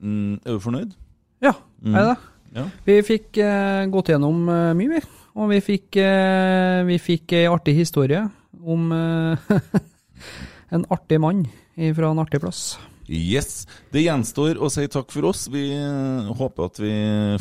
Mm, 0.00 0.40
er 0.44 0.56
du 0.56 0.58
fornøyd? 0.60 0.94
Ja, 1.42 1.52
Mm. 1.82 1.94
er 1.94 2.00
det 2.00 2.08
det? 2.16 2.18
Ja. 2.56 2.64
Vi 2.86 3.02
fikk 3.02 3.38
eh, 3.38 3.86
gått 3.92 4.08
gjennom 4.08 4.48
eh, 4.48 4.72
mye, 4.74 4.88
vi. 4.96 5.00
Og 5.36 5.50
vi 5.50 5.60
fikk, 5.60 5.96
eh, 6.00 6.82
vi 6.88 6.96
fikk 6.98 7.32
ei 7.36 7.46
artig 7.46 7.74
historie 7.76 8.22
om 8.64 8.90
eh, 8.92 9.36
en 10.72 10.86
artig 10.90 11.20
mann 11.20 11.44
fra 11.76 12.10
en 12.10 12.18
artig 12.22 12.40
plass. 12.40 12.78
Yes. 13.08 13.66
Det 13.92 14.02
gjenstår 14.02 14.58
å 14.58 14.68
si 14.72 14.86
takk 14.90 15.12
for 15.14 15.28
oss. 15.30 15.46
Vi 15.52 15.62
eh, 15.76 16.30
håper 16.38 16.66
at 16.70 16.80
vi 16.82 16.92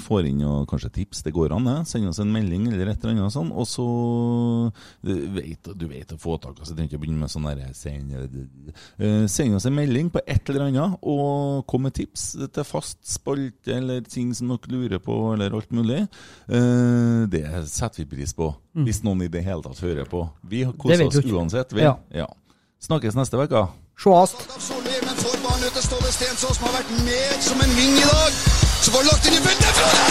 får 0.01 0.29
inn 0.29 0.41
noe, 0.43 0.65
kanskje 0.69 0.91
tips. 0.99 1.23
Det 1.25 1.33
går 1.35 1.55
an, 1.55 1.65
det. 1.69 1.77
Send 1.89 2.09
oss 2.09 2.19
en 2.21 2.31
melding 2.33 2.67
eller 2.71 2.91
et 2.91 3.01
eller 3.03 3.15
annet 3.15 3.33
sånt. 3.33 3.53
Og 3.55 3.67
så 3.69 3.85
Du 5.05 5.87
vet, 5.89 6.13
å 6.13 6.19
få 6.21 6.37
tak, 6.41 6.59
altså. 6.59 6.73
Du 6.73 6.79
trenger 6.79 6.93
ikke 6.93 7.01
begynne 7.05 7.23
med 7.23 7.33
sånn 7.33 7.47
der 7.49 7.73
send, 7.77 8.13
eh, 8.99 9.25
send 9.31 9.57
oss 9.57 9.65
en 9.65 9.75
melding 9.77 10.11
på 10.13 10.21
et 10.25 10.49
eller 10.49 10.67
annet, 10.67 10.97
og 11.01 11.65
kom 11.69 11.85
med 11.87 11.95
tips 11.97 12.27
til 12.53 12.67
fast 12.67 12.99
spalte 13.07 13.75
eller 13.75 14.01
ting 14.05 14.33
som 14.37 14.51
dere 14.53 14.71
lurer 14.73 15.01
på, 15.03 15.17
eller 15.33 15.53
alt 15.55 15.71
mulig. 15.71 16.03
Eh, 16.49 17.25
Det 17.25 17.45
setter 17.67 18.03
vi 18.03 18.17
pris 18.17 18.33
på. 18.33 18.53
Mm. 18.75 18.85
Hvis 18.85 19.03
noen 19.03 19.23
i 19.23 19.27
det 19.31 19.43
hele 19.43 19.63
tatt 19.63 19.79
hører 19.79 20.05
på. 20.05 20.29
Vi 20.43 20.65
koser 20.77 21.07
oss 21.07 21.21
uansett, 21.25 21.73
vi. 21.73 21.81
Ja. 21.81 21.97
Ja. 22.13 22.27
Snakkes 22.79 23.15
neste 23.15 23.39
uke. 23.39 23.67
Sjåast! 23.97 24.74
Til 25.75 25.83
Ståle 25.83 26.11
Stensås, 26.11 26.55
som 26.55 26.65
har 26.67 26.73
vært 26.77 26.91
med 27.03 27.31
som 27.43 27.59
en 27.63 27.73
ving 27.75 27.95
i 27.99 28.05
dag. 28.07 28.31
Så 28.83 28.91
får 28.91 28.99
han 29.01 29.07
lagt 29.11 29.25
inn 29.27 29.35
i 29.35 29.41
feltet. 29.43 29.73
Frode! 29.77 30.01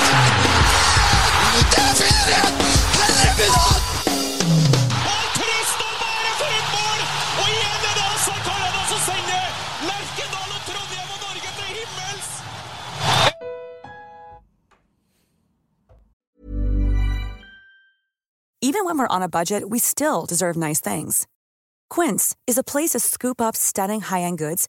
Det 1.72 1.80
er 1.84 1.94
fint! 2.00 2.26
Helvete! 3.00 3.46
Og 7.40 7.46
igjen 7.54 7.80
er 7.90 7.94
det 7.98 8.04
Asa 8.10 8.34
Karana 8.46 8.82
som 8.90 9.00
sender 9.06 9.44
Lerkendal 9.88 10.50
og 10.56 10.60
Trondheim 10.68 11.08
og 11.14 11.18
Norge 11.24 11.50
til 11.56 11.66
himmels! 11.78 12.28
Even 18.68 18.84
when 18.84 18.98
we're 18.98 19.14
on 19.16 19.22
a 19.22 19.30
budget, 19.38 19.62
we 19.70 19.78
still 19.78 20.26
deserve 20.28 20.56
nice 20.56 20.80
things. 20.80 21.26
Quince 21.88 22.36
is 22.46 22.58
a 22.58 22.62
place 22.72 22.90
to 22.90 23.00
scoop 23.00 23.40
up 23.40 23.56
stunning 23.56 24.00
high-end 24.00 24.38
goods 24.38 24.68